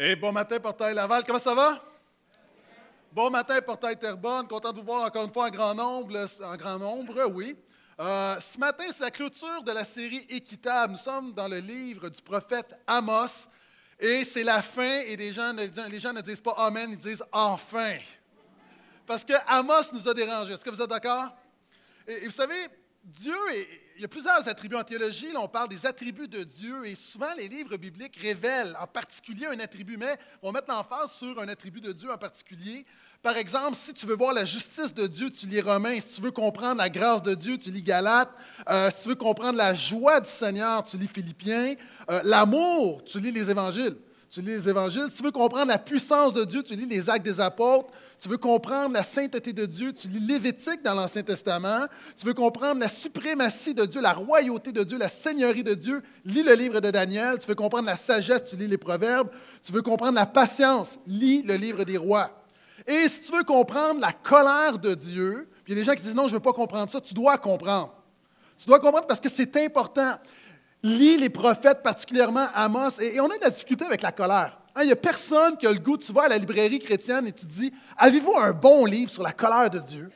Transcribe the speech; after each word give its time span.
Et 0.00 0.14
bon 0.14 0.30
matin, 0.30 0.60
Portail 0.60 0.94
Laval. 0.94 1.24
Comment 1.26 1.40
ça 1.40 1.56
va? 1.56 1.82
Bon 3.10 3.30
matin, 3.30 3.60
Portail 3.60 3.98
Terrebonne. 3.98 4.46
Content 4.46 4.70
de 4.70 4.78
vous 4.78 4.84
voir 4.84 5.06
encore 5.06 5.24
une 5.24 5.32
fois 5.32 5.46
en 5.46 5.50
grand 5.50 5.74
nombre. 5.74 6.28
En 6.44 6.56
grand 6.56 6.78
nombre, 6.78 7.24
oui. 7.32 7.56
Euh, 7.98 8.38
ce 8.38 8.56
matin, 8.58 8.84
c'est 8.92 9.02
la 9.02 9.10
clôture 9.10 9.60
de 9.64 9.72
la 9.72 9.82
série 9.82 10.24
Équitable. 10.30 10.92
Nous 10.92 11.00
sommes 11.00 11.32
dans 11.32 11.48
le 11.48 11.58
livre 11.58 12.10
du 12.10 12.22
prophète 12.22 12.78
Amos. 12.86 13.48
Et 13.98 14.22
c'est 14.22 14.44
la 14.44 14.62
fin, 14.62 15.00
et 15.00 15.16
les 15.16 15.32
gens, 15.32 15.52
ne, 15.52 16.20
disent 16.20 16.40
pas 16.40 16.54
Amen, 16.58 16.90
ils 16.92 16.96
disent 16.96 17.24
enfin. 17.32 17.96
Parce 19.04 19.24
que 19.24 19.32
Amos 19.48 19.92
nous 19.92 20.08
a 20.08 20.14
dérangés. 20.14 20.52
Est-ce 20.52 20.64
que 20.64 20.70
vous 20.70 20.80
êtes 20.80 20.90
d'accord? 20.90 21.34
et 22.06 22.24
vous 22.24 22.32
savez, 22.32 22.68
Dieu, 23.02 23.34
il 23.98 24.02
y 24.02 24.04
a 24.04 24.08
plusieurs 24.08 24.46
attributs 24.46 24.76
en 24.76 24.84
théologie. 24.84 25.32
Là, 25.32 25.40
on 25.40 25.48
parle 25.48 25.68
des 25.68 25.84
attributs 25.84 26.28
de 26.28 26.44
Dieu 26.44 26.86
et 26.86 26.94
souvent 26.94 27.34
les 27.36 27.48
livres 27.48 27.76
bibliques 27.76 28.16
révèlent 28.22 28.76
en 28.80 28.86
particulier 28.86 29.46
un 29.46 29.58
attribut, 29.58 29.96
mais 29.96 30.16
vont 30.40 30.52
mettre 30.52 30.72
l'emphase 30.72 31.10
sur 31.10 31.36
un 31.40 31.48
attribut 31.48 31.80
de 31.80 31.90
Dieu 31.90 32.08
en 32.08 32.16
particulier. 32.16 32.86
Par 33.24 33.36
exemple, 33.36 33.74
si 33.74 33.92
tu 33.92 34.06
veux 34.06 34.14
voir 34.14 34.32
la 34.32 34.44
justice 34.44 34.94
de 34.94 35.08
Dieu, 35.08 35.30
tu 35.30 35.46
lis 35.46 35.60
Romains. 35.60 35.98
Si 35.98 36.14
tu 36.14 36.20
veux 36.20 36.30
comprendre 36.30 36.76
la 36.76 36.88
grâce 36.88 37.24
de 37.24 37.34
Dieu, 37.34 37.58
tu 37.58 37.72
lis 37.72 37.82
Galates. 37.82 38.30
Euh, 38.68 38.88
si 38.94 39.02
tu 39.02 39.08
veux 39.08 39.14
comprendre 39.16 39.58
la 39.58 39.74
joie 39.74 40.20
du 40.20 40.28
Seigneur, 40.28 40.84
tu 40.84 40.96
lis 40.96 41.08
Philippiens. 41.08 41.74
Euh, 42.08 42.20
l'amour, 42.22 43.02
tu 43.02 43.18
lis 43.18 43.32
les 43.32 43.50
Évangiles 43.50 43.96
tu 44.30 44.40
lis 44.40 44.48
les 44.48 44.68
évangiles. 44.68 45.06
Si 45.08 45.16
tu 45.16 45.22
veux 45.22 45.30
comprendre 45.30 45.68
la 45.68 45.78
puissance 45.78 46.34
de 46.34 46.44
Dieu, 46.44 46.62
tu 46.62 46.74
lis 46.74 46.86
les 46.86 47.08
actes 47.08 47.24
des 47.24 47.40
apôtres. 47.40 47.88
Tu 48.20 48.28
veux 48.28 48.36
comprendre 48.36 48.92
la 48.92 49.02
sainteté 49.02 49.52
de 49.52 49.64
Dieu, 49.64 49.92
tu 49.92 50.08
lis 50.08 50.20
Lévitique 50.20 50.82
dans 50.82 50.94
l'Ancien 50.94 51.22
Testament. 51.22 51.86
Tu 52.16 52.26
veux 52.26 52.34
comprendre 52.34 52.80
la 52.80 52.88
suprématie 52.88 53.74
de 53.74 53.86
Dieu, 53.86 54.00
la 54.00 54.12
royauté 54.12 54.72
de 54.72 54.82
Dieu, 54.82 54.98
la 54.98 55.08
seigneurie 55.08 55.62
de 55.62 55.74
Dieu, 55.74 56.02
lis 56.24 56.42
le 56.42 56.54
livre 56.54 56.80
de 56.80 56.90
Daniel. 56.90 57.38
Tu 57.38 57.46
veux 57.46 57.54
comprendre 57.54 57.86
la 57.86 57.96
sagesse, 57.96 58.44
tu 58.44 58.56
lis 58.56 58.66
les 58.66 58.76
Proverbes. 58.76 59.28
Tu 59.62 59.72
veux 59.72 59.82
comprendre 59.82 60.14
la 60.14 60.26
patience, 60.26 60.98
lis 61.06 61.42
le 61.42 61.54
livre 61.54 61.84
des 61.84 61.96
rois. 61.96 62.30
Et 62.86 63.08
si 63.08 63.22
tu 63.22 63.32
veux 63.32 63.44
comprendre 63.44 64.00
la 64.00 64.12
colère 64.12 64.78
de 64.78 64.94
Dieu, 64.94 65.48
puis 65.64 65.72
il 65.72 65.76
y 65.76 65.78
a 65.78 65.80
des 65.80 65.84
gens 65.84 65.94
qui 65.94 66.02
disent 66.02 66.14
non, 66.14 66.24
je 66.24 66.32
ne 66.32 66.34
veux 66.34 66.42
pas 66.42 66.52
comprendre 66.52 66.90
ça, 66.90 67.00
tu 67.00 67.14
dois 67.14 67.38
comprendre. 67.38 67.94
Tu 68.58 68.66
dois 68.66 68.80
comprendre 68.80 69.06
parce 69.06 69.20
que 69.20 69.28
c'est 69.28 69.56
important. 69.58 70.14
Lis 70.82 71.16
les 71.16 71.28
prophètes, 71.28 71.82
particulièrement 71.82 72.46
Amos, 72.54 73.00
et, 73.00 73.20
on 73.20 73.30
a 73.30 73.36
de 73.36 73.42
la 73.42 73.50
difficulté 73.50 73.84
avec 73.84 74.02
la 74.02 74.12
colère. 74.12 74.58
Hein, 74.74 74.82
il 74.82 74.86
n'y 74.86 74.92
a 74.92 74.96
personne 74.96 75.56
qui 75.56 75.66
a 75.66 75.72
le 75.72 75.78
goût, 75.78 75.96
tu 75.96 76.12
vas 76.12 76.24
à 76.24 76.28
la 76.28 76.38
librairie 76.38 76.78
chrétienne 76.78 77.26
et 77.26 77.32
tu 77.32 77.46
dis, 77.46 77.72
avez-vous 77.96 78.34
un 78.36 78.52
bon 78.52 78.84
livre 78.84 79.10
sur 79.10 79.22
la 79.22 79.32
colère 79.32 79.70
de 79.70 79.80
Dieu? 79.80 80.10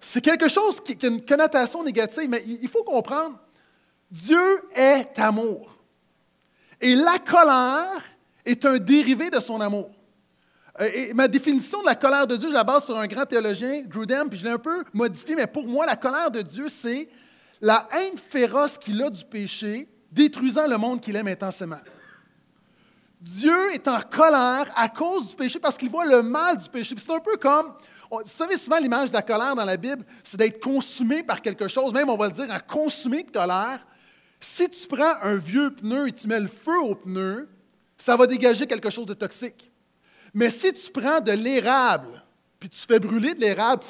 C'est 0.00 0.20
quelque 0.20 0.48
chose 0.48 0.80
qui, 0.80 0.96
a 1.02 1.08
une 1.08 1.24
connotation 1.24 1.82
négative, 1.82 2.28
mais 2.28 2.42
il 2.46 2.68
faut 2.68 2.84
comprendre, 2.84 3.38
Dieu 4.10 4.62
est 4.74 5.18
amour. 5.18 5.76
Et 6.80 6.94
la 6.94 7.18
colère 7.18 8.02
est 8.44 8.64
un 8.64 8.78
dérivé 8.78 9.30
de 9.30 9.40
son 9.40 9.60
amour. 9.60 9.90
Euh, 10.80 10.88
et 10.94 11.14
ma 11.14 11.28
définition 11.28 11.80
de 11.80 11.86
la 11.86 11.94
colère 11.94 12.26
de 12.26 12.36
Dieu, 12.36 12.48
je 12.48 12.54
la 12.54 12.64
base 12.64 12.84
sur 12.84 12.96
un 12.96 13.06
grand 13.06 13.24
théologien, 13.24 13.82
Grudem, 13.82 14.28
puis 14.28 14.38
je 14.38 14.44
l'ai 14.44 14.50
un 14.50 14.58
peu 14.58 14.84
modifié, 14.92 15.34
mais 15.34 15.46
pour 15.46 15.66
moi, 15.66 15.86
la 15.86 15.96
colère 15.96 16.30
de 16.30 16.42
Dieu, 16.42 16.68
c'est 16.68 17.08
la 17.62 17.86
haine 17.92 18.18
féroce 18.18 18.76
qu'il 18.76 19.00
a 19.00 19.08
du 19.08 19.24
péché, 19.24 19.88
détruisant 20.10 20.66
le 20.66 20.76
monde 20.76 21.00
qu'il 21.00 21.16
aime 21.16 21.28
intensément. 21.28 21.80
Dieu 23.20 23.72
est 23.72 23.86
en 23.86 24.00
colère 24.00 24.66
à 24.74 24.88
cause 24.88 25.28
du 25.28 25.36
péché 25.36 25.60
parce 25.60 25.78
qu'il 25.78 25.88
voit 25.88 26.04
le 26.04 26.24
mal 26.24 26.58
du 26.58 26.68
péché. 26.68 26.96
C'est 26.98 27.10
un 27.12 27.20
peu 27.20 27.36
comme, 27.36 27.72
vous 28.10 28.20
savez 28.26 28.58
souvent 28.58 28.78
l'image 28.78 29.10
de 29.10 29.14
la 29.14 29.22
colère 29.22 29.54
dans 29.54 29.64
la 29.64 29.76
Bible, 29.76 30.04
c'est 30.24 30.36
d'être 30.36 30.60
consumé 30.60 31.22
par 31.22 31.40
quelque 31.40 31.68
chose, 31.68 31.94
même 31.94 32.10
on 32.10 32.16
va 32.16 32.26
le 32.26 32.32
dire, 32.32 32.52
en 32.52 32.58
consumé 32.58 33.22
de 33.22 33.30
colère. 33.30 33.86
Si 34.40 34.68
tu 34.68 34.88
prends 34.88 35.14
un 35.22 35.36
vieux 35.36 35.72
pneu 35.72 36.08
et 36.08 36.12
tu 36.12 36.26
mets 36.26 36.40
le 36.40 36.48
feu 36.48 36.76
au 36.82 36.96
pneu, 36.96 37.48
ça 37.96 38.16
va 38.16 38.26
dégager 38.26 38.66
quelque 38.66 38.90
chose 38.90 39.06
de 39.06 39.14
toxique. 39.14 39.70
Mais 40.34 40.50
si 40.50 40.72
tu 40.72 40.90
prends 40.90 41.20
de 41.20 41.30
l'érable, 41.30 42.24
puis 42.58 42.68
tu 42.68 42.80
fais 42.80 42.98
brûler 42.98 43.34
de 43.34 43.40
l'érable, 43.40 43.84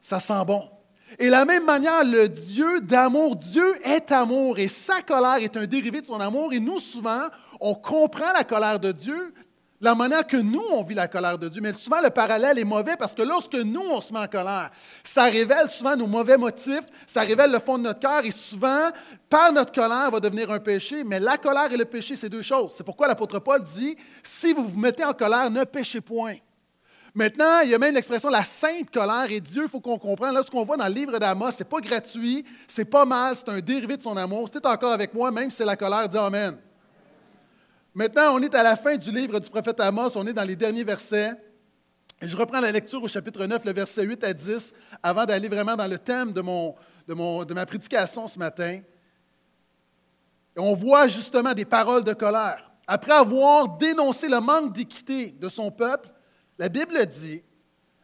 ça 0.00 0.20
sent 0.20 0.44
bon. 0.46 0.70
Et 1.18 1.26
de 1.26 1.30
la 1.30 1.46
même 1.46 1.64
manière, 1.64 2.04
le 2.04 2.28
Dieu 2.28 2.80
d'amour, 2.80 3.36
Dieu 3.36 3.74
est 3.84 4.12
amour 4.12 4.58
et 4.58 4.68
sa 4.68 5.00
colère 5.00 5.36
est 5.36 5.56
un 5.56 5.66
dérivé 5.66 6.02
de 6.02 6.06
son 6.06 6.20
amour. 6.20 6.52
Et 6.52 6.60
nous, 6.60 6.78
souvent, 6.78 7.22
on 7.58 7.74
comprend 7.74 8.32
la 8.34 8.44
colère 8.44 8.78
de 8.78 8.92
Dieu, 8.92 9.32
la 9.80 9.94
manière 9.94 10.26
que 10.26 10.36
nous, 10.36 10.62
on 10.72 10.82
vit 10.82 10.94
la 10.94 11.08
colère 11.08 11.38
de 11.38 11.48
Dieu. 11.48 11.62
Mais 11.62 11.72
souvent, 11.72 12.02
le 12.02 12.10
parallèle 12.10 12.58
est 12.58 12.64
mauvais 12.64 12.96
parce 12.98 13.14
que 13.14 13.22
lorsque 13.22 13.54
nous, 13.54 13.80
on 13.80 14.00
se 14.02 14.12
met 14.12 14.18
en 14.18 14.26
colère, 14.26 14.70
ça 15.02 15.24
révèle 15.24 15.70
souvent 15.70 15.96
nos 15.96 16.06
mauvais 16.06 16.36
motifs, 16.36 16.84
ça 17.06 17.22
révèle 17.22 17.50
le 17.50 17.60
fond 17.60 17.78
de 17.78 17.84
notre 17.84 18.00
cœur 18.00 18.22
et 18.22 18.30
souvent, 18.30 18.90
par 19.30 19.52
notre 19.52 19.72
colère, 19.72 20.10
va 20.10 20.20
devenir 20.20 20.50
un 20.50 20.58
péché. 20.58 21.02
Mais 21.02 21.18
la 21.18 21.38
colère 21.38 21.72
et 21.72 21.78
le 21.78 21.86
péché, 21.86 22.16
c'est 22.16 22.28
deux 22.28 22.42
choses. 22.42 22.74
C'est 22.76 22.84
pourquoi 22.84 23.08
l'apôtre 23.08 23.38
Paul 23.38 23.62
dit, 23.62 23.96
si 24.22 24.52
vous 24.52 24.68
vous 24.68 24.78
mettez 24.78 25.04
en 25.04 25.14
colère, 25.14 25.50
ne 25.50 25.64
péchez 25.64 26.02
point. 26.02 26.34
Maintenant, 27.16 27.60
il 27.64 27.70
y 27.70 27.74
a 27.74 27.78
même 27.78 27.94
l'expression 27.94 28.28
la 28.28 28.44
sainte 28.44 28.90
colère 28.90 29.24
et 29.30 29.40
Dieu, 29.40 29.62
il 29.62 29.70
faut 29.70 29.80
qu'on 29.80 29.96
comprenne. 29.96 30.34
Là, 30.34 30.42
ce 30.44 30.50
qu'on 30.50 30.66
voit 30.66 30.76
dans 30.76 30.86
le 30.86 30.92
livre 30.92 31.18
d'Amos, 31.18 31.50
ce 31.52 31.60
n'est 31.60 31.64
pas 31.64 31.80
gratuit, 31.80 32.44
c'est 32.68 32.84
pas 32.84 33.06
mal, 33.06 33.34
c'est 33.34 33.48
un 33.48 33.58
dérivé 33.58 33.96
de 33.96 34.02
son 34.02 34.14
amour. 34.18 34.50
Si 34.52 34.58
encore 34.62 34.92
avec 34.92 35.14
moi, 35.14 35.30
même 35.30 35.50
si 35.50 35.56
c'est 35.56 35.64
la 35.64 35.76
colère, 35.76 36.06
dis 36.10 36.18
Amen. 36.18 36.58
Maintenant, 37.94 38.34
on 38.34 38.42
est 38.42 38.54
à 38.54 38.62
la 38.62 38.76
fin 38.76 38.98
du 38.98 39.10
livre 39.10 39.40
du 39.40 39.48
prophète 39.48 39.80
Amos, 39.80 40.10
on 40.14 40.26
est 40.26 40.34
dans 40.34 40.46
les 40.46 40.56
derniers 40.56 40.84
versets. 40.84 41.32
Et 42.20 42.28
je 42.28 42.36
reprends 42.36 42.60
la 42.60 42.70
lecture 42.70 43.02
au 43.02 43.08
chapitre 43.08 43.46
9, 43.46 43.64
le 43.64 43.72
verset 43.72 44.02
8 44.02 44.22
à 44.22 44.34
10, 44.34 44.74
avant 45.02 45.24
d'aller 45.24 45.48
vraiment 45.48 45.74
dans 45.74 45.86
le 45.86 45.96
thème 45.96 46.34
de, 46.34 46.42
ma 47.54 47.64
prédication 47.64 48.28
ce 48.28 48.38
matin. 48.38 48.80
On 50.54 50.74
voit 50.74 51.08
justement 51.08 51.54
des 51.54 51.64
paroles 51.64 52.04
de 52.04 52.12
colère. 52.12 52.70
Après 52.86 53.12
avoir 53.12 53.78
dénoncé 53.78 54.28
le 54.28 54.40
manque 54.40 54.74
d'équité 54.74 55.30
de 55.30 55.48
son 55.48 55.70
peuple, 55.70 56.10
la 56.58 56.68
Bible 56.68 57.06
dit, 57.06 57.42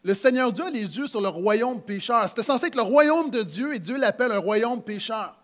le 0.05 0.15
Seigneur 0.15 0.53
Dieu 0.53 0.65
a 0.65 0.71
les 0.71 0.99
yeux 0.99 1.07
sur 1.07 1.21
le 1.21 1.29
royaume 1.29 1.81
pécheur. 1.81 2.29
C'était 2.29 2.43
censé 2.43 2.67
être 2.67 2.75
le 2.75 2.83
royaume 2.83 3.31
de 3.31 3.43
Dieu 3.43 3.75
et 3.75 3.79
Dieu 3.79 3.97
l'appelle 3.97 4.33
un 4.33 4.39
royaume 4.39 4.83
pécheur. 4.83 5.39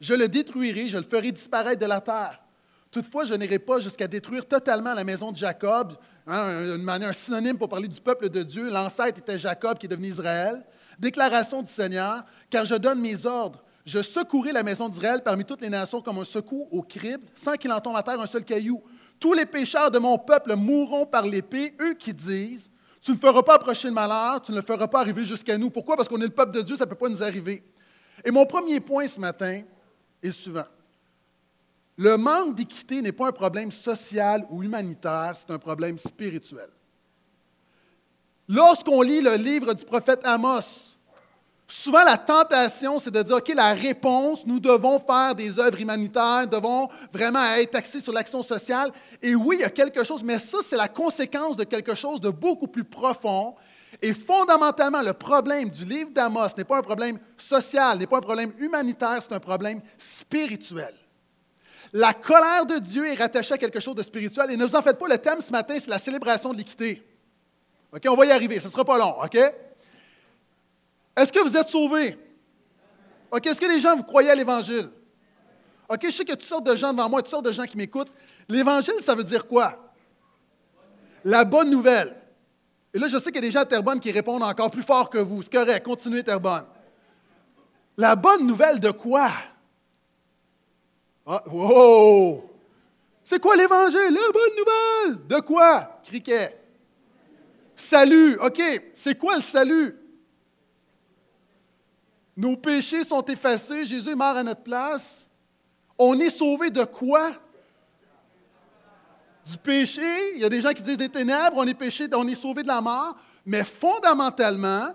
Je 0.00 0.14
le 0.14 0.28
détruirai, 0.28 0.88
je 0.88 0.98
le 0.98 1.04
ferai 1.04 1.32
disparaître 1.32 1.80
de 1.80 1.86
la 1.86 2.00
terre. 2.00 2.42
Toutefois, 2.90 3.24
je 3.24 3.32
n'irai 3.32 3.58
pas 3.58 3.80
jusqu'à 3.80 4.06
détruire 4.06 4.46
totalement 4.46 4.92
la 4.92 5.02
maison 5.02 5.32
de 5.32 5.36
Jacob, 5.36 5.94
hein, 6.26 6.74
une 6.74 6.82
manière, 6.82 7.08
un 7.08 7.14
synonyme 7.14 7.56
pour 7.56 7.70
parler 7.70 7.88
du 7.88 8.00
peuple 8.00 8.28
de 8.28 8.42
Dieu. 8.42 8.68
L'ancêtre 8.68 9.18
était 9.18 9.38
Jacob 9.38 9.78
qui 9.78 9.86
est 9.86 9.88
devenu 9.88 10.08
Israël. 10.08 10.62
Déclaration 10.98 11.62
du 11.62 11.72
Seigneur, 11.72 12.22
car 12.50 12.66
je 12.66 12.74
donne 12.74 13.00
mes 13.00 13.24
ordres. 13.24 13.64
Je 13.86 14.02
secouerai 14.02 14.52
la 14.52 14.62
maison 14.62 14.90
d'Israël 14.90 15.22
parmi 15.24 15.44
toutes 15.44 15.62
les 15.62 15.70
nations 15.70 16.02
comme 16.02 16.18
un 16.18 16.24
secours 16.24 16.68
au 16.72 16.82
crible, 16.82 17.24
sans 17.34 17.54
qu'il 17.54 17.72
en 17.72 17.80
tombe 17.80 17.96
à 17.96 18.02
terre 18.02 18.20
un 18.20 18.26
seul 18.26 18.44
caillou. 18.44 18.82
Tous 19.22 19.34
les 19.34 19.46
pécheurs 19.46 19.92
de 19.92 20.00
mon 20.00 20.18
peuple 20.18 20.56
mourront 20.56 21.06
par 21.06 21.22
l'épée, 21.22 21.76
eux 21.80 21.94
qui 21.94 22.12
disent, 22.12 22.68
tu 23.00 23.12
ne 23.12 23.16
feras 23.16 23.44
pas 23.44 23.54
approcher 23.54 23.86
le 23.86 23.94
malheur, 23.94 24.42
tu 24.42 24.50
ne 24.50 24.56
le 24.56 24.62
feras 24.64 24.88
pas 24.88 24.98
arriver 24.98 25.24
jusqu'à 25.24 25.56
nous. 25.56 25.70
Pourquoi? 25.70 25.96
Parce 25.96 26.08
qu'on 26.08 26.20
est 26.20 26.24
le 26.24 26.30
peuple 26.30 26.50
de 26.50 26.60
Dieu, 26.60 26.74
ça 26.74 26.84
ne 26.86 26.90
peut 26.90 26.96
pas 26.96 27.08
nous 27.08 27.22
arriver. 27.22 27.62
Et 28.24 28.32
mon 28.32 28.44
premier 28.46 28.80
point 28.80 29.06
ce 29.06 29.20
matin 29.20 29.62
est 30.20 30.32
suivant. 30.32 30.66
Le 31.96 32.16
manque 32.16 32.56
d'équité 32.56 33.00
n'est 33.00 33.12
pas 33.12 33.28
un 33.28 33.32
problème 33.32 33.70
social 33.70 34.44
ou 34.50 34.64
humanitaire, 34.64 35.34
c'est 35.36 35.52
un 35.52 35.58
problème 35.58 35.98
spirituel. 35.98 36.70
Lorsqu'on 38.48 39.02
lit 39.02 39.20
le 39.20 39.36
livre 39.36 39.72
du 39.72 39.84
prophète 39.84 40.22
Amos, 40.24 40.91
Souvent, 41.74 42.04
la 42.04 42.18
tentation, 42.18 42.98
c'est 43.00 43.10
de 43.10 43.22
dire, 43.22 43.36
OK, 43.36 43.50
la 43.54 43.72
réponse, 43.72 44.44
nous 44.44 44.60
devons 44.60 45.00
faire 45.00 45.34
des 45.34 45.58
œuvres 45.58 45.80
humanitaires, 45.80 46.46
devons 46.46 46.90
vraiment 47.10 47.42
être 47.54 47.74
axés 47.74 48.00
sur 48.00 48.12
l'action 48.12 48.42
sociale. 48.42 48.90
Et 49.22 49.34
oui, 49.34 49.56
il 49.58 49.62
y 49.62 49.64
a 49.64 49.70
quelque 49.70 50.04
chose, 50.04 50.22
mais 50.22 50.38
ça, 50.38 50.58
c'est 50.62 50.76
la 50.76 50.88
conséquence 50.88 51.56
de 51.56 51.64
quelque 51.64 51.94
chose 51.94 52.20
de 52.20 52.28
beaucoup 52.28 52.66
plus 52.66 52.84
profond. 52.84 53.54
Et 54.02 54.12
fondamentalement, 54.12 55.00
le 55.00 55.14
problème 55.14 55.70
du 55.70 55.86
livre 55.86 56.10
d'Amos 56.10 56.48
n'est 56.58 56.64
pas 56.64 56.76
un 56.76 56.82
problème 56.82 57.18
social, 57.38 57.96
n'est 57.96 58.06
pas 58.06 58.18
un 58.18 58.20
problème 58.20 58.52
humanitaire, 58.58 59.20
c'est 59.22 59.32
un 59.32 59.40
problème 59.40 59.80
spirituel. 59.96 60.94
La 61.94 62.12
colère 62.12 62.66
de 62.66 62.80
Dieu 62.80 63.08
est 63.08 63.14
rattachée 63.14 63.54
à 63.54 63.58
quelque 63.58 63.80
chose 63.80 63.94
de 63.94 64.02
spirituel. 64.02 64.50
Et 64.50 64.58
ne 64.58 64.66
vous 64.66 64.76
en 64.76 64.82
faites 64.82 64.98
pas, 64.98 65.08
le 65.08 65.16
thème 65.16 65.40
ce 65.40 65.50
matin, 65.50 65.74
c'est 65.80 65.90
la 65.90 65.98
célébration 65.98 66.52
de 66.52 66.58
l'équité. 66.58 67.02
OK, 67.94 68.02
on 68.10 68.14
va 68.14 68.26
y 68.26 68.30
arriver, 68.30 68.60
ce 68.60 68.66
ne 68.66 68.72
sera 68.72 68.84
pas 68.84 68.98
long, 68.98 69.14
OK? 69.24 69.38
Est-ce 71.22 71.32
que 71.32 71.38
vous 71.38 71.56
êtes 71.56 71.68
sauvés? 71.68 72.18
OK, 73.30 73.46
est-ce 73.46 73.60
que 73.60 73.66
les 73.66 73.80
gens, 73.80 73.94
vous 73.94 74.02
croyez 74.02 74.28
à 74.28 74.34
l'Évangile? 74.34 74.90
OK, 75.88 76.00
je 76.02 76.10
sais 76.10 76.24
qu'il 76.24 76.30
y 76.30 76.32
a 76.32 76.36
toutes 76.36 76.48
sortes 76.48 76.66
de 76.66 76.74
gens 76.74 76.92
devant 76.92 77.08
moi, 77.08 77.22
toutes 77.22 77.30
sortes 77.30 77.44
de 77.44 77.52
gens 77.52 77.62
qui 77.64 77.76
m'écoutent. 77.76 78.12
L'Évangile, 78.48 79.00
ça 79.02 79.14
veut 79.14 79.22
dire 79.22 79.46
quoi? 79.46 79.94
La 81.22 81.44
bonne 81.44 81.70
nouvelle. 81.70 82.16
Et 82.92 82.98
là, 82.98 83.06
je 83.06 83.18
sais 83.18 83.30
qu'il 83.30 83.36
y 83.36 83.44
a 83.44 83.46
des 83.46 83.52
gens 83.52 83.60
à 83.60 83.64
Terrebonne 83.64 84.00
qui 84.00 84.10
répondent 84.10 84.42
encore 84.42 84.72
plus 84.72 84.82
fort 84.82 85.08
que 85.08 85.18
vous. 85.18 85.42
C'est 85.42 85.52
correct, 85.52 85.84
continuez 85.84 86.24
Terrebonne. 86.24 86.64
La 87.96 88.16
bonne 88.16 88.44
nouvelle 88.44 88.80
de 88.80 88.90
quoi? 88.90 89.30
Ah, 91.24 91.44
wow! 91.46 92.50
C'est 93.22 93.38
quoi 93.38 93.54
l'Évangile? 93.54 94.10
La 94.10 94.32
bonne 94.32 95.14
nouvelle! 95.14 95.26
De 95.28 95.40
quoi? 95.40 96.00
Criquet. 96.02 96.58
Salut. 97.76 98.36
OK, 98.40 98.60
c'est 98.92 99.16
quoi 99.16 99.36
le 99.36 99.42
salut? 99.42 100.01
Nos 102.36 102.56
péchés 102.56 103.04
sont 103.04 103.24
effacés, 103.24 103.84
Jésus 103.84 104.10
est 104.10 104.14
mort 104.14 104.36
à 104.36 104.42
notre 104.42 104.62
place. 104.62 105.26
On 105.98 106.18
est 106.18 106.30
sauvé 106.30 106.70
de 106.70 106.84
quoi? 106.84 107.32
du 109.44 109.58
péché, 109.58 110.34
il 110.34 110.40
y 110.40 110.44
a 110.44 110.48
des 110.48 110.60
gens 110.60 110.72
qui 110.72 110.82
disent 110.82 110.96
des 110.96 111.08
ténèbres, 111.08 111.56
on 111.56 111.66
est 111.66 111.74
péché, 111.74 112.06
on 112.14 112.26
est 112.28 112.34
sauvé 112.34 112.62
de 112.62 112.68
la 112.68 112.80
mort, 112.80 113.16
mais 113.44 113.64
fondamentalement, 113.64 114.94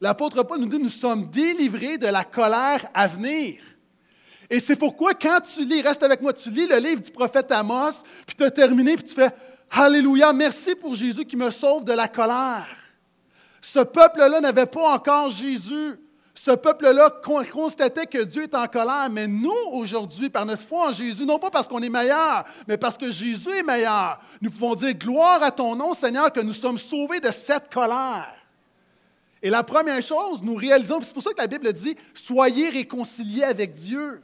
l'apôtre 0.00 0.42
Paul 0.42 0.60
nous 0.60 0.68
dit, 0.68 0.78
nous 0.78 0.88
sommes 0.88 1.28
délivrés 1.28 1.98
de 1.98 2.06
la 2.06 2.24
colère 2.24 2.86
à 2.94 3.06
venir. 3.06 3.60
Et 4.48 4.60
c'est 4.60 4.76
pourquoi 4.76 5.14
quand 5.14 5.40
tu 5.40 5.64
lis, 5.64 5.82
reste 5.82 6.02
avec 6.02 6.20
moi, 6.20 6.32
tu 6.32 6.50
lis 6.50 6.66
le 6.66 6.76
livre 6.78 7.00
du 7.02 7.10
prophète 7.10 7.50
Amos, 7.52 8.02
puis 8.26 8.36
tu 8.36 8.44
as 8.44 8.50
terminé, 8.50 8.96
puis 8.96 9.04
tu 9.04 9.14
fais, 9.14 9.30
Alléluia, 9.70 10.32
merci 10.34 10.74
pour 10.74 10.94
Jésus 10.94 11.24
qui 11.24 11.36
me 11.36 11.50
sauve 11.50 11.84
de 11.84 11.92
la 11.92 12.06
colère. 12.06 12.68
Ce 13.62 13.78
peuple-là 13.78 14.40
n'avait 14.40 14.66
pas 14.66 14.94
encore 14.94 15.30
Jésus. 15.30 15.94
Ce 16.44 16.50
peuple-là 16.50 17.08
constatait 17.52 18.06
que 18.06 18.24
Dieu 18.24 18.42
est 18.42 18.54
en 18.56 18.66
colère, 18.66 19.08
mais 19.08 19.28
nous, 19.28 19.54
aujourd'hui, 19.70 20.28
par 20.28 20.44
notre 20.44 20.62
foi 20.62 20.88
en 20.88 20.92
Jésus, 20.92 21.24
non 21.24 21.38
pas 21.38 21.50
parce 21.50 21.68
qu'on 21.68 21.80
est 21.80 21.88
meilleur, 21.88 22.44
mais 22.66 22.76
parce 22.76 22.98
que 22.98 23.12
Jésus 23.12 23.58
est 23.58 23.62
meilleur, 23.62 24.20
nous 24.40 24.50
pouvons 24.50 24.74
dire 24.74 24.92
gloire 24.94 25.40
à 25.40 25.52
ton 25.52 25.76
nom, 25.76 25.94
Seigneur, 25.94 26.32
que 26.32 26.40
nous 26.40 26.52
sommes 26.52 26.78
sauvés 26.78 27.20
de 27.20 27.30
cette 27.30 27.72
colère. 27.72 28.34
Et 29.40 29.50
la 29.50 29.62
première 29.62 30.02
chose, 30.02 30.42
nous 30.42 30.56
réalisons, 30.56 30.98
c'est 31.02 31.14
pour 31.14 31.22
ça 31.22 31.30
que 31.30 31.40
la 31.40 31.46
Bible 31.46 31.72
dit, 31.72 31.96
soyez 32.12 32.70
réconciliés 32.70 33.44
avec 33.44 33.74
Dieu. 33.74 34.20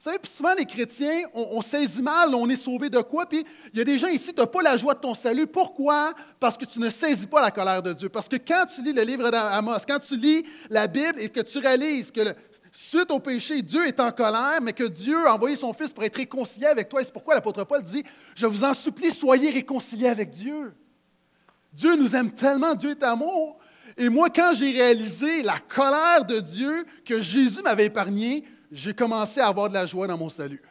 Vous 0.00 0.04
savez, 0.04 0.18
puis 0.18 0.32
souvent 0.32 0.54
les 0.54 0.64
chrétiens, 0.64 1.24
on, 1.34 1.60
saisit 1.60 2.00
mal, 2.00 2.34
on 2.34 2.48
est 2.48 2.56
sauvé 2.56 2.88
de 2.88 3.00
quoi, 3.00 3.26
puis 3.26 3.44
il 3.70 3.78
y 3.80 3.82
a 3.82 3.84
des 3.84 3.98
gens 3.98 4.06
ici, 4.06 4.32
tu 4.32 4.40
n'as 4.40 4.46
pas 4.46 4.62
la 4.62 4.74
joie 4.78 4.94
de 4.94 5.00
ton 5.00 5.14
salut. 5.14 5.46
Pourquoi? 5.46 6.14
Parce 6.38 6.56
que 6.56 6.64
tu 6.64 6.80
ne 6.80 6.88
saisis 6.88 7.26
pas 7.26 7.42
la 7.42 7.50
colère 7.50 7.82
de 7.82 7.92
Dieu. 7.92 8.08
Parce 8.08 8.26
que 8.26 8.36
quand 8.36 8.64
tu 8.74 8.80
lis 8.82 8.94
le 8.94 9.02
livre 9.02 9.30
d'Amos, 9.30 9.80
quand 9.86 9.98
tu 9.98 10.16
lis 10.16 10.42
la 10.70 10.86
Bible 10.86 11.20
et 11.20 11.28
que 11.28 11.40
tu 11.40 11.58
réalises 11.58 12.10
que 12.10 12.34
suite 12.72 13.10
au 13.10 13.18
péché, 13.18 13.60
Dieu 13.60 13.86
est 13.86 14.00
en 14.00 14.10
colère, 14.10 14.60
mais 14.62 14.72
que 14.72 14.84
Dieu 14.84 15.26
a 15.26 15.34
envoyé 15.34 15.54
son 15.54 15.74
Fils 15.74 15.92
pour 15.92 16.02
être 16.02 16.16
réconcilié 16.16 16.68
avec 16.68 16.88
toi, 16.88 17.02
et 17.02 17.04
c'est 17.04 17.12
pourquoi 17.12 17.34
l'apôtre 17.34 17.64
Paul 17.64 17.82
dit, 17.82 18.02
je 18.34 18.46
vous 18.46 18.64
en 18.64 18.72
supplie, 18.72 19.10
soyez 19.10 19.50
réconciliés 19.50 20.08
avec 20.08 20.30
Dieu. 20.30 20.72
Dieu 21.74 21.94
nous 21.96 22.16
aime 22.16 22.30
tellement, 22.30 22.72
Dieu 22.72 22.92
est 22.92 23.02
amour. 23.02 23.58
Et 23.98 24.08
moi, 24.08 24.30
quand 24.34 24.54
j'ai 24.54 24.70
réalisé 24.70 25.42
la 25.42 25.58
colère 25.58 26.24
de 26.24 26.38
Dieu 26.38 26.86
que 27.04 27.20
Jésus 27.20 27.60
m'avait 27.60 27.84
épargné, 27.84 28.46
j'ai 28.70 28.94
commencé 28.94 29.40
à 29.40 29.48
avoir 29.48 29.68
de 29.68 29.74
la 29.74 29.86
joie 29.86 30.06
dans 30.06 30.18
mon 30.18 30.28
salut. 30.28 30.62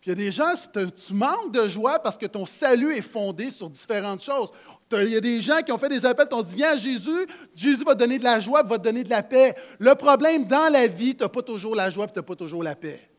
Puis 0.00 0.10
il 0.10 0.18
y 0.18 0.22
a 0.22 0.24
des 0.24 0.32
gens, 0.32 0.54
tu 0.72 1.12
manques 1.12 1.52
de 1.52 1.68
joie 1.68 1.98
parce 1.98 2.16
que 2.16 2.24
ton 2.24 2.46
salut 2.46 2.94
est 2.96 3.02
fondé 3.02 3.50
sur 3.50 3.68
différentes 3.68 4.22
choses. 4.22 4.48
Il 4.92 5.10
y 5.10 5.16
a 5.16 5.20
des 5.20 5.40
gens 5.42 5.58
qui 5.58 5.72
ont 5.72 5.78
fait 5.78 5.90
des 5.90 6.06
appels, 6.06 6.26
t'ont 6.26 6.40
dit 6.40 6.54
Viens 6.54 6.70
à 6.70 6.76
Jésus, 6.78 7.26
Jésus 7.54 7.84
va 7.84 7.94
te 7.94 7.98
donner 7.98 8.18
de 8.18 8.24
la 8.24 8.40
joie, 8.40 8.62
va 8.62 8.78
te 8.78 8.84
donner 8.84 9.04
de 9.04 9.10
la 9.10 9.22
paix. 9.22 9.54
Le 9.78 9.94
problème 9.94 10.44
dans 10.44 10.72
la 10.72 10.86
vie, 10.86 11.14
tu 11.14 11.22
n'as 11.22 11.28
pas 11.28 11.42
toujours 11.42 11.76
la 11.76 11.90
joie 11.90 12.06
tu 12.06 12.14
n'as 12.16 12.22
pas 12.22 12.34
toujours 12.34 12.62
la 12.62 12.74
paix. 12.74 13.10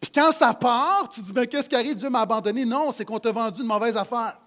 Puis 0.00 0.10
quand 0.12 0.32
ça 0.32 0.52
part, 0.52 1.08
tu 1.10 1.20
dis 1.20 1.32
ben, 1.32 1.46
Qu'est-ce 1.46 1.68
qui 1.68 1.76
arrive? 1.76 1.96
Dieu 1.96 2.10
m'a 2.10 2.22
abandonné. 2.22 2.64
Non, 2.64 2.90
c'est 2.90 3.04
qu'on 3.04 3.20
t'a 3.20 3.30
vendu 3.30 3.60
une 3.60 3.68
mauvaise 3.68 3.96
affaire. 3.96 4.40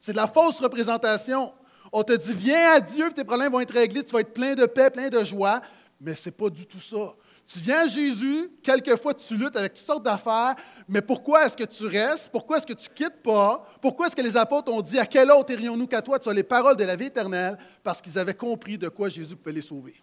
C'est 0.00 0.12
de 0.12 0.16
la 0.16 0.26
fausse 0.26 0.58
représentation. 0.60 1.52
On 1.92 2.02
te 2.02 2.14
dit 2.14 2.34
Viens 2.34 2.72
à 2.72 2.80
Dieu, 2.80 3.04
puis 3.06 3.14
tes 3.14 3.24
problèmes 3.24 3.52
vont 3.52 3.60
être 3.60 3.72
réglés, 3.72 4.04
tu 4.04 4.12
vas 4.12 4.20
être 4.20 4.34
plein 4.34 4.56
de 4.56 4.66
paix, 4.66 4.90
plein 4.90 5.08
de 5.08 5.22
joie. 5.22 5.60
Mais 6.00 6.14
ce 6.14 6.28
n'est 6.28 6.34
pas 6.34 6.50
du 6.50 6.66
tout 6.66 6.80
ça. 6.80 7.14
Tu 7.46 7.60
viens 7.60 7.84
à 7.84 7.88
Jésus, 7.88 8.50
quelquefois 8.62 9.14
tu 9.14 9.36
luttes 9.36 9.54
avec 9.56 9.74
toutes 9.74 9.86
sortes 9.86 10.02
d'affaires, 10.02 10.56
mais 10.88 11.00
pourquoi 11.00 11.46
est-ce 11.46 11.56
que 11.56 11.64
tu 11.64 11.86
restes? 11.86 12.28
Pourquoi 12.30 12.58
est-ce 12.58 12.66
que 12.66 12.72
tu 12.72 12.90
ne 12.90 12.94
quittes 12.94 13.22
pas? 13.22 13.64
Pourquoi 13.80 14.08
est-ce 14.08 14.16
que 14.16 14.22
les 14.22 14.36
apôtres 14.36 14.72
ont 14.72 14.80
dit 14.80 14.98
à 14.98 15.06
quel 15.06 15.30
autre 15.30 15.52
irions-nous 15.52 15.86
qu'à 15.86 16.02
toi? 16.02 16.18
Tu 16.18 16.28
as 16.28 16.32
les 16.32 16.42
paroles 16.42 16.76
de 16.76 16.82
la 16.82 16.96
vie 16.96 17.06
éternelle, 17.06 17.56
parce 17.84 18.02
qu'ils 18.02 18.18
avaient 18.18 18.34
compris 18.34 18.76
de 18.76 18.88
quoi 18.88 19.08
Jésus 19.08 19.36
pouvait 19.36 19.52
les 19.52 19.62
sauver. 19.62 19.94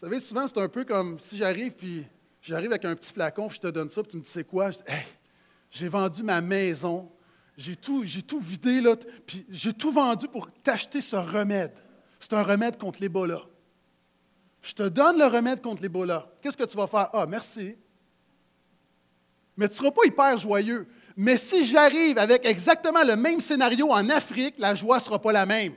Vous 0.00 0.06
savez, 0.06 0.20
souvent 0.20 0.46
c'est 0.46 0.60
un 0.60 0.68
peu 0.68 0.84
comme 0.84 1.18
si 1.18 1.36
j'arrive, 1.36 1.72
puis 1.72 2.06
j'arrive 2.40 2.70
avec 2.70 2.84
un 2.84 2.94
petit 2.94 3.12
flacon, 3.12 3.48
puis 3.48 3.56
je 3.56 3.62
te 3.62 3.72
donne 3.72 3.90
ça, 3.90 4.00
puis 4.02 4.12
tu 4.12 4.16
me 4.16 4.22
dis 4.22 4.28
c'est 4.28 4.44
quoi? 4.44 4.70
Je 4.70 4.76
dis, 4.76 4.84
hey, 4.86 5.04
j'ai 5.72 5.88
vendu 5.88 6.22
ma 6.22 6.40
maison, 6.40 7.10
j'ai 7.56 7.74
tout, 7.74 8.04
j'ai 8.04 8.22
tout 8.22 8.38
vidé, 8.38 8.80
puis 9.26 9.44
j'ai 9.50 9.72
tout 9.72 9.90
vendu 9.90 10.28
pour 10.28 10.48
t'acheter 10.62 11.00
ce 11.00 11.16
remède. 11.16 11.72
C'est 12.20 12.32
un 12.32 12.42
remède 12.42 12.78
contre 12.78 13.00
l'Ebola. 13.00 13.40
Je 14.62 14.74
te 14.74 14.82
donne 14.82 15.18
le 15.18 15.26
remède 15.26 15.60
contre 15.60 15.82
l'Ebola. 15.82 16.30
Qu'est-ce 16.42 16.56
que 16.56 16.64
tu 16.64 16.76
vas 16.76 16.86
faire? 16.86 17.08
Ah, 17.12 17.26
merci. 17.26 17.76
Mais 19.56 19.68
tu 19.68 19.74
ne 19.74 19.78
seras 19.78 19.90
pas 19.90 20.04
hyper 20.04 20.36
joyeux. 20.36 20.88
Mais 21.16 21.36
si 21.36 21.66
j'arrive 21.66 22.18
avec 22.18 22.46
exactement 22.46 23.02
le 23.02 23.16
même 23.16 23.40
scénario 23.40 23.90
en 23.90 24.08
Afrique, 24.08 24.54
la 24.58 24.74
joie 24.74 24.98
ne 24.98 25.02
sera 25.02 25.20
pas 25.20 25.32
la 25.32 25.46
même. 25.46 25.74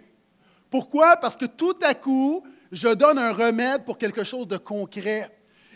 Pourquoi? 0.69 1.17
Parce 1.17 1.35
que 1.35 1.45
tout 1.45 1.77
à 1.81 1.93
coup, 1.93 2.43
je 2.71 2.87
donne 2.89 3.17
un 3.17 3.33
remède 3.33 3.83
pour 3.83 3.97
quelque 3.97 4.23
chose 4.23 4.47
de 4.47 4.57
concret. 4.57 5.29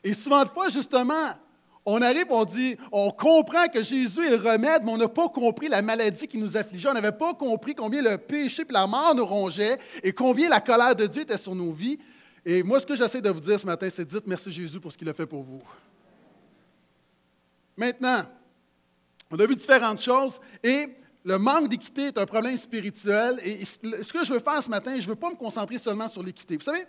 Et 0.04 0.14
souvent 0.14 0.44
de 0.44 0.50
fois, 0.50 0.70
justement, 0.70 1.34
on 1.86 2.02
arrive, 2.02 2.26
on 2.30 2.46
dit, 2.46 2.76
on 2.92 3.12
comprend 3.12 3.68
que 3.68 3.84
Jésus 3.84 4.26
est 4.26 4.32
le 4.32 4.52
remède, 4.52 4.82
mais 4.84 4.92
on 4.92 4.98
n'a 4.98 5.08
pas 5.08 5.30
compris 5.30 5.68
la 5.68 5.84
maladie 5.84 6.28
qui 6.28 6.38
nous 6.38 6.58
affligeait. 6.58 6.90
On 6.90 6.94
n'avait 6.94 7.12
pas 7.12 7.36
compris 7.36 7.76
combien 7.76 8.02
le 8.02 8.18
péché 8.18 8.64
et 8.68 8.74
la 8.74 8.88
mort 8.88 9.14
nous 9.14 9.26
rongeaient 9.26 9.78
et 10.02 10.12
combien 10.12 10.50
la 10.50 10.62
colère 10.62 10.96
de 10.96 11.06
Dieu 11.06 11.22
était 11.22 11.38
sur 11.38 11.54
nos 11.54 11.72
vies. 11.72 12.00
Et 12.44 12.64
moi, 12.64 12.80
ce 12.80 12.88
que 12.88 12.96
j'essaie 12.96 13.22
de 13.22 13.30
vous 13.30 13.40
dire 13.40 13.60
ce 13.60 13.68
matin, 13.68 13.88
c'est 13.92 14.08
dites 14.08 14.26
merci 14.26 14.52
Jésus 14.52 14.80
pour 14.80 14.92
ce 14.92 14.98
qu'il 14.98 15.08
a 15.10 15.14
fait 15.14 15.28
pour 15.28 15.44
vous. 15.44 15.62
Maintenant, 17.78 18.22
on 19.30 19.38
a 19.38 19.46
vu 19.46 19.56
différentes 19.56 20.02
choses 20.02 20.40
et 20.64 20.88
le 21.24 21.38
manque 21.38 21.68
d'équité 21.68 22.06
est 22.06 22.18
un 22.18 22.26
problème 22.26 22.58
spirituel. 22.58 23.40
Et 23.44 23.66
ce 23.66 24.14
que 24.14 24.24
je 24.24 24.34
veux 24.34 24.40
faire 24.40 24.62
ce 24.62 24.70
matin, 24.70 24.92
je 24.96 25.04
ne 25.04 25.08
veux 25.08 25.16
pas 25.16 25.30
me 25.30 25.36
concentrer 25.36 25.78
seulement 25.78 26.08
sur 26.08 26.24
l'équité. 26.24 26.58
Vous 26.58 26.64
savez, 26.64 26.86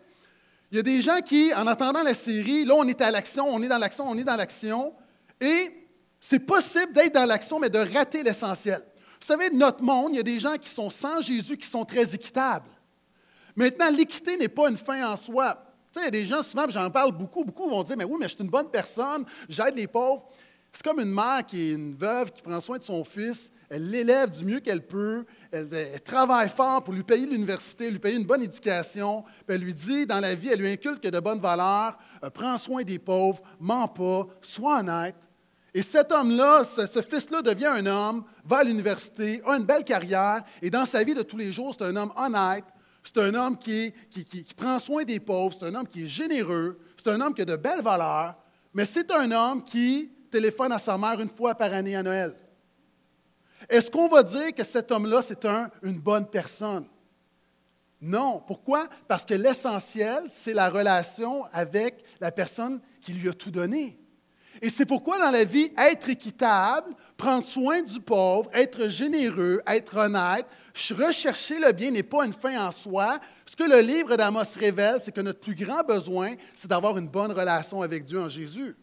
il 0.71 0.77
y 0.77 0.81
a 0.81 0.83
des 0.83 1.01
gens 1.01 1.19
qui, 1.25 1.53
en 1.55 1.67
attendant 1.67 2.03
la 2.03 2.15
série, 2.15 2.65
là, 2.65 2.75
on 2.77 2.87
est 2.87 3.01
à 3.01 3.11
l'action, 3.11 3.47
on 3.49 3.63
est 3.63 3.69
dans 3.69 3.79
l'action, 3.79 4.05
on 4.09 4.19
est 4.19 4.25
dans 4.25 4.37
l'action, 4.37 4.93
et 5.41 5.73
c'est 6.21 6.41
possible 6.41 6.93
d'être 6.93 7.15
dans 7.15 7.27
l'action, 7.27 7.61
mais 7.61 7.71
de 7.71 7.79
rater 7.79 8.23
l'essentiel. 8.23 8.83
Vous 9.21 9.27
savez, 9.27 9.51
notre 9.51 9.83
monde, 9.83 10.11
il 10.13 10.17
y 10.17 10.21
a 10.21 10.25
des 10.25 10.41
gens 10.41 10.57
qui 10.57 10.69
sont 10.69 10.91
sans 10.91 11.21
Jésus, 11.21 11.57
qui 11.57 11.69
sont 11.69 11.85
très 11.85 12.15
équitables. 12.15 12.69
Maintenant, 13.55 13.91
l'équité 13.91 14.37
n'est 14.37 14.49
pas 14.49 14.69
une 14.69 14.77
fin 14.77 15.11
en 15.11 15.17
soi. 15.17 15.63
Tu 15.93 16.01
il 16.01 16.05
y 16.05 16.09
a 16.09 16.11
des 16.11 16.27
gens, 16.27 16.43
souvent, 16.43 16.67
j'en 16.69 16.91
parle 16.91 17.13
beaucoup, 17.13 17.45
beaucoup 17.45 17.71
vont 17.71 17.83
dire, 17.83 17.97
mais 17.97 18.05
oui, 18.05 18.17
mais 18.19 18.29
je 18.29 18.35
suis 18.35 18.45
une 18.45 18.51
bonne 18.51 18.69
personne, 18.69 19.25
j'aide 19.49 19.75
les 19.77 19.87
pauvres. 19.87 20.29
C'est 20.77 20.83
comme 20.83 21.01
une 21.01 21.15
mère 21.15 21.47
qui 21.47 21.71
est 21.71 21.73
une 21.73 21.95
veuve 21.95 22.31
qui 22.33 22.43
prend 22.43 22.61
soin 22.61 22.77
de 22.77 22.85
son 22.85 23.03
fils, 23.03 23.51
elle 23.71 23.89
l'élève 23.89 24.31
du 24.31 24.45
mieux 24.45 24.61
qu'elle 24.61 24.87
peut, 24.87 25.25
elle, 25.51 25.71
travaille 26.05 26.51
fort 26.51 26.85
pour 26.85 26.93
lui 26.93 27.03
payer 27.03 27.27
l'université, 27.27 27.91
lui 27.91 27.99
payer 27.99 28.19
une 28.19 28.27
bonne 28.27 28.43
éducation, 28.43 29.23
puis 29.23 29.57
elle 29.57 29.63
lui 29.63 29.73
dit, 29.73 30.05
dans 30.05 30.21
la 30.21 30.35
vie, 30.35 30.51
elle 30.51 30.61
lui 30.61 30.71
inculque 30.71 31.03
de 31.03 31.19
bonnes 31.19 31.41
valeurs, 31.41 31.97
euh, 32.23 32.29
prends 32.29 32.59
soin 32.59 32.83
des 32.83 32.99
pauvres, 32.99 33.41
mens 33.59 33.89
pas, 33.89 34.27
sois 34.43 34.81
honnête. 34.81 35.17
Et 35.73 35.81
cet 35.81 36.13
homme-là, 36.13 36.63
ce, 36.65 37.01
fils-là 37.01 37.41
devient 37.41 37.69
un 37.69 37.87
homme, 37.87 38.25
va 38.45 38.59
à 38.59 38.65
l'université, 38.65 39.41
a 39.47 39.57
une 39.57 39.65
belle 39.65 39.85
carrière, 39.85 40.43
et 40.61 40.69
dans 40.69 40.85
sa 40.85 41.03
vie 41.03 41.15
de 41.15 41.23
tous 41.23 41.39
les 41.39 41.55
jours, 41.55 41.75
c'est 41.75 41.87
un 41.87 41.97
homme 41.97 42.13
honnête, 42.17 42.67
c'est 43.03 43.17
un 43.17 43.35
homme 43.35 43.57
qui, 43.57 43.95
qui, 44.11 44.45
prend 44.55 44.79
soin 44.79 45.05
des 45.05 45.21
pauvres, 45.21 45.57
c'est 45.59 45.69
un 45.69 45.75
homme 45.75 45.89
qui 45.89 46.05
est 46.05 46.09
généreux, 46.09 46.79
c'est 47.03 47.11
un 47.11 47.21
homme 47.23 47.33
qui 47.33 47.41
a 47.41 47.47
de 47.47 47.57
belles 47.57 47.83
valeurs, 47.83 48.35
mais 48.75 48.85
c'est 48.85 49.11
un 49.11 49.33
homme 49.33 49.65
qui 49.65 50.11
téléphone 50.27 50.73
à 50.73 50.79
sa 50.79 50.97
mère 50.99 51.21
une 51.21 51.29
fois 51.29 51.55
par 51.55 51.73
année 51.73 51.97
à 51.97 52.03
Noël. 52.03 52.35
Est-ce 53.69 53.91
qu'on 53.91 54.09
va 54.09 54.23
dire 54.23 54.55
que 54.55 54.65
cet 54.65 54.91
homme-là, 54.93 55.23
c'est 55.23 55.45
une 55.83 55.99
bonne 55.99 56.27
personne? 56.27 56.87
Non. 58.01 58.43
Pourquoi? 58.47 58.89
Parce 59.09 59.25
que 59.25 59.35
l'essentiel, 59.35 60.25
c'est 60.31 60.53
la 60.53 60.69
relation 60.69 61.45
avec 61.53 62.05
la 62.21 62.31
personne 62.31 62.81
qui 63.01 63.13
lui 63.13 63.29
a 63.29 63.33
tout 63.33 63.51
donné. 63.51 63.99
Et 64.63 64.71
c'est 64.71 64.87
pourquoi 64.87 65.19
dans 65.19 65.31
la 65.31 65.45
vie, 65.45 65.71
être 65.77 66.09
équitable, 66.09 66.95
prendre 67.17 67.45
soin 67.45 67.83
du 67.83 68.01
pauvre, 68.01 68.51
être 68.55 68.89
généreux, 68.89 69.61
être 69.67 69.97
honnête, 69.97 70.47
rechercher 70.95 71.59
le 71.59 71.73
bien 71.73 71.91
n'est 71.91 72.03
pas 72.03 72.25
une 72.25 72.33
fin 72.33 72.67
en 72.67 72.73
soi. 72.73 73.19
Ce 73.45 73.55
que 73.55 73.65
le 73.65 73.81
livre 73.81 74.17
d'Amos 74.17 74.57
révèle, 74.59 75.01
c'est 75.03 75.15
que 75.15 75.21
notre 75.21 75.41
plus 75.41 75.55
grand 75.55 75.83
besoin, 75.83 76.35
c'est 76.57 76.69
d'avoir 76.69 76.97
une 76.97 77.09
bonne 77.09 77.33
relation 77.33 77.83
avec 77.83 78.05
Dieu 78.05 78.21
en 78.21 78.29
Jésus. 78.29 78.75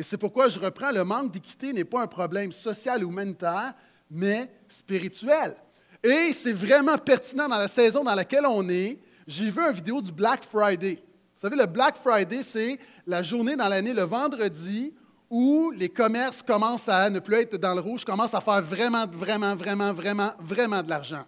Et 0.00 0.02
c'est 0.02 0.16
pourquoi 0.16 0.48
je 0.48 0.58
reprends, 0.58 0.90
le 0.92 1.04
manque 1.04 1.30
d'équité 1.30 1.74
n'est 1.74 1.84
pas 1.84 2.00
un 2.00 2.06
problème 2.06 2.52
social 2.52 3.04
ou 3.04 3.10
humanitaire, 3.10 3.74
mais 4.10 4.50
spirituel. 4.66 5.54
Et 6.02 6.32
c'est 6.32 6.54
vraiment 6.54 6.96
pertinent 6.96 7.46
dans 7.46 7.58
la 7.58 7.68
saison 7.68 8.02
dans 8.02 8.14
laquelle 8.14 8.46
on 8.46 8.66
est. 8.70 8.98
J'ai 9.26 9.50
vu 9.50 9.60
une 9.60 9.74
vidéo 9.74 10.00
du 10.00 10.10
Black 10.10 10.42
Friday. 10.44 10.94
Vous 11.34 11.40
savez, 11.42 11.54
le 11.54 11.66
Black 11.66 11.96
Friday, 12.02 12.42
c'est 12.42 12.78
la 13.06 13.22
journée 13.22 13.56
dans 13.56 13.68
l'année, 13.68 13.92
le 13.92 14.04
vendredi, 14.04 14.94
où 15.28 15.70
les 15.76 15.90
commerces 15.90 16.40
commencent 16.40 16.88
à 16.88 17.10
ne 17.10 17.18
plus 17.20 17.34
être 17.34 17.58
dans 17.58 17.74
le 17.74 17.82
rouge, 17.82 18.02
commencent 18.02 18.32
à 18.32 18.40
faire 18.40 18.62
vraiment, 18.62 19.06
vraiment, 19.06 19.54
vraiment, 19.54 19.92
vraiment, 19.92 20.32
vraiment 20.40 20.82
de 20.82 20.88
l'argent. 20.88 21.26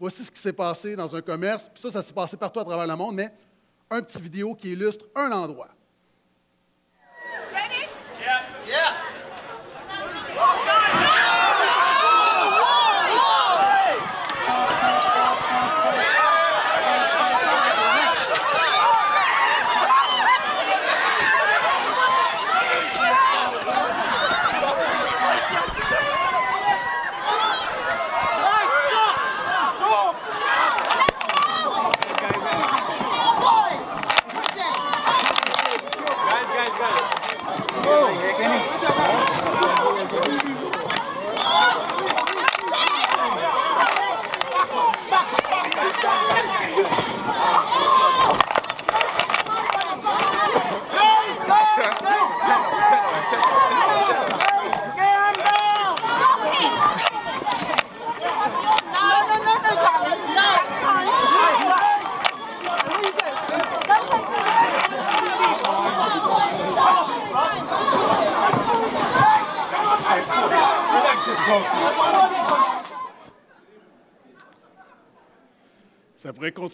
Voici 0.00 0.24
ce 0.24 0.30
qui 0.30 0.40
s'est 0.40 0.54
passé 0.54 0.96
dans 0.96 1.14
un 1.14 1.20
commerce. 1.20 1.68
Puis 1.74 1.82
ça, 1.82 1.90
ça 1.90 2.02
s'est 2.02 2.14
passé 2.14 2.38
partout 2.38 2.60
à 2.60 2.64
travers 2.64 2.86
le 2.86 2.96
monde, 2.96 3.16
mais 3.16 3.30
un 3.90 4.00
petit 4.00 4.18
vidéo 4.18 4.54
qui 4.54 4.72
illustre 4.72 5.04
un 5.14 5.30
endroit. 5.30 5.73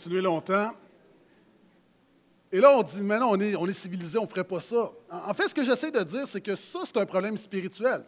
Continuer 0.01 0.23
longtemps. 0.23 0.73
Et 2.51 2.59
là, 2.59 2.73
on 2.75 2.83
dit, 2.83 3.03
mais 3.03 3.19
non, 3.19 3.33
on 3.33 3.41
est, 3.41 3.55
on 3.55 3.67
est 3.67 3.75
civilisé, 3.75 4.17
on 4.17 4.23
ne 4.23 4.29
ferait 4.29 4.45
pas 4.45 4.61
ça. 4.61 4.91
En 5.11 5.35
fait, 5.35 5.49
ce 5.49 5.55
que 5.55 5.63
j'essaie 5.63 5.91
de 5.91 6.03
dire, 6.03 6.27
c'est 6.27 6.41
que 6.41 6.57
ça, 6.57 6.79
c'est 6.87 6.97
un 6.97 7.05
problème 7.05 7.37
spirituel. 7.37 8.03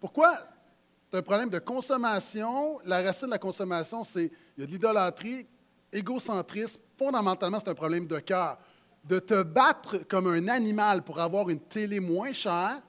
Pourquoi? 0.00 0.34
C'est 1.10 1.18
un 1.18 1.22
problème 1.22 1.50
de 1.50 1.58
consommation. 1.58 2.78
La 2.86 3.02
racine 3.02 3.26
de 3.26 3.32
la 3.32 3.38
consommation, 3.38 4.04
c'est 4.04 4.32
il 4.56 4.60
y 4.60 4.62
a 4.62 4.66
de 4.66 4.70
l'idolâtrie, 4.72 5.46
égocentrisme. 5.92 6.80
Fondamentalement, 6.96 7.58
c'est 7.62 7.70
un 7.70 7.74
problème 7.74 8.06
de 8.06 8.18
cœur. 8.20 8.56
De 9.04 9.18
te 9.18 9.42
battre 9.42 9.98
comme 10.08 10.28
un 10.28 10.48
animal 10.48 11.02
pour 11.02 11.20
avoir 11.20 11.50
une 11.50 11.60
télé 11.60 12.00
moins 12.00 12.32
chère, 12.32 12.80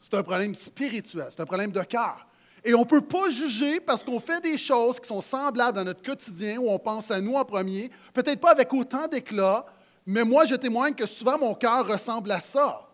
c'est 0.00 0.14
un 0.14 0.24
problème 0.24 0.56
spirituel, 0.56 1.28
c'est 1.30 1.40
un 1.40 1.46
problème 1.46 1.70
de 1.70 1.82
cœur. 1.82 2.26
Et 2.64 2.74
on 2.74 2.80
ne 2.80 2.84
peut 2.84 3.00
pas 3.00 3.30
juger 3.30 3.80
parce 3.80 4.04
qu'on 4.04 4.20
fait 4.20 4.40
des 4.40 4.56
choses 4.56 5.00
qui 5.00 5.08
sont 5.08 5.22
semblables 5.22 5.76
dans 5.76 5.84
notre 5.84 6.02
quotidien, 6.02 6.58
où 6.58 6.68
on 6.68 6.78
pense 6.78 7.10
à 7.10 7.20
nous 7.20 7.34
en 7.34 7.44
premier, 7.44 7.90
peut-être 8.14 8.40
pas 8.40 8.52
avec 8.52 8.72
autant 8.72 9.08
d'éclat, 9.08 9.66
mais 10.06 10.24
moi, 10.24 10.46
je 10.46 10.54
témoigne 10.54 10.94
que 10.94 11.06
souvent 11.06 11.38
mon 11.38 11.54
cœur 11.54 11.86
ressemble 11.86 12.30
à 12.30 12.40
ça. 12.40 12.88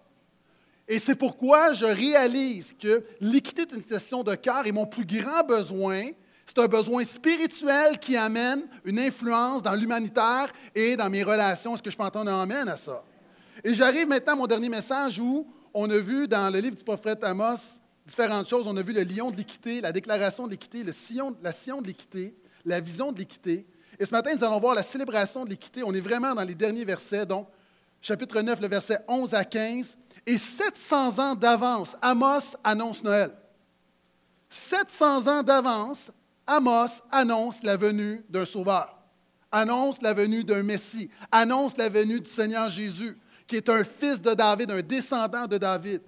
Et 0.87 0.99
c'est 0.99 1.15
pourquoi 1.15 1.75
je 1.75 1.85
réalise 1.85 2.75
que 2.81 3.05
l'équité 3.21 3.63
est 3.63 3.73
une 3.73 3.83
question 3.83 4.23
de 4.23 4.35
cœur 4.35 4.67
et 4.67 4.73
mon 4.73 4.87
plus 4.87 5.05
grand 5.05 5.43
besoin, 5.43 6.03
c'est 6.47 6.59
un 6.59 6.67
besoin 6.67 7.05
spirituel 7.05 7.99
qui 7.99 8.17
amène 8.17 8.63
une 8.87 8.99
influence 8.99 9.63
dans 9.63 9.75
l'humanitaire 9.75 10.51
et 10.75 10.97
dans 10.97 11.11
mes 11.11 11.23
relations. 11.23 11.75
Est-ce 11.75 11.83
que 11.83 11.91
je 11.91 11.97
peux 11.97 12.05
entendre 12.05 12.33
un 12.33 12.43
amène 12.43 12.69
à 12.71 12.77
ça? 12.79 13.05
Et 13.63 13.75
j'arrive 13.75 14.09
maintenant 14.09 14.33
à 14.33 14.37
mon 14.37 14.47
dernier 14.47 14.71
message 14.71 15.19
où 15.19 15.47
on 15.75 15.91
a 15.91 15.99
vu 15.99 16.27
dans 16.27 16.51
le 16.51 16.59
livre 16.59 16.77
du 16.77 16.85
prophète 16.85 17.23
Amos 17.23 17.79
différentes 18.09 18.49
choses. 18.49 18.67
On 18.67 18.77
a 18.77 18.83
vu 18.83 18.93
le 18.93 19.03
lion 19.03 19.31
de 19.31 19.37
l'équité, 19.37 19.81
la 19.81 19.93
déclaration 19.93 20.47
de 20.47 20.53
l'équité, 20.53 20.83
le 20.83 20.93
sillon, 20.93 21.37
la 21.43 21.53
de 21.53 21.87
l'équité, 21.87 22.35
la 22.65 22.81
vision 22.81 23.13
de 23.13 23.19
l'équité. 23.19 23.67
Et 23.99 24.07
ce 24.07 24.11
matin, 24.11 24.35
nous 24.35 24.43
allons 24.43 24.59
voir 24.59 24.75
la 24.75 24.83
célébration 24.83 25.45
de 25.45 25.51
l'équité. 25.51 25.83
On 25.85 25.93
est 25.93 26.01
vraiment 26.01 26.35
dans 26.35 26.43
les 26.43 26.55
derniers 26.55 26.85
versets, 26.85 27.27
donc 27.27 27.49
chapitre 28.01 28.41
9, 28.41 28.61
le 28.61 28.69
verset 28.69 28.99
11 29.07 29.35
à 29.35 29.45
15. 29.45 29.97
Et 30.27 30.39
700 30.39 31.19
ans 31.19 31.35
d'avance, 31.35 31.97
Amos 32.03 32.57
annonce 32.65 33.03
Noël. 33.05 33.31
700 34.51 35.27
ans 35.27 35.43
d'avance, 35.43 36.11
Amos 36.47 37.03
annonce 37.11 37.63
la 37.63 37.77
venue 37.77 38.25
d'un 38.29 38.45
sauveur, 38.47 38.99
annonce 39.53 40.01
la 40.01 40.15
venue 40.15 40.45
d'un 40.45 40.63
Messie, 40.63 41.11
annonce 41.31 41.77
la 41.77 41.89
venue 41.89 42.21
du 42.21 42.31
Seigneur 42.31 42.71
Jésus, 42.71 43.19
qui 43.47 43.57
est 43.57 43.69
un 43.69 43.85
fils 43.85 44.21
de 44.21 44.33
David, 44.33 44.71
un 44.71 44.81
descendant 44.81 45.47
de 45.47 45.59
David. 45.59 46.03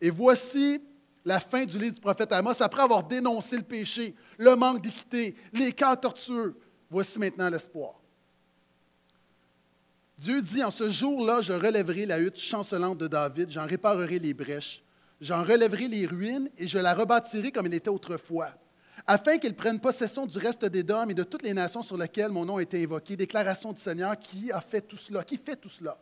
Et 0.00 0.10
voici 0.10 0.80
la 1.24 1.40
fin 1.40 1.64
du 1.64 1.78
livre 1.78 1.94
du 1.94 2.00
prophète 2.00 2.32
Amos, 2.32 2.62
après 2.62 2.82
avoir 2.82 3.04
dénoncé 3.04 3.56
le 3.56 3.62
péché, 3.62 4.14
le 4.38 4.56
manque 4.56 4.82
d'équité, 4.82 5.34
les 5.52 5.72
cas 5.72 5.96
tortueux, 5.96 6.56
voici 6.90 7.18
maintenant 7.18 7.48
l'espoir. 7.48 8.00
Dieu 10.18 10.40
dit, 10.40 10.62
en 10.62 10.70
ce 10.70 10.88
jour-là, 10.88 11.40
je 11.40 11.52
relèverai 11.52 12.06
la 12.06 12.20
hutte 12.20 12.38
chancelante 12.38 12.98
de 12.98 13.08
David, 13.08 13.50
j'en 13.50 13.66
réparerai 13.66 14.18
les 14.18 14.34
brèches, 14.34 14.82
j'en 15.20 15.42
relèverai 15.42 15.88
les 15.88 16.06
ruines 16.06 16.50
et 16.56 16.68
je 16.68 16.78
la 16.78 16.94
rebâtirai 16.94 17.50
comme 17.50 17.66
elle 17.66 17.74
était 17.74 17.88
autrefois, 17.88 18.50
afin 19.06 19.38
qu'il 19.38 19.54
prenne 19.54 19.80
possession 19.80 20.26
du 20.26 20.38
reste 20.38 20.64
des 20.66 20.82
dômes 20.82 21.10
et 21.10 21.14
de 21.14 21.24
toutes 21.24 21.42
les 21.42 21.54
nations 21.54 21.82
sur 21.82 21.96
lesquelles 21.96 22.30
mon 22.30 22.44
nom 22.44 22.58
a 22.58 22.62
été 22.62 22.82
invoqué. 22.82 23.16
Déclaration 23.16 23.72
du 23.72 23.80
Seigneur 23.80 24.18
qui 24.18 24.52
a 24.52 24.60
fait 24.60 24.82
tout 24.82 24.96
cela, 24.96 25.24
qui 25.24 25.36
fait 25.36 25.56
tout 25.56 25.68
cela. 25.68 25.98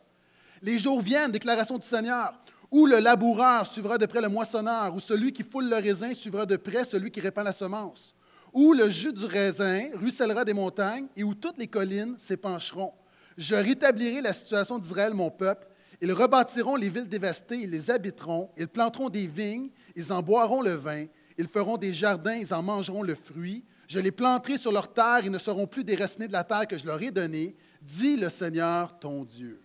Les 0.61 0.79
jours 0.79 1.01
viennent, 1.01 1.31
déclaration 1.31 1.77
du 1.77 1.85
Seigneur, 1.85 2.33
où 2.73 2.87
le 2.87 2.97
laboureur 2.97 3.67
suivra 3.67 3.99
de 3.99 4.07
près 4.07 4.19
le 4.19 4.29
moissonneur, 4.29 4.95
ou 4.95 4.99
celui 4.99 5.31
qui 5.31 5.43
foule 5.43 5.69
le 5.69 5.75
raisin 5.75 6.11
suivra 6.15 6.43
de 6.47 6.55
près 6.55 6.83
celui 6.83 7.11
qui 7.11 7.21
répand 7.21 7.45
la 7.45 7.53
semence, 7.53 8.15
où 8.51 8.73
le 8.73 8.89
jus 8.89 9.13
du 9.13 9.25
raisin 9.25 9.89
ruissellera 9.93 10.43
des 10.43 10.55
montagnes, 10.55 11.05
et 11.15 11.23
où 11.23 11.35
toutes 11.35 11.59
les 11.59 11.67
collines 11.67 12.15
s'épancheront. 12.17 12.91
Je 13.37 13.53
rétablirai 13.53 14.21
la 14.21 14.33
situation 14.33 14.79
d'Israël, 14.79 15.13
mon 15.13 15.29
peuple. 15.29 15.67
Ils 16.01 16.11
rebâtiront 16.11 16.75
les 16.75 16.89
villes 16.89 17.07
dévastées, 17.07 17.59
ils 17.59 17.69
les 17.69 17.91
habiteront, 17.91 18.49
ils 18.57 18.67
planteront 18.67 19.09
des 19.09 19.27
vignes, 19.27 19.69
ils 19.95 20.11
en 20.11 20.23
boiront 20.23 20.63
le 20.63 20.73
vin, 20.73 21.05
ils 21.37 21.47
feront 21.47 21.77
des 21.77 21.93
jardins, 21.93 22.33
ils 22.33 22.55
en 22.55 22.63
mangeront 22.63 23.03
le 23.03 23.13
fruit. 23.13 23.63
Je 23.87 23.99
les 23.99 24.11
planterai 24.11 24.57
sur 24.57 24.71
leur 24.71 24.91
terre, 24.91 25.19
ils 25.23 25.31
ne 25.31 25.37
seront 25.37 25.67
plus 25.67 25.83
déracinés 25.83 26.27
de 26.27 26.33
la 26.33 26.43
terre 26.43 26.67
que 26.67 26.79
je 26.79 26.87
leur 26.87 26.99
ai 27.03 27.11
donnée, 27.11 27.55
dit 27.83 28.17
le 28.17 28.29
Seigneur 28.29 28.97
ton 28.97 29.23
Dieu. 29.23 29.61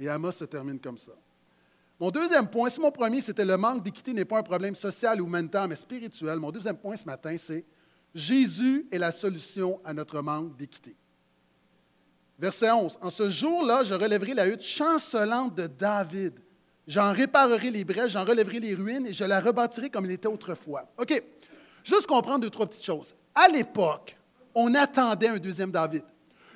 Et 0.00 0.08
Amos 0.08 0.32
se 0.32 0.44
termine 0.44 0.80
comme 0.80 0.98
ça. 0.98 1.12
Mon 1.98 2.10
deuxième 2.10 2.46
point, 2.48 2.68
si 2.68 2.80
mon 2.80 2.90
premier 2.90 3.22
c'était 3.22 3.44
le 3.44 3.56
manque 3.56 3.82
d'équité 3.82 4.12
n'est 4.12 4.24
pas 4.24 4.38
un 4.38 4.42
problème 4.42 4.74
social 4.74 5.20
ou 5.20 5.26
mental, 5.26 5.68
mais 5.68 5.76
spirituel, 5.76 6.38
mon 6.38 6.50
deuxième 6.50 6.76
point 6.76 6.96
ce 6.96 7.04
matin, 7.06 7.34
c'est 7.38 7.64
Jésus 8.14 8.86
est 8.90 8.98
la 8.98 9.12
solution 9.12 9.80
à 9.84 9.92
notre 9.92 10.20
manque 10.20 10.56
d'équité. 10.56 10.94
Verset 12.38 12.70
11. 12.70 12.98
En 13.00 13.10
ce 13.10 13.30
jour-là, 13.30 13.84
je 13.84 13.94
relèverai 13.94 14.34
la 14.34 14.46
hutte 14.46 14.62
chancelante 14.62 15.54
de 15.54 15.66
David. 15.66 16.34
J'en 16.86 17.12
réparerai 17.12 17.70
les 17.70 17.84
brèches, 17.84 18.12
j'en 18.12 18.24
relèverai 18.24 18.60
les 18.60 18.74
ruines 18.74 19.06
et 19.06 19.12
je 19.12 19.24
la 19.24 19.40
rebâtirai 19.40 19.90
comme 19.90 20.04
il 20.04 20.12
était 20.12 20.28
autrefois. 20.28 20.84
OK. 20.98 21.22
Juste 21.82 22.06
comprendre 22.06 22.40
deux, 22.40 22.50
trois 22.50 22.66
petites 22.66 22.84
choses. 22.84 23.14
À 23.34 23.48
l'époque, 23.48 24.16
on 24.54 24.74
attendait 24.74 25.28
un 25.28 25.38
deuxième 25.38 25.70
David. 25.70 26.04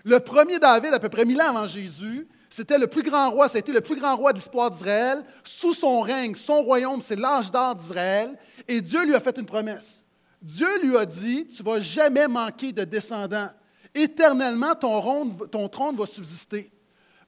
Le 0.04 0.18
premier 0.20 0.58
David, 0.58 0.92
à 0.92 0.98
peu 0.98 1.08
près 1.08 1.24
mille 1.24 1.40
ans 1.40 1.48
avant 1.50 1.66
Jésus, 1.66 2.28
c'était 2.50 2.78
le 2.78 2.88
plus 2.88 3.04
grand 3.04 3.30
roi, 3.30 3.48
ça 3.48 3.56
a 3.56 3.58
été 3.60 3.72
le 3.72 3.80
plus 3.80 3.94
grand 3.94 4.16
roi 4.16 4.32
de 4.32 4.38
l'histoire 4.38 4.70
d'Israël. 4.70 5.22
Sous 5.44 5.72
son 5.72 6.00
règne, 6.00 6.34
son 6.34 6.62
royaume, 6.62 7.00
c'est 7.00 7.18
l'âge 7.18 7.50
d'or 7.52 7.76
d'Israël. 7.76 8.36
Et 8.66 8.80
Dieu 8.80 9.04
lui 9.06 9.14
a 9.14 9.20
fait 9.20 9.38
une 9.38 9.46
promesse. 9.46 10.04
Dieu 10.42 10.68
lui 10.82 10.96
a 10.96 11.06
dit, 11.06 11.46
tu 11.46 11.62
ne 11.62 11.68
vas 11.68 11.80
jamais 11.80 12.26
manquer 12.26 12.72
de 12.72 12.82
descendants. 12.82 13.50
Éternellement, 13.94 14.74
ton, 14.74 15.30
ton 15.46 15.68
trône 15.68 15.96
va 15.96 16.06
subsister. 16.06 16.72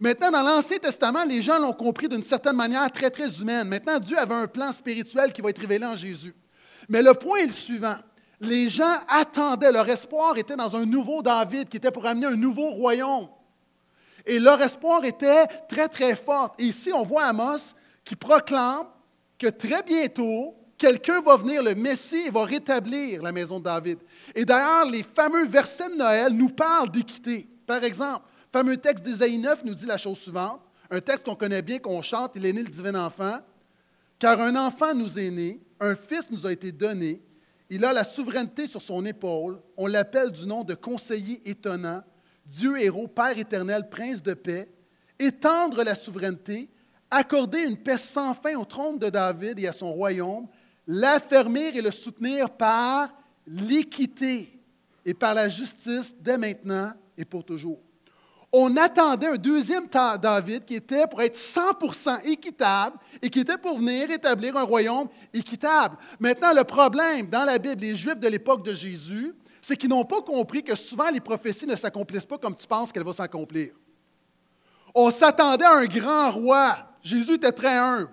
Maintenant, 0.01 0.33
dans 0.33 0.43
l'Ancien 0.43 0.79
Testament, 0.79 1.25
les 1.25 1.41
gens 1.41 1.59
l'ont 1.61 1.73
compris 1.73 2.09
d'une 2.09 2.25
certaine 2.25 2.57
manière 2.57 2.91
très, 2.91 3.09
très 3.09 3.31
humaine. 3.41 3.69
Maintenant, 3.69 4.01
Dieu 4.01 4.19
avait 4.19 4.35
un 4.35 4.49
plan 4.49 4.73
spirituel 4.73 5.33
qui 5.33 5.41
va 5.41 5.51
être 5.51 5.61
révélé 5.61 5.87
en 5.87 5.97
Jésus. 5.97 6.35
Mais 6.89 7.01
le 7.01 7.15
point 7.15 7.39
est 7.39 7.47
le 7.47 7.53
suivant. 7.53 7.95
Les 8.41 8.69
gens 8.69 8.97
attendaient, 9.07 9.71
leur 9.71 9.89
espoir 9.89 10.37
était 10.37 10.57
dans 10.57 10.75
un 10.75 10.85
nouveau 10.85 11.23
David 11.23 11.69
qui 11.69 11.77
était 11.77 11.93
pour 11.93 12.05
amener 12.07 12.27
un 12.27 12.35
nouveau 12.35 12.71
royaume. 12.71 13.29
Et 14.27 14.39
leur 14.39 14.61
espoir 14.61 15.05
était 15.05 15.47
très, 15.69 15.89
très 15.89 16.15
fort. 16.15 16.55
Et 16.59 16.65
ici, 16.65 16.93
on 16.93 17.05
voit 17.05 17.25
Amos 17.25 17.75
qui 18.05 18.17
proclame 18.17 18.87
que 19.39 19.49
très 19.49 19.83
bientôt, 19.83 20.55
quelqu'un 20.79 21.21
va 21.21 21.37
venir, 21.37 21.63
le 21.63 21.75
Messie, 21.75 22.29
va 22.31 22.45
rétablir 22.45 23.23
la 23.23 23.33
maison 23.33 23.59
de 23.59 23.65
David. 23.65 23.99
Et 24.35 24.45
d'ailleurs, 24.45 24.91
les 24.91 25.03
fameux 25.03 25.47
versets 25.47 25.89
de 25.91 25.97
Noël 25.97 26.33
nous 26.33 26.51
parlent 26.51 26.91
d'équité. 26.91 27.49
Par 27.67 27.83
exemple, 27.83 28.27
le 28.53 28.59
fameux 28.59 28.77
texte 28.77 29.05
d'Ésaïe 29.05 29.39
9 29.39 29.65
nous 29.65 29.75
dit 29.75 29.87
la 29.87 29.97
chose 29.97 30.19
suivante, 30.19 30.61
un 30.91 31.01
texte 31.01 31.25
qu'on 31.25 31.35
connaît 31.35 31.63
bien, 31.63 31.79
qu'on 31.79 32.03
chante, 32.03 32.33
il 32.37 32.45
est 32.45 32.53
né 32.53 32.63
le 32.63 32.69
divin 32.69 32.95
enfant. 32.95 33.39
Car 34.19 34.41
un 34.41 34.55
enfant 34.57 34.95
nous 34.95 35.19
est 35.19 35.31
né, 35.31 35.61
un 35.81 35.97
fils 35.97 36.25
nous 36.31 36.47
a 36.47 36.53
été 36.53 36.71
donné, 36.71 37.21
il 37.71 37.85
a 37.85 37.93
la 37.93 38.05
souveraineté 38.05 38.67
sur 38.67 38.83
son 38.83 39.05
épaule, 39.05 39.61
on 39.77 39.87
l'appelle 39.87 40.31
du 40.31 40.47
nom 40.47 40.63
de 40.63 40.75
conseiller 40.75 41.41
étonnant, 41.49 42.03
Dieu 42.47 42.81
héros, 42.81 43.09
Père 43.09 43.39
éternel, 43.39 43.89
Prince 43.89 44.23
de 44.23 44.35
paix, 44.35 44.69
étendre 45.19 45.83
la 45.83 45.95
souveraineté, 45.95 46.69
accorder 47.11 47.61
une 47.61 47.77
paix 47.77 47.99
sans 47.99 48.35
fin 48.35 48.55
au 48.57 48.65
trône 48.65 48.99
de 48.99 49.11
David 49.11 49.59
et 49.59 49.69
à 49.69 49.73
son 49.73 49.93
royaume, 49.93 50.47
l'affermir 50.87 51.77
et 51.77 51.83
le 51.83 51.91
soutenir 51.91 52.51
par 52.51 53.11
l'équité 53.47 54.59
et 55.05 55.15
par 55.15 55.35
la 55.35 55.49
justice 55.49 56.15
dès 56.21 56.39
maintenant 56.39 56.93
et 57.17 57.25
pour 57.25 57.45
toujours. 57.45 57.81
On 58.55 58.77
attendait 58.77 59.29
un 59.29 59.37
deuxième 59.37 59.87
David 60.21 60.67
qui 60.67 60.75
était 60.75 61.07
pour 61.07 61.23
être 61.23 61.39
100% 61.39 62.27
équitable 62.27 62.99
et 63.23 63.31
qui 63.31 63.41
était 63.41 63.57
pour 63.57 63.79
venir 63.79 64.11
établir 64.11 64.59
un 64.59 64.65
royaume 64.65 65.09
équitable. 65.33 65.97
Maintenant, 66.21 66.53
le 66.53 66.63
problème 66.63 67.29
dans 67.29 67.45
la 67.45 67.57
Bible, 67.57 67.81
les 67.81 67.97
Juifs 67.97 68.19
de 68.19 68.29
l'époque 68.29 68.63
de 68.63 68.75
Jésus, 68.75 69.33
c'est 69.63 69.77
qu'ils 69.77 69.89
n'ont 69.89 70.05
pas 70.05 70.21
compris 70.21 70.63
que 70.65 70.75
souvent 70.75 71.09
les 71.09 71.21
prophéties 71.21 71.67
ne 71.67 71.77
s'accomplissent 71.77 72.27
pas 72.27 72.37
comme 72.37 72.57
tu 72.57 72.67
penses 72.67 72.91
qu'elles 72.91 73.05
vont 73.05 73.13
s'accomplir. 73.13 73.73
On 74.93 75.11
s'attendait 75.11 75.65
à 75.65 75.77
un 75.77 75.87
grand 75.87 76.33
roi. 76.33 76.77
Jésus 77.03 77.35
était 77.35 77.53
très 77.53 77.77
humble. 77.77 78.11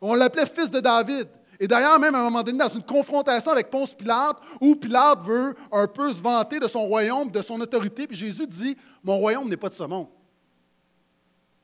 On 0.00 0.14
l'appelait 0.14 0.44
fils 0.44 0.68
de 0.68 0.80
David. 0.80 1.28
Et 1.60 1.68
d'ailleurs, 1.68 2.00
même 2.00 2.16
à 2.16 2.18
un 2.18 2.24
moment 2.24 2.42
donné, 2.42 2.58
dans 2.58 2.68
une 2.68 2.82
confrontation 2.82 3.52
avec 3.52 3.70
Ponce 3.70 3.94
Pilate, 3.94 4.36
où 4.60 4.74
Pilate 4.74 5.20
veut 5.24 5.54
un 5.70 5.86
peu 5.86 6.12
se 6.12 6.20
vanter 6.20 6.58
de 6.58 6.66
son 6.66 6.82
royaume, 6.82 7.30
de 7.30 7.40
son 7.40 7.60
autorité, 7.60 8.08
puis 8.08 8.16
Jésus 8.16 8.46
dit 8.48 8.76
Mon 9.04 9.18
royaume 9.18 9.48
n'est 9.48 9.56
pas 9.56 9.68
de 9.68 9.74
ce 9.74 9.84
monde. 9.84 10.08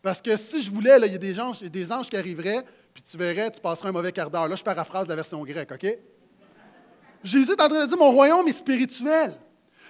Parce 0.01 0.23
que 0.23 0.37
si 0.37 0.63
je 0.63 0.71
voulais, 0.71 0.97
il 1.05 1.13
y 1.13 1.17
a 1.17 1.19
des 1.19 1.41
anges, 1.41 1.61
des 1.61 1.91
anges 1.91 2.09
qui 2.09 2.17
arriveraient, 2.17 2.65
puis 2.95 3.03
tu 3.03 3.17
verrais, 3.17 3.51
tu 3.51 3.61
passerais 3.61 3.89
un 3.89 3.93
mauvais 3.93 4.13
quart 4.13 4.31
d'heure. 4.31 4.47
Là, 4.47 4.55
je 4.55 4.63
paraphrase 4.63 5.09
la 5.09 5.17
version 5.17 5.43
grecque, 5.43 5.73
OK? 5.73 5.99
Jésus 7.23 7.51
est 7.51 7.61
en 7.61 7.69
train 7.69 7.85
de 7.85 7.89
dire, 7.89 7.99
mon 7.99 8.11
royaume 8.11 8.47
est 8.49 8.53
spirituel. 8.53 9.33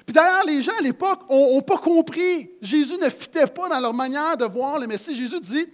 Puis 0.06 0.14
d'ailleurs, 0.14 0.44
les 0.46 0.62
gens 0.62 0.72
à 0.78 0.82
l'époque 0.82 1.20
n'ont 1.30 1.60
pas 1.60 1.76
compris. 1.76 2.50
Jésus 2.62 2.96
ne 2.96 3.10
fitait 3.10 3.46
pas 3.46 3.68
dans 3.68 3.80
leur 3.80 3.92
manière 3.92 4.36
de 4.36 4.46
voir 4.46 4.78
le 4.78 4.86
Messie. 4.86 5.14
Jésus 5.14 5.40
dit, 5.40 5.66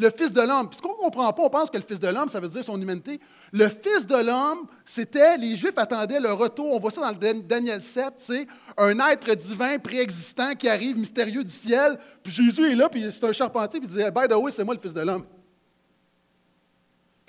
le 0.00 0.10
Fils 0.10 0.32
de 0.32 0.40
l'homme. 0.40 0.68
Puis 0.68 0.78
ce 0.78 0.82
qu'on 0.82 0.96
ne 0.96 1.02
comprend 1.02 1.32
pas, 1.32 1.42
on 1.42 1.50
pense 1.50 1.70
que 1.70 1.76
le 1.76 1.82
Fils 1.82 2.00
de 2.00 2.08
l'homme, 2.08 2.28
ça 2.28 2.40
veut 2.40 2.48
dire 2.48 2.64
son 2.64 2.80
humanité. 2.80 3.20
Le 3.52 3.68
Fils 3.68 4.06
de 4.06 4.16
l'homme, 4.16 4.66
c'était, 4.84 5.36
les 5.36 5.56
Juifs 5.56 5.76
attendaient 5.76 6.20
le 6.20 6.32
retour, 6.32 6.72
on 6.72 6.78
voit 6.78 6.90
ça 6.90 7.12
dans 7.12 7.40
Daniel 7.42 7.82
7, 7.82 8.14
c'est 8.16 8.46
un 8.76 8.98
être 9.10 9.34
divin 9.34 9.78
préexistant 9.78 10.54
qui 10.54 10.68
arrive 10.68 10.96
mystérieux 10.96 11.44
du 11.44 11.52
ciel. 11.52 11.98
Puis 12.22 12.32
Jésus 12.32 12.72
est 12.72 12.74
là, 12.74 12.88
puis 12.88 13.04
c'est 13.10 13.24
un 13.24 13.32
charpentier, 13.32 13.80
puis 13.80 13.88
il 13.92 13.96
dit 13.96 14.10
By 14.10 14.28
the 14.28 14.34
way, 14.34 14.50
c'est 14.50 14.64
moi 14.64 14.74
le 14.74 14.80
Fils 14.80 14.94
de 14.94 15.02
l'homme. 15.02 15.24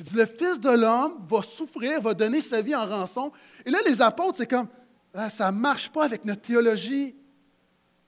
Il 0.01 0.07
dit 0.07 0.15
Le 0.15 0.25
Fils 0.25 0.59
de 0.59 0.71
l'homme 0.71 1.13
va 1.29 1.43
souffrir, 1.43 2.01
va 2.01 2.15
donner 2.15 2.41
sa 2.41 2.61
vie 2.63 2.75
en 2.75 2.87
rançon. 2.87 3.31
Et 3.63 3.69
là, 3.69 3.77
les 3.85 4.01
apôtres, 4.01 4.37
c'est 4.37 4.47
comme 4.47 4.67
ah, 5.13 5.29
Ça 5.29 5.51
ne 5.51 5.57
marche 5.57 5.91
pas 5.91 6.05
avec 6.05 6.25
notre 6.25 6.41
théologie. 6.41 7.15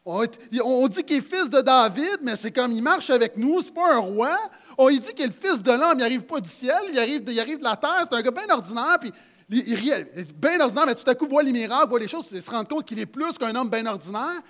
On, 0.04 0.26
dit 0.88 1.04
qu'il 1.04 1.18
est 1.18 1.22
fils 1.22 1.50
de 1.50 1.62
David, 1.62 2.18
mais 2.24 2.36
c'est 2.36 2.52
comme 2.52 2.74
il 2.74 2.82
marche 2.82 3.10
avec 3.12 3.38
nous, 3.38 3.62
c'est 3.62 3.74
pas 3.74 3.94
un 3.94 4.00
roi. 4.00 4.36
On 4.78 4.90
dit 4.90 5.00
qu'il 5.00 5.24
est 5.24 5.28
le 5.28 5.32
fils 5.32 5.62
de 5.62 5.72
l'homme, 5.72 5.94
il 5.94 6.00
n'arrive 6.00 6.24
pas 6.24 6.42
du 6.42 6.50
ciel, 6.50 6.76
il 6.92 7.00
arrive, 7.00 7.24
il 7.28 7.40
arrive 7.40 7.60
de 7.60 7.64
la 7.64 7.78
terre, 7.78 8.06
c'est 8.10 8.18
un 8.18 8.22
gars 8.22 8.32
bien 8.32 8.50
ordinaire, 8.50 8.98
puis 9.00 9.14
il, 9.50 9.60
il, 9.70 10.34
bien 10.34 10.60
ordinaire, 10.60 10.88
mais 10.88 10.96
tout 10.96 11.10
à 11.10 11.16
coup 11.16 11.26
voit 11.28 11.44
les 11.44 11.54
miracles, 11.54 11.88
voit 11.88 12.00
les 12.00 12.10
choses, 12.10 12.26
il 12.34 12.42
se 12.42 12.50
rend 12.50 12.66
compte 12.66 12.86
qu'il 12.86 13.00
est 13.00 13.06
plus 13.06 13.38
qu'un 13.38 13.56
homme 13.56 13.70
bien 13.70 13.86
ordinaire. 13.86 14.42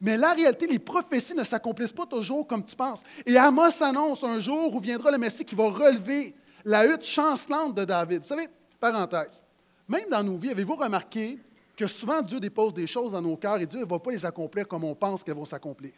Mais 0.00 0.16
la 0.16 0.32
réalité, 0.32 0.68
les 0.68 0.78
prophéties 0.78 1.34
ne 1.34 1.44
s'accomplissent 1.44 1.92
pas 1.92 2.06
toujours 2.06 2.46
comme 2.46 2.64
tu 2.64 2.76
penses. 2.76 3.00
Et 3.26 3.36
Amos 3.36 3.82
annonce 3.82 4.22
un 4.22 4.38
jour 4.38 4.72
où 4.72 4.80
viendra 4.80 5.10
le 5.10 5.18
Messie 5.18 5.44
qui 5.44 5.56
va 5.56 5.64
relever 5.64 6.36
la 6.64 6.86
hutte 6.86 7.04
chancelante 7.04 7.74
de 7.74 7.84
David. 7.84 8.22
Vous 8.22 8.28
savez, 8.28 8.48
parenthèse, 8.78 9.42
même 9.88 10.08
dans 10.10 10.22
nos 10.22 10.36
vies, 10.36 10.50
avez-vous 10.50 10.76
remarqué 10.76 11.38
que 11.76 11.86
souvent 11.86 12.22
Dieu 12.22 12.40
dépose 12.40 12.74
des 12.74 12.86
choses 12.86 13.12
dans 13.12 13.22
nos 13.22 13.36
cœurs 13.36 13.58
et 13.60 13.66
Dieu 13.66 13.80
ne 13.80 13.84
va 13.84 13.98
pas 13.98 14.10
les 14.10 14.24
accomplir 14.24 14.68
comme 14.68 14.84
on 14.84 14.94
pense 14.94 15.24
qu'elles 15.24 15.34
vont 15.34 15.46
s'accomplir? 15.46 15.92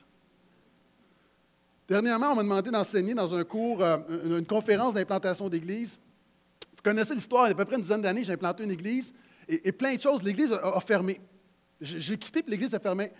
Dernièrement, 1.88 2.33
on 2.33 2.37
m'a 2.37 2.42
demandé 2.42 2.71
d'enseigner 2.71 3.14
dans 3.14 3.35
un 3.35 3.45
cours, 3.45 3.83
euh, 3.83 3.99
une 4.25 4.47
conférence 4.47 4.95
d'implantation 4.95 5.49
d'église. 5.49 5.99
Vous 6.76 6.83
connaissez 6.83 7.14
l'histoire, 7.14 7.47
il 7.47 7.49
y 7.49 7.52
a 7.52 7.54
à 7.54 7.57
peu 7.57 7.64
près 7.64 7.76
une 7.76 7.83
dizaine 7.83 8.02
d'années, 8.02 8.25
j'ai 8.25 8.33
implanté 8.33 8.64
une 8.64 8.71
église 8.71 9.12
et, 9.49 9.73
plein 9.73 9.95
de 9.95 10.00
choses, 10.00 10.23
l'église 10.23 10.52
a, 10.52 10.81
fermé. 10.81 11.21
J'ai 11.81 12.16
quitté, 12.16 12.42
puis 12.42 12.50
l'église 12.50 12.75
a 12.75 12.78
fermé. 12.78 13.11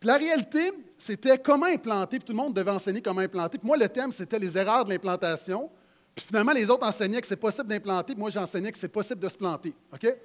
Puis 0.00 0.06
la 0.06 0.16
réalité, 0.16 0.72
c'était 0.98 1.38
comment 1.38 1.66
implanter, 1.66 2.18
puis 2.18 2.26
tout 2.26 2.32
le 2.32 2.36
monde 2.36 2.54
devait 2.54 2.70
enseigner 2.70 3.00
comment 3.00 3.20
implanter. 3.20 3.58
Puis 3.58 3.66
moi, 3.66 3.76
le 3.76 3.88
thème, 3.88 4.12
c'était 4.12 4.38
les 4.38 4.58
erreurs 4.58 4.84
de 4.84 4.90
l'implantation. 4.90 5.70
Puis 6.18 6.26
finalement, 6.26 6.50
les 6.50 6.68
autres 6.68 6.84
enseignaient 6.84 7.20
que 7.20 7.28
c'est 7.28 7.36
possible 7.36 7.68
d'implanter, 7.68 8.12
puis 8.12 8.20
moi, 8.20 8.28
j'enseignais 8.28 8.72
que 8.72 8.78
c'est 8.78 8.88
possible 8.88 9.20
de 9.20 9.28
se 9.28 9.36
planter. 9.36 9.72
OK? 9.92 10.16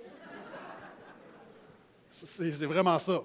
C'est 2.10 2.66
vraiment 2.66 2.98
ça. 2.98 3.22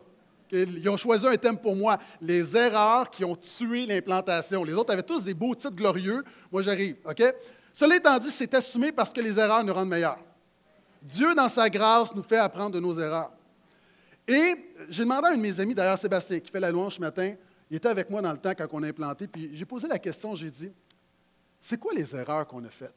Ils 0.53 0.87
ont 0.91 0.99
choisi 0.99 1.27
un 1.27 1.37
thème 1.37 1.57
pour 1.57 1.75
moi, 1.75 1.99
les 2.21 2.55
erreurs 2.55 3.09
qui 3.09 3.25
ont 3.25 3.37
tué 3.37 3.87
l'implantation. 3.87 4.65
Les 4.65 4.75
autres 4.75 4.93
avaient 4.93 5.03
tous 5.03 5.25
des 5.25 5.33
beaux 5.33 5.55
titres 5.55 5.75
glorieux. 5.75 6.23
Moi, 6.53 6.61
j'arrive. 6.61 6.97
OK? 7.07 7.23
Cela 7.73 7.97
étant 7.97 8.19
dit, 8.19 8.31
c'est 8.31 8.53
assumé 8.53 8.93
parce 8.93 9.15
que 9.15 9.23
les 9.23 9.39
erreurs 9.39 9.65
nous 9.65 9.73
rendent 9.73 9.89
meilleurs. 9.89 10.19
Dieu, 11.01 11.35
dans 11.35 11.49
sa 11.49 11.71
grâce, 11.71 12.15
nous 12.15 12.23
fait 12.23 12.37
apprendre 12.37 12.73
de 12.73 12.81
nos 12.81 12.99
erreurs. 12.99 13.31
Et 14.27 14.75
j'ai 14.91 15.05
demandé 15.05 15.29
à 15.29 15.31
un 15.31 15.37
de 15.37 15.41
mes 15.41 15.59
amis, 15.59 15.75
d'ailleurs 15.75 15.97
Sébastien, 15.97 16.39
qui 16.39 16.51
fait 16.51 16.61
la 16.61 16.71
louange 16.71 16.97
ce 16.97 17.01
matin, 17.01 17.35
il 17.71 17.79
était 17.79 17.89
avec 17.89 18.11
moi 18.11 18.21
dans 18.21 18.33
le 18.33 18.39
temps 18.39 18.53
quand 18.55 18.67
on 18.73 18.83
a 18.83 18.89
implanté, 18.89 19.27
puis 19.27 19.53
j'ai 19.55 19.65
posé 19.65 19.89
la 19.89 19.99
question, 19.99 20.35
j'ai 20.35 20.51
dit, 20.51 20.71
c'est 21.61 21.79
quoi 21.79 21.93
les 21.95 22.15
erreurs 22.15 22.47
qu'on 22.47 22.65
a 22.65 22.71
faites? 22.71 22.95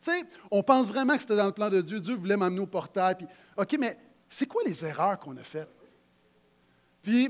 Tu 0.00 0.10
sais, 0.10 0.24
on 0.50 0.62
pense 0.62 0.86
vraiment 0.86 1.14
que 1.14 1.22
c'était 1.22 1.36
dans 1.36 1.46
le 1.46 1.52
plan 1.52 1.70
de 1.70 1.80
Dieu, 1.80 2.00
Dieu 2.00 2.14
voulait 2.14 2.36
m'amener 2.36 2.60
au 2.60 2.66
portail, 2.66 3.16
OK, 3.56 3.76
mais 3.78 3.96
c'est 4.28 4.46
quoi 4.46 4.62
les 4.64 4.84
erreurs 4.84 5.18
qu'on 5.18 5.36
a 5.36 5.42
faites? 5.44 5.68
Puis, 7.02 7.28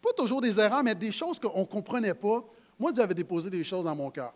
pas 0.00 0.12
toujours 0.16 0.40
des 0.40 0.58
erreurs, 0.58 0.82
mais 0.82 0.94
des 0.94 1.12
choses 1.12 1.38
qu'on 1.38 1.60
ne 1.60 1.64
comprenait 1.64 2.14
pas. 2.14 2.44
Moi, 2.78 2.92
Dieu 2.92 3.02
avait 3.02 3.14
déposé 3.14 3.48
des 3.48 3.62
choses 3.62 3.84
dans 3.84 3.94
mon 3.94 4.10
cœur. 4.10 4.34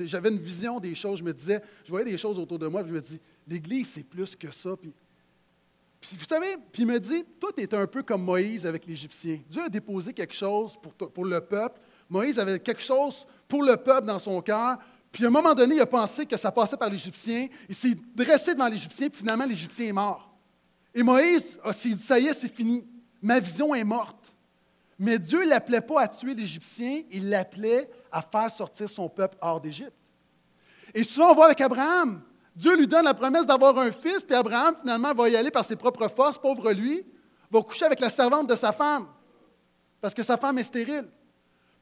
J'avais 0.00 0.28
une 0.28 0.38
vision 0.38 0.78
des 0.78 0.94
choses. 0.94 1.20
Je 1.20 1.24
me 1.24 1.32
disais, 1.32 1.62
je 1.84 1.90
voyais 1.90 2.04
des 2.04 2.18
choses 2.18 2.38
autour 2.38 2.58
de 2.58 2.66
moi, 2.66 2.84
je 2.86 2.92
me 2.92 3.00
dis, 3.00 3.18
l'Église, 3.48 3.88
c'est 3.88 4.02
plus 4.02 4.36
que 4.36 4.52
ça. 4.52 4.76
Puis, 4.76 4.92
vous 6.02 6.26
savez, 6.28 6.56
puis 6.72 6.82
il 6.82 6.86
me 6.86 7.00
dit, 7.00 7.24
toi, 7.40 7.50
tu 7.56 7.66
un 7.74 7.86
peu 7.86 8.02
comme 8.02 8.22
Moïse 8.22 8.66
avec 8.66 8.86
l'Égyptien. 8.86 9.40
Dieu 9.48 9.62
a 9.62 9.68
déposé 9.68 10.12
quelque 10.12 10.34
chose 10.34 10.78
pour 11.14 11.24
le 11.24 11.40
peuple. 11.40 11.80
Moïse 12.08 12.38
avait 12.38 12.58
quelque 12.58 12.82
chose 12.82 13.26
pour 13.50 13.62
le 13.62 13.76
peuple 13.76 14.06
dans 14.06 14.18
son 14.18 14.40
cœur. 14.40 14.78
Puis 15.12 15.24
à 15.24 15.26
un 15.26 15.30
moment 15.30 15.52
donné, 15.52 15.74
il 15.74 15.80
a 15.80 15.86
pensé 15.86 16.24
que 16.24 16.36
ça 16.36 16.50
passait 16.52 16.76
par 16.76 16.88
l'Égyptien. 16.88 17.48
Il 17.68 17.74
s'est 17.74 17.96
dressé 18.14 18.54
devant 18.54 18.68
l'Égyptien, 18.68 19.08
puis 19.10 19.18
finalement, 19.18 19.44
l'Égyptien 19.44 19.88
est 19.88 19.92
mort. 19.92 20.32
Et 20.94 21.02
Moïse 21.02 21.58
s'est 21.72 21.90
dit, 21.90 22.02
ça 22.02 22.18
y 22.18 22.26
est, 22.26 22.34
c'est 22.34 22.52
fini. 22.52 22.86
Ma 23.20 23.40
vision 23.40 23.74
est 23.74 23.84
morte. 23.84 24.32
Mais 24.98 25.18
Dieu 25.18 25.44
ne 25.44 25.50
l'appelait 25.50 25.80
pas 25.80 26.02
à 26.02 26.08
tuer 26.08 26.34
l'Égyptien, 26.34 27.02
il 27.10 27.28
l'appelait 27.28 27.90
à 28.12 28.22
faire 28.22 28.50
sortir 28.50 28.88
son 28.88 29.08
peuple 29.08 29.36
hors 29.40 29.60
d'Égypte. 29.60 29.94
Et 30.94 31.04
souvent, 31.04 31.32
on 31.32 31.34
voit 31.34 31.46
avec 31.46 31.60
Abraham, 31.60 32.22
Dieu 32.54 32.76
lui 32.76 32.86
donne 32.86 33.04
la 33.04 33.14
promesse 33.14 33.46
d'avoir 33.46 33.78
un 33.78 33.90
fils, 33.90 34.20
puis 34.20 34.36
Abraham, 34.36 34.74
finalement, 34.78 35.14
va 35.14 35.28
y 35.28 35.36
aller 35.36 35.50
par 35.50 35.64
ses 35.64 35.76
propres 35.76 36.08
forces, 36.08 36.38
pauvre 36.38 36.72
lui, 36.72 37.04
va 37.50 37.62
coucher 37.62 37.86
avec 37.86 38.00
la 38.00 38.10
servante 38.10 38.48
de 38.48 38.54
sa 38.54 38.72
femme, 38.72 39.06
parce 40.00 40.14
que 40.14 40.22
sa 40.22 40.36
femme 40.36 40.58
est 40.58 40.64
stérile. 40.64 41.08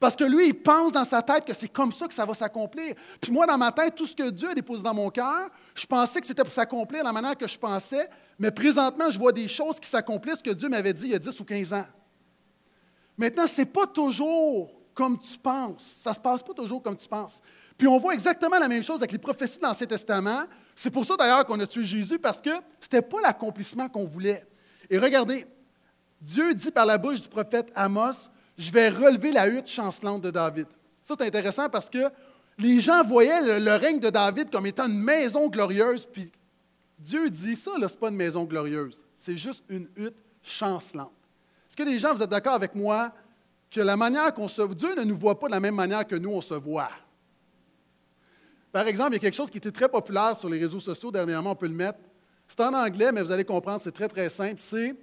Parce 0.00 0.14
que 0.14 0.24
lui, 0.24 0.46
il 0.46 0.54
pense 0.54 0.92
dans 0.92 1.04
sa 1.04 1.22
tête 1.22 1.44
que 1.44 1.52
c'est 1.52 1.68
comme 1.68 1.90
ça 1.90 2.06
que 2.06 2.14
ça 2.14 2.24
va 2.24 2.32
s'accomplir. 2.34 2.94
Puis 3.20 3.32
moi, 3.32 3.46
dans 3.46 3.58
ma 3.58 3.72
tête, 3.72 3.96
tout 3.96 4.06
ce 4.06 4.14
que 4.14 4.30
Dieu 4.30 4.48
a 4.48 4.54
déposé 4.54 4.82
dans 4.82 4.94
mon 4.94 5.10
cœur, 5.10 5.50
je 5.74 5.86
pensais 5.86 6.20
que 6.20 6.26
c'était 6.26 6.44
pour 6.44 6.52
s'accomplir 6.52 7.00
de 7.00 7.06
la 7.06 7.12
manière 7.12 7.36
que 7.36 7.48
je 7.48 7.58
pensais, 7.58 8.08
mais 8.38 8.52
présentement, 8.52 9.10
je 9.10 9.18
vois 9.18 9.32
des 9.32 9.48
choses 9.48 9.80
qui 9.80 9.88
s'accomplissent 9.88 10.42
que 10.42 10.50
Dieu 10.50 10.68
m'avait 10.68 10.92
dit 10.92 11.06
il 11.06 11.10
y 11.10 11.14
a 11.14 11.18
10 11.18 11.40
ou 11.40 11.44
15 11.44 11.72
ans. 11.72 11.86
Maintenant, 13.16 13.48
ce 13.48 13.60
n'est 13.60 13.66
pas 13.66 13.86
toujours 13.86 14.70
comme 14.94 15.18
tu 15.18 15.36
penses. 15.38 15.84
Ça 16.00 16.10
ne 16.10 16.14
se 16.14 16.20
passe 16.20 16.42
pas 16.42 16.54
toujours 16.54 16.80
comme 16.80 16.96
tu 16.96 17.08
penses. 17.08 17.40
Puis 17.76 17.88
on 17.88 17.98
voit 17.98 18.14
exactement 18.14 18.58
la 18.58 18.68
même 18.68 18.82
chose 18.82 18.98
avec 18.98 19.12
les 19.12 19.18
prophéties 19.18 19.58
de 19.58 19.64
l'Ancien 19.64 19.86
Testament. 19.86 20.42
C'est 20.76 20.90
pour 20.90 21.04
ça 21.04 21.16
d'ailleurs 21.16 21.44
qu'on 21.44 21.58
a 21.58 21.66
tué 21.66 21.82
Jésus, 21.82 22.20
parce 22.20 22.40
que 22.40 22.50
ce 22.50 22.86
n'était 22.86 23.02
pas 23.02 23.20
l'accomplissement 23.20 23.88
qu'on 23.88 24.04
voulait. 24.04 24.46
Et 24.88 24.98
regardez, 24.98 25.44
Dieu 26.20 26.54
dit 26.54 26.70
par 26.70 26.86
la 26.86 26.98
bouche 26.98 27.20
du 27.20 27.28
prophète 27.28 27.70
Amos, 27.74 28.28
je 28.58 28.72
vais 28.72 28.88
relever 28.88 29.30
la 29.30 29.48
hutte 29.48 29.68
chancelante 29.68 30.20
de 30.20 30.30
David. 30.30 30.66
Ça, 31.04 31.14
c'est 31.16 31.26
intéressant 31.26 31.68
parce 31.70 31.88
que 31.88 32.10
les 32.58 32.80
gens 32.80 33.04
voyaient 33.04 33.60
le, 33.60 33.76
règne 33.76 34.00
de 34.00 34.10
David 34.10 34.50
comme 34.50 34.66
étant 34.66 34.86
une 34.86 34.98
maison 34.98 35.48
glorieuse, 35.48 36.04
puis 36.04 36.30
Dieu 36.98 37.30
dit 37.30 37.54
ça, 37.54 37.70
ce 37.76 37.80
n'est 37.80 37.88
pas 37.88 38.08
une 38.08 38.16
maison 38.16 38.44
glorieuse, 38.44 39.00
c'est 39.16 39.36
juste 39.36 39.64
une 39.68 39.88
hutte 39.96 40.16
chancelante. 40.42 41.12
Est-ce 41.68 41.76
que 41.76 41.84
les 41.84 42.00
gens, 42.00 42.14
vous 42.14 42.22
êtes 42.22 42.30
d'accord 42.30 42.54
avec 42.54 42.74
moi 42.74 43.12
que 43.70 43.80
la 43.80 43.96
manière 43.96 44.34
qu'on 44.34 44.48
se... 44.48 44.74
Dieu 44.74 44.94
ne 44.96 45.04
nous 45.04 45.16
voit 45.16 45.38
pas 45.38 45.46
de 45.46 45.52
la 45.52 45.60
même 45.60 45.76
manière 45.76 46.06
que 46.06 46.16
nous, 46.16 46.30
on 46.30 46.40
se 46.40 46.54
voit? 46.54 46.90
Par 48.72 48.86
exemple, 48.88 49.12
il 49.12 49.14
y 49.14 49.16
a 49.16 49.20
quelque 49.20 49.36
chose 49.36 49.50
qui 49.50 49.58
était 49.58 49.70
très 49.70 49.88
populaire 49.88 50.36
sur 50.36 50.48
les 50.48 50.58
réseaux 50.58 50.80
sociaux 50.80 51.12
dernièrement, 51.12 51.52
on 51.52 51.56
peut 51.56 51.68
le 51.68 51.74
mettre. 51.74 51.98
C'est 52.48 52.60
en 52.60 52.74
anglais, 52.74 53.12
mais 53.12 53.22
vous 53.22 53.30
allez 53.30 53.44
comprendre, 53.44 53.80
c'est 53.82 53.92
très, 53.92 54.08
très 54.08 54.28
simple. 54.28 54.56
C'est 54.58 54.96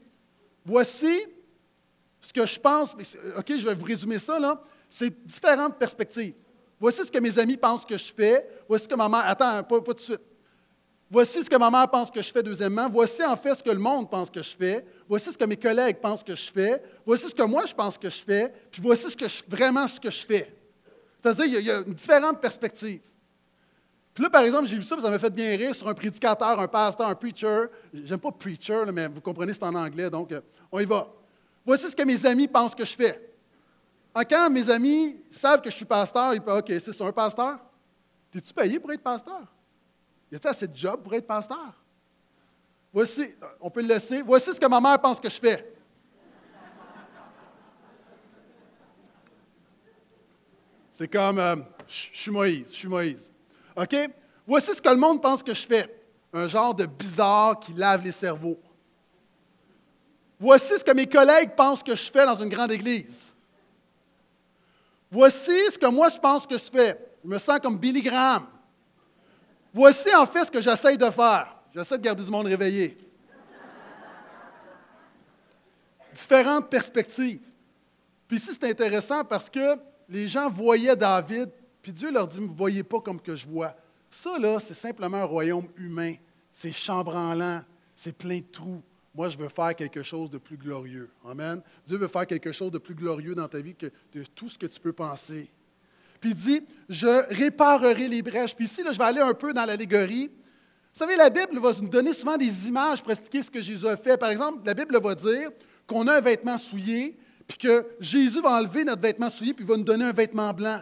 Voici 0.65 1.21
ce 2.25 2.33
que 2.33 2.45
je 2.45 2.59
pense, 2.59 2.95
OK, 3.37 3.55
je 3.55 3.65
vais 3.65 3.75
vous 3.75 3.85
résumer 3.85 4.17
ça, 4.17 4.39
là, 4.39 4.59
c'est 4.89 5.25
différentes 5.25 5.77
perspectives. 5.77 6.33
Voici 6.79 7.05
ce 7.05 7.11
que 7.11 7.19
mes 7.19 7.37
amis 7.37 7.55
pensent 7.55 7.85
que 7.85 7.97
je 7.97 8.11
fais. 8.11 8.47
Voici 8.67 8.85
ce 8.85 8.89
que 8.89 8.95
ma 8.95 9.07
mère. 9.07 9.23
Attends, 9.25 9.63
pas, 9.63 9.79
tout 9.79 9.93
de 9.93 9.99
suite. 9.99 10.21
Voici 11.09 11.43
ce 11.43 11.49
que 11.49 11.55
ma 11.55 11.69
mère 11.69 11.87
pense 11.89 12.09
que 12.09 12.21
je 12.21 12.31
fais, 12.31 12.41
deuxièmement. 12.41 12.89
Voici 12.89 13.23
en 13.23 13.37
fait 13.37 13.53
ce 13.53 13.63
que 13.63 13.69
le 13.69 13.79
monde 13.79 14.09
pense 14.09 14.29
que 14.29 14.41
je 14.41 14.55
fais. 14.55 14.85
Voici 15.07 15.31
ce 15.31 15.37
que 15.37 15.45
mes 15.45 15.55
collègues 15.55 15.97
pensent 15.97 16.23
que 16.23 16.35
je 16.35 16.51
fais. 16.51 16.81
Voici 17.05 17.29
ce 17.29 17.35
que 17.35 17.43
moi 17.43 17.65
je 17.65 17.73
pense 17.73 17.97
que 17.97 18.09
je 18.09 18.23
fais. 18.23 18.51
Puis 18.71 18.81
voici 18.81 19.09
ce 19.09 19.15
que 19.15 19.27
je, 19.27 19.43
vraiment 19.47 19.87
ce 19.87 19.99
que 19.99 20.09
je 20.09 20.25
fais. 20.25 20.53
C'est-à-dire, 21.21 21.59
il 21.59 21.65
y, 21.65 21.71
a, 21.71 21.83
différentes 21.83 22.41
perspectives. 22.41 23.01
Puis 24.13 24.23
là, 24.23 24.29
par 24.29 24.41
exemple, 24.41 24.67
j'ai 24.67 24.77
vu 24.77 24.83
ça, 24.83 24.99
ça 24.99 25.09
m'a 25.09 25.19
fait 25.19 25.33
bien 25.33 25.55
rire 25.55 25.75
sur 25.75 25.87
un 25.87 25.93
prédicateur, 25.93 26.59
un 26.59 26.67
pasteur, 26.67 27.07
un 27.07 27.15
preacher. 27.15 27.65
J'aime 27.93 28.19
pas 28.19 28.31
preacher, 28.31 28.83
mais 28.91 29.07
vous 29.07 29.21
comprenez, 29.21 29.53
c'est 29.53 29.63
en 29.63 29.75
anglais, 29.75 30.09
donc 30.09 30.31
euh, 30.31 30.41
on 30.71 30.79
y 30.79 30.85
va. 30.85 31.07
Voici 31.65 31.89
ce 31.89 31.95
que 31.95 32.03
mes 32.03 32.25
amis 32.25 32.47
pensent 32.47 32.75
que 32.75 32.85
je 32.85 32.95
fais. 32.95 33.33
Quand 34.29 34.49
mes 34.49 34.69
amis 34.69 35.21
savent 35.31 35.61
que 35.61 35.69
je 35.69 35.75
suis 35.75 35.85
pasteur, 35.85 36.33
ils 36.33 36.39
disent 36.39 36.49
OK, 36.49 36.71
c'est 36.79 37.01
un 37.01 37.11
pasteur? 37.11 37.59
T'es-tu 38.31 38.53
payé 38.53 38.79
pour 38.79 38.91
être 38.91 39.01
pasteur? 39.01 39.41
Y 40.31 40.35
a-t-il 40.35 40.49
assez 40.49 40.67
de 40.67 40.75
job 40.75 41.01
pour 41.01 41.13
être 41.13 41.27
pasteur? 41.27 41.73
Voici, 42.93 43.33
on 43.59 43.69
peut 43.69 43.81
le 43.81 43.89
laisser. 43.89 44.21
Voici 44.21 44.51
ce 44.51 44.59
que 44.59 44.65
ma 44.67 44.79
mère 44.79 44.99
pense 44.99 45.19
que 45.19 45.29
je 45.29 45.39
fais. 45.39 45.73
C'est 50.93 51.09
comme, 51.09 51.39
euh, 51.39 51.57
je 51.89 52.07
suis 52.13 52.31
Moïse, 52.31 52.67
je 52.69 52.75
suis 52.75 52.87
Moïse. 52.87 53.29
OK? 53.75 53.95
Voici 54.47 54.73
ce 54.73 54.81
que 54.81 54.87
le 54.87 54.95
monde 54.95 55.21
pense 55.21 55.43
que 55.43 55.53
je 55.53 55.67
fais. 55.67 55.93
Un 56.31 56.47
genre 56.47 56.73
de 56.73 56.85
bizarre 56.85 57.59
qui 57.59 57.73
lave 57.73 58.01
les 58.01 58.13
cerveaux. 58.13 58.57
Voici 60.39 60.77
ce 60.77 60.83
que 60.83 60.91
mes 60.91 61.07
collègues 61.07 61.55
pensent 61.55 61.83
que 61.83 61.95
je 61.95 62.11
fais 62.11 62.25
dans 62.25 62.35
une 62.35 62.49
grande 62.49 62.71
église. 62.71 63.33
Voici 65.09 65.57
ce 65.71 65.77
que 65.77 65.87
moi 65.87 66.09
je 66.09 66.17
pense 66.17 66.45
que 66.45 66.57
je 66.57 66.63
fais. 66.63 66.99
Je 67.23 67.29
me 67.29 67.37
sens 67.37 67.59
comme 67.59 67.77
Billy 67.77 68.01
Graham. 68.01 68.45
Voici 69.73 70.13
en 70.13 70.25
fait 70.25 70.45
ce 70.45 70.51
que 70.51 70.61
j'essaye 70.61 70.97
de 70.97 71.09
faire. 71.09 71.55
J'essaie 71.73 71.97
de 71.97 72.03
garder 72.03 72.23
du 72.23 72.31
monde 72.31 72.47
réveillé. 72.47 72.97
Différentes 76.13 76.69
perspectives. 76.69 77.41
Puis 78.27 78.37
ici, 78.37 78.51
c'est 78.53 78.69
intéressant 78.69 79.23
parce 79.25 79.49
que 79.49 79.77
les 80.07 80.27
gens 80.27 80.49
voyaient 80.49 80.95
David, 80.95 81.49
Puis 81.81 81.91
Dieu 81.91 82.11
leur 82.11 82.27
dit, 82.27 82.41
ne 82.41 82.47
voyez 82.47 82.81
pas 82.83 82.99
comme 82.99 83.21
que 83.21 83.35
je 83.35 83.45
vois. 83.45 83.75
Ça, 84.09 84.39
là, 84.39 84.59
c'est 84.59 84.73
simplement 84.73 85.17
un 85.17 85.25
royaume 85.25 85.67
humain. 85.77 86.15
C'est 86.51 86.71
chambranlant, 86.71 87.61
c'est 87.95 88.17
plein 88.17 88.39
de 88.39 88.51
trous. 88.51 88.81
Moi, 89.15 89.29
je 89.29 89.37
veux 89.37 89.47
faire 89.47 89.73
quelque 89.73 90.03
chose 90.03 90.29
de 90.29 90.37
plus 90.37 90.57
glorieux. 90.57 91.09
Amen. 91.25 91.61
Dieu 91.87 91.97
veut 91.97 92.09
faire 92.09 92.27
quelque 92.27 92.51
chose 92.51 92.69
de 92.69 92.79
plus 92.79 92.95
glorieux 92.95 93.33
dans 93.33 93.47
ta 93.47 93.59
vie 93.59 93.73
que 93.73 93.85
de 93.85 94.23
tout 94.35 94.49
ce 94.49 94.57
que 94.57 94.65
tu 94.65 94.77
peux 94.77 94.91
penser. 94.91 95.49
Puis 96.19 96.31
il 96.31 96.35
dit, 96.35 96.61
je 96.89 97.33
réparerai 97.33 98.09
les 98.09 98.21
brèches. 98.21 98.53
Puis 98.53 98.65
ici, 98.65 98.83
là, 98.83 98.91
je 98.91 98.97
vais 98.97 99.05
aller 99.05 99.21
un 99.21 99.33
peu 99.33 99.53
dans 99.53 99.63
l'allégorie. 99.63 100.27
Vous 100.27 100.99
savez, 100.99 101.15
la 101.15 101.29
Bible 101.29 101.59
va 101.59 101.71
nous 101.81 101.87
donner 101.87 102.11
souvent 102.11 102.35
des 102.35 102.67
images 102.67 103.01
pour 103.01 103.11
expliquer 103.11 103.41
ce 103.41 103.49
que 103.49 103.61
Jésus 103.61 103.87
a 103.87 103.95
fait. 103.95 104.17
Par 104.17 104.29
exemple, 104.29 104.59
la 104.65 104.73
Bible 104.73 104.99
va 105.01 105.15
dire 105.15 105.49
qu'on 105.87 106.07
a 106.07 106.17
un 106.17 106.21
vêtement 106.21 106.57
souillé, 106.57 107.17
puis 107.47 107.57
que 107.57 107.85
Jésus 108.01 108.41
va 108.41 108.57
enlever 108.57 108.83
notre 108.83 109.01
vêtement 109.01 109.29
souillé, 109.29 109.53
puis 109.53 109.63
va 109.63 109.77
nous 109.77 109.83
donner 109.83 110.05
un 110.05 110.13
vêtement 110.13 110.51
blanc. 110.51 110.81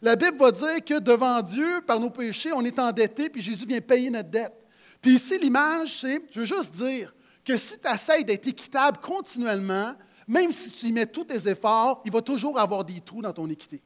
La 0.00 0.16
Bible 0.16 0.38
va 0.38 0.52
dire 0.52 0.84
que 0.86 1.00
devant 1.00 1.42
Dieu, 1.42 1.82
par 1.86 2.00
nos 2.00 2.08
péchés, 2.08 2.52
on 2.52 2.64
est 2.64 2.78
endetté, 2.78 3.28
puis 3.28 3.42
Jésus 3.42 3.66
vient 3.66 3.80
payer 3.80 4.08
notre 4.08 4.30
dette. 4.30 4.54
Puis 5.02 5.12
ici, 5.16 5.38
l'image, 5.38 6.00
c'est, 6.00 6.22
je 6.30 6.40
veux 6.40 6.46
juste 6.46 6.70
dire 6.74 7.12
que 7.48 7.56
si 7.56 7.78
tu 7.78 7.88
essaies 7.88 8.24
d'être 8.24 8.46
équitable 8.46 8.98
continuellement, 8.98 9.94
même 10.26 10.52
si 10.52 10.70
tu 10.70 10.86
y 10.86 10.92
mets 10.92 11.06
tous 11.06 11.24
tes 11.24 11.48
efforts, 11.48 12.02
il 12.04 12.12
va 12.12 12.20
toujours 12.20 12.60
avoir 12.60 12.84
des 12.84 13.00
trous 13.00 13.22
dans 13.22 13.32
ton 13.32 13.48
équité. 13.48 13.80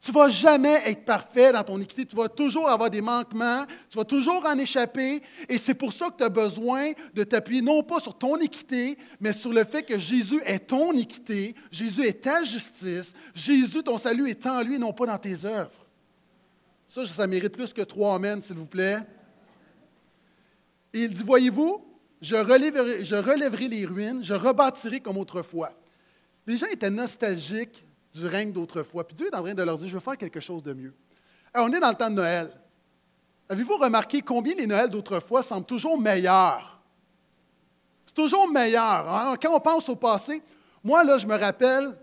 Tu 0.00 0.10
ne 0.10 0.16
vas 0.16 0.28
jamais 0.28 0.82
être 0.84 1.04
parfait 1.04 1.52
dans 1.52 1.62
ton 1.62 1.80
équité. 1.80 2.04
Tu 2.04 2.16
vas 2.16 2.28
toujours 2.28 2.68
avoir 2.68 2.90
des 2.90 3.00
manquements. 3.00 3.64
Tu 3.88 3.96
vas 3.96 4.04
toujours 4.04 4.44
en 4.44 4.58
échapper. 4.58 5.22
Et 5.48 5.56
c'est 5.56 5.72
pour 5.74 5.92
ça 5.92 6.10
que 6.10 6.16
tu 6.18 6.24
as 6.24 6.28
besoin 6.28 6.90
de 7.14 7.22
t'appuyer 7.22 7.62
non 7.62 7.82
pas 7.84 8.00
sur 8.00 8.18
ton 8.18 8.36
équité, 8.38 8.98
mais 9.20 9.32
sur 9.32 9.52
le 9.52 9.64
fait 9.64 9.84
que 9.84 9.96
Jésus 9.96 10.42
est 10.44 10.58
ton 10.58 10.92
équité. 10.92 11.54
Jésus 11.70 12.04
est 12.04 12.24
ta 12.24 12.42
justice. 12.42 13.14
Jésus, 13.34 13.84
ton 13.84 13.96
salut 13.96 14.28
est 14.28 14.44
en 14.46 14.60
lui, 14.62 14.80
non 14.80 14.92
pas 14.92 15.06
dans 15.06 15.18
tes 15.18 15.44
œuvres. 15.44 15.86
Ça, 16.88 17.06
ça 17.06 17.26
mérite 17.28 17.52
plus 17.52 17.72
que 17.72 17.82
trois 17.82 18.16
amens, 18.16 18.42
s'il 18.42 18.56
vous 18.56 18.66
plaît. 18.66 18.98
Et 20.92 21.04
il 21.04 21.14
dit, 21.14 21.22
voyez-vous, 21.22 21.93
je 22.24 23.16
relèverai, 23.16 23.68
les 23.68 23.84
ruines, 23.84 24.24
je 24.24 24.32
rebâtirai 24.32 25.00
comme 25.00 25.18
autrefois. 25.18 25.72
Les 26.46 26.56
gens 26.56 26.66
étaient 26.66 26.90
nostalgiques 26.90 27.84
du 28.14 28.26
règne 28.26 28.50
d'autrefois. 28.50 29.06
Puis 29.06 29.14
Dieu 29.14 29.26
est 29.26 29.36
en 29.36 29.42
train 29.42 29.52
de 29.52 29.62
leur 29.62 29.76
dire, 29.76 29.88
je 29.88 29.92
veux 29.92 30.00
faire 30.00 30.16
quelque 30.16 30.40
chose 30.40 30.62
de 30.62 30.72
mieux. 30.72 30.94
On 31.54 31.70
est 31.70 31.80
dans 31.80 31.90
le 31.90 31.94
temps 31.94 32.08
de 32.08 32.14
Noël. 32.14 32.50
Avez-vous 33.48 33.76
remarqué 33.76 34.22
combien 34.22 34.54
les 34.54 34.66
Noëls 34.66 34.88
d'autrefois 34.88 35.42
semblent 35.42 35.66
toujours 35.66 36.00
meilleurs? 36.00 36.80
C'est 38.06 38.14
toujours 38.14 38.48
meilleur. 38.48 39.10
Hein? 39.10 39.36
Quand 39.40 39.54
on 39.54 39.60
pense 39.60 39.88
au 39.90 39.96
passé, 39.96 40.42
moi, 40.82 41.04
là, 41.04 41.18
je 41.18 41.26
me 41.26 41.36
rappelle, 41.36 41.94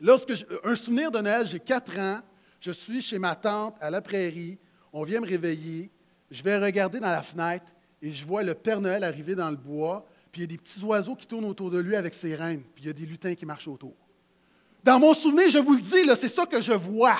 lorsque 0.00 0.32
un 0.64 0.74
souvenir 0.74 1.10
de 1.10 1.18
Noël, 1.18 1.46
j'ai 1.46 1.60
quatre 1.60 1.98
ans, 1.98 2.20
je 2.60 2.72
suis 2.72 3.02
chez 3.02 3.18
ma 3.18 3.34
tante 3.34 3.76
à 3.80 3.90
la 3.90 4.00
prairie, 4.00 4.58
on 4.90 5.04
vient 5.04 5.20
me 5.20 5.26
réveiller, 5.26 5.90
je 6.30 6.42
vais 6.42 6.58
regarder 6.58 6.98
dans 6.98 7.10
la 7.10 7.22
fenêtre 7.22 7.66
et 8.02 8.12
je 8.12 8.24
vois 8.24 8.42
le 8.42 8.54
Père 8.54 8.80
Noël 8.80 9.04
arriver 9.04 9.34
dans 9.34 9.50
le 9.50 9.56
bois, 9.56 10.06
puis 10.30 10.40
il 10.40 10.44
y 10.44 10.44
a 10.44 10.46
des 10.48 10.58
petits 10.58 10.82
oiseaux 10.84 11.14
qui 11.14 11.26
tournent 11.26 11.44
autour 11.44 11.70
de 11.70 11.78
lui 11.78 11.96
avec 11.96 12.14
ses 12.14 12.34
reines, 12.34 12.62
puis 12.74 12.84
il 12.84 12.86
y 12.86 12.90
a 12.90 12.92
des 12.92 13.06
lutins 13.06 13.34
qui 13.34 13.46
marchent 13.46 13.68
autour. 13.68 13.94
Dans 14.84 15.00
mon 15.00 15.14
souvenir, 15.14 15.50
je 15.50 15.58
vous 15.58 15.74
le 15.74 15.80
dis, 15.80 16.16
c'est 16.16 16.28
ça 16.28 16.46
que 16.46 16.60
je 16.60 16.72
vois. 16.72 17.18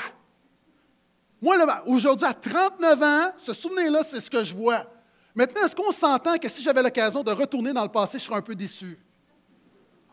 Moi, 1.41 1.57
aujourd'hui, 1.87 2.27
à 2.27 2.35
39 2.35 3.03
ans, 3.03 3.33
ce 3.37 3.53
souvenir-là, 3.53 4.03
c'est 4.05 4.21
ce 4.21 4.31
que 4.31 4.43
je 4.43 4.55
vois. 4.55 4.85
Maintenant, 5.35 5.64
est-ce 5.64 5.77
qu'on 5.77 5.93
s'entend 5.93 6.37
que 6.37 6.49
si 6.49 6.62
j'avais 6.62 6.83
l'occasion 6.83 7.23
de 7.23 7.31
retourner 7.31 7.73
dans 7.73 7.85
le 7.85 7.91
passé, 7.91 8.19
je 8.19 8.25
serais 8.25 8.37
un 8.37 8.43
peu 8.43 8.55
déçu? 8.55 8.99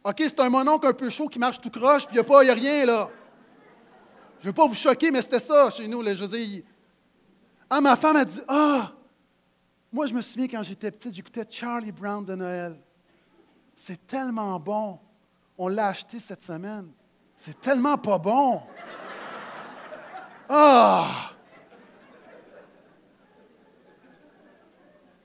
OK, 0.04 0.16
c'est 0.20 0.40
un 0.40 0.50
mononcle 0.50 0.86
un 0.86 0.94
peu 0.94 1.10
chaud 1.10 1.28
qui 1.28 1.40
marche 1.40 1.60
tout 1.60 1.72
croche, 1.72 2.06
puis 2.06 2.18
il 2.18 2.24
n'y 2.24 2.50
a, 2.50 2.52
a 2.52 2.54
rien 2.54 2.86
là. 2.86 3.10
Je 4.40 4.46
ne 4.46 4.50
veux 4.50 4.54
pas 4.54 4.68
vous 4.68 4.76
choquer, 4.76 5.10
mais 5.10 5.22
c'était 5.24 5.40
ça 5.40 5.70
chez 5.72 5.88
nous. 5.88 6.04
Là, 6.04 6.14
je 6.14 6.26
dis, 6.26 6.64
ah, 7.70 7.82
ma 7.82 7.96
femme 7.96 8.16
a 8.18 8.26
dit 8.26 8.40
Ah, 8.48 8.92
moi, 9.96 10.08
je 10.08 10.14
me 10.14 10.20
souviens 10.20 10.50
quand 10.50 10.62
j'étais 10.62 10.92
petite, 10.92 11.14
j'écoutais 11.14 11.46
Charlie 11.50 11.94
Brown 11.94 12.26
de 12.26 12.36
Noël. 12.36 12.78
C'est 13.74 14.06
tellement 14.06 14.60
bon. 14.60 15.00
On 15.58 15.70
l'a 15.70 15.88
acheté 15.88 16.20
cette 16.20 16.44
semaine. 16.44 16.92
C'est 17.38 17.62
tellement 17.62 17.98
pas 17.98 18.18
bon. 18.18 18.62
Ah! 20.50 21.32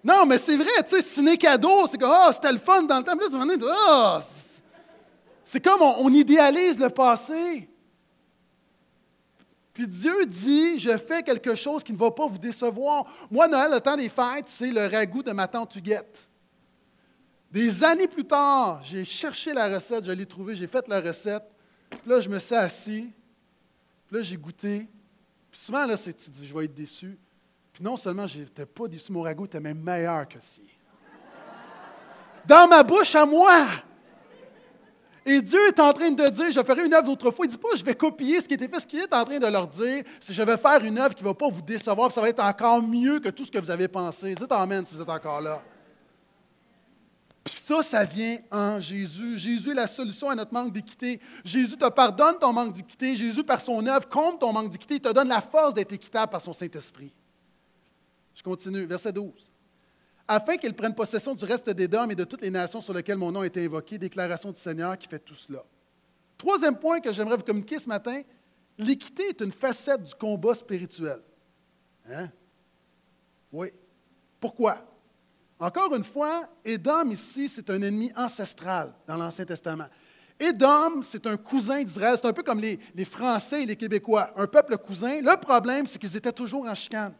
Non, 0.05 0.25
mais 0.25 0.39
c'est 0.39 0.57
vrai, 0.57 0.85
tu 0.85 0.91
sais, 0.91 1.03
ciné 1.03 1.37
cadeau, 1.37 1.89
c'est 1.91 1.99
comme, 1.99 2.13
ah, 2.15 2.31
c'était 2.33 2.53
le 2.53 2.59
fun 2.59 2.85
dans 2.85 2.99
le 2.99 3.03
temps. 3.03 3.67
Ah! 3.89 4.23
C'est 5.45 5.59
comme 5.59 5.83
on, 5.83 6.15
idéalise 6.15 6.79
le 6.79 6.91
passé. 6.91 7.69
Puis 9.73 9.87
Dieu 9.87 10.27
dit, 10.27 10.79
je 10.79 10.97
fais 10.97 11.23
quelque 11.23 11.55
chose 11.55 11.83
qui 11.83 11.93
ne 11.93 11.99
va 11.99 12.11
pas 12.11 12.27
vous 12.27 12.39
décevoir. 12.39 13.07
Moi, 13.31 13.47
Noël, 13.47 13.71
le 13.73 13.81
temps 13.81 13.97
des 13.97 14.09
fêtes, 14.09 14.47
c'est 14.47 14.71
le 14.71 14.87
ragoût 14.87 15.23
de 15.23 15.33
ma 15.33 15.47
tante 15.47 15.75
Huguette. 15.77 16.29
Des 17.51 17.83
années 17.85 18.09
plus 18.09 18.25
tard, 18.25 18.81
j'ai 18.85 19.05
cherché 19.05 19.53
la 19.53 19.69
recette, 19.69 20.05
je 20.05 20.13
l'ai 20.13 20.27
trouvée, 20.27 20.55
j'ai 20.55 20.67
fait 20.67 20.87
la 20.89 21.01
recette. 21.01 21.45
Puis 21.89 22.01
là, 22.07 22.21
je 22.21 22.29
me 22.29 22.39
suis 22.39 22.55
assis. 22.55 23.13
Puis 24.07 24.17
là, 24.17 24.23
j'ai 24.23 24.37
goûté. 24.37 24.89
Puis 25.51 25.61
souvent, 25.61 25.85
là, 25.85 25.97
tu 25.97 26.13
dis, 26.13 26.47
je 26.47 26.55
vais 26.55 26.65
être 26.65 26.75
déçu. 26.75 27.19
Puis 27.73 27.83
non 27.83 27.97
seulement 27.97 28.27
je 28.27 28.41
n'étais 28.41 28.67
pas 28.67 28.89
déçu, 28.89 29.13
mon 29.13 29.23
ragoût 29.23 29.47
était 29.47 29.61
même 29.61 29.81
meilleur 29.81 30.29
que 30.29 30.39
si. 30.41 30.63
Dans 32.45 32.69
ma 32.69 32.83
bouche 32.83 33.15
à 33.15 33.27
moi. 33.27 33.67
Et 35.27 35.43
Dieu 35.43 35.61
est 35.69 35.79
en 35.79 35.93
train 35.93 36.11
de 36.11 36.29
dire, 36.29 36.51
je 36.51 36.63
ferai 36.63 36.87
une 36.87 36.95
œuvre 36.95 37.11
autrefois. 37.11 37.45
Il 37.45 37.49
ne 37.49 37.53
dit 37.53 37.59
pas, 37.59 37.69
je 37.77 37.85
vais 37.85 37.95
copier 37.95 38.41
ce 38.41 38.49
qui 38.49 38.55
était 38.55 38.69
fait. 38.69 38.81
Ce 38.81 38.87
qu'il 38.87 39.01
est 39.01 39.13
en 39.13 39.25
train 39.25 39.39
de 39.39 39.47
leur 39.47 39.67
dire, 39.67 40.03
c'est, 40.19 40.33
je 40.33 40.43
vais 40.43 40.57
faire 40.57 40.83
une 40.83 40.99
œuvre 40.99 41.15
qui 41.15 41.23
ne 41.23 41.29
va 41.29 41.35
pas 41.35 41.49
vous 41.49 41.63
décevoir, 41.63 42.11
ça 42.11 42.21
va 42.21 42.29
être 42.29 42.43
encore 42.43 42.83
mieux 42.83 43.21
que 43.21 43.29
tout 43.29 43.45
ce 43.45 43.51
que 43.51 43.59
vous 43.59 43.71
avez 43.71 43.89
pensé. 43.89 44.35
Dites 44.35 44.51
Amen 44.51 44.85
si 44.87 44.95
vous 44.95 45.03
êtes 45.03 45.09
encore 45.11 45.41
là. 45.41 45.63
Puis 47.45 47.55
ça, 47.65 47.83
ça 47.83 48.05
vient 48.05 48.39
en 48.51 48.81
Jésus. 48.81 49.39
Jésus 49.39 49.71
est 49.71 49.75
la 49.75 49.87
solution 49.87 50.31
à 50.31 50.35
notre 50.35 50.53
manque 50.53 50.73
d'équité. 50.73 51.21
Jésus 51.45 51.77
te 51.77 51.89
pardonne 51.89 52.39
ton 52.39 52.53
manque 52.53 52.75
d'équité. 52.75 53.17
Jésus, 53.17 53.45
par 53.45 53.61
son 53.61 53.85
œuvre, 53.87 54.09
compte 54.09 54.41
ton 54.41 54.53
manque 54.53 54.71
d'équité. 54.71 54.95
Il 54.97 55.01
te 55.01 55.13
donne 55.13 55.29
la 55.29 55.41
force 55.41 55.75
d'être 55.75 55.93
équitable 55.93 56.31
par 56.31 56.41
son 56.41 56.53
Saint-Esprit. 56.53 57.13
Je 58.35 58.43
continue, 58.43 58.87
verset 58.87 59.13
12. 59.13 59.50
Afin 60.33 60.57
qu'il 60.59 60.73
prenne 60.75 60.95
possession 60.95 61.35
du 61.35 61.45
reste 61.45 61.69
des 61.71 61.89
dômes 61.89 62.13
et 62.13 62.15
de 62.15 62.23
toutes 62.23 62.43
les 62.43 62.53
nations 62.53 62.81
sur 62.81 62.95
lesquelles 62.95 63.19
mon 63.19 63.33
nom 63.33 63.41
a 63.41 63.47
été 63.47 63.65
invoqué, 63.65 63.99
déclaration 63.99 64.53
du 64.53 64.61
Seigneur 64.61 64.97
qui 64.97 65.09
fait 65.09 65.19
tout 65.19 65.35
cela. 65.35 65.65
Troisième 66.39 66.79
point 66.79 67.01
que 67.01 67.13
j'aimerais 67.13 67.37
vous 67.37 67.43
communiquer 67.43 67.81
ce 67.81 67.89
matin, 67.89 68.23
l'équité 68.79 69.25
est 69.31 69.41
une 69.41 69.51
facette 69.51 70.05
du 70.05 70.15
combat 70.15 70.55
spirituel. 70.55 71.21
Hein? 72.09 72.29
Oui. 73.51 73.73
Pourquoi? 74.39 74.79
Encore 75.59 75.93
une 75.97 76.05
fois, 76.05 76.49
Édom 76.65 77.11
ici, 77.11 77.49
c'est 77.49 77.69
un 77.69 77.83
ennemi 77.83 78.13
ancestral 78.15 78.95
dans 79.09 79.17
l'Ancien 79.17 79.45
Testament. 79.45 79.89
Édom, 80.39 81.03
c'est 81.03 81.27
un 81.27 81.39
cousin 81.39 81.83
d'Israël. 81.83 82.17
C'est 82.23 82.29
un 82.29 82.33
peu 82.33 82.45
comme 82.45 82.61
les, 82.61 82.79
Français 83.05 83.65
et 83.65 83.67
les 83.67 83.75
Québécois, 83.75 84.31
un 84.37 84.47
peuple 84.47 84.79
cousin. 84.79 85.21
Le 85.21 85.41
problème, 85.41 85.89
c'est 85.89 85.99
qu'ils 85.99 86.17
étaient 86.17 86.31
toujours 86.31 86.67
en 86.67 86.75
chicane. 86.77 87.15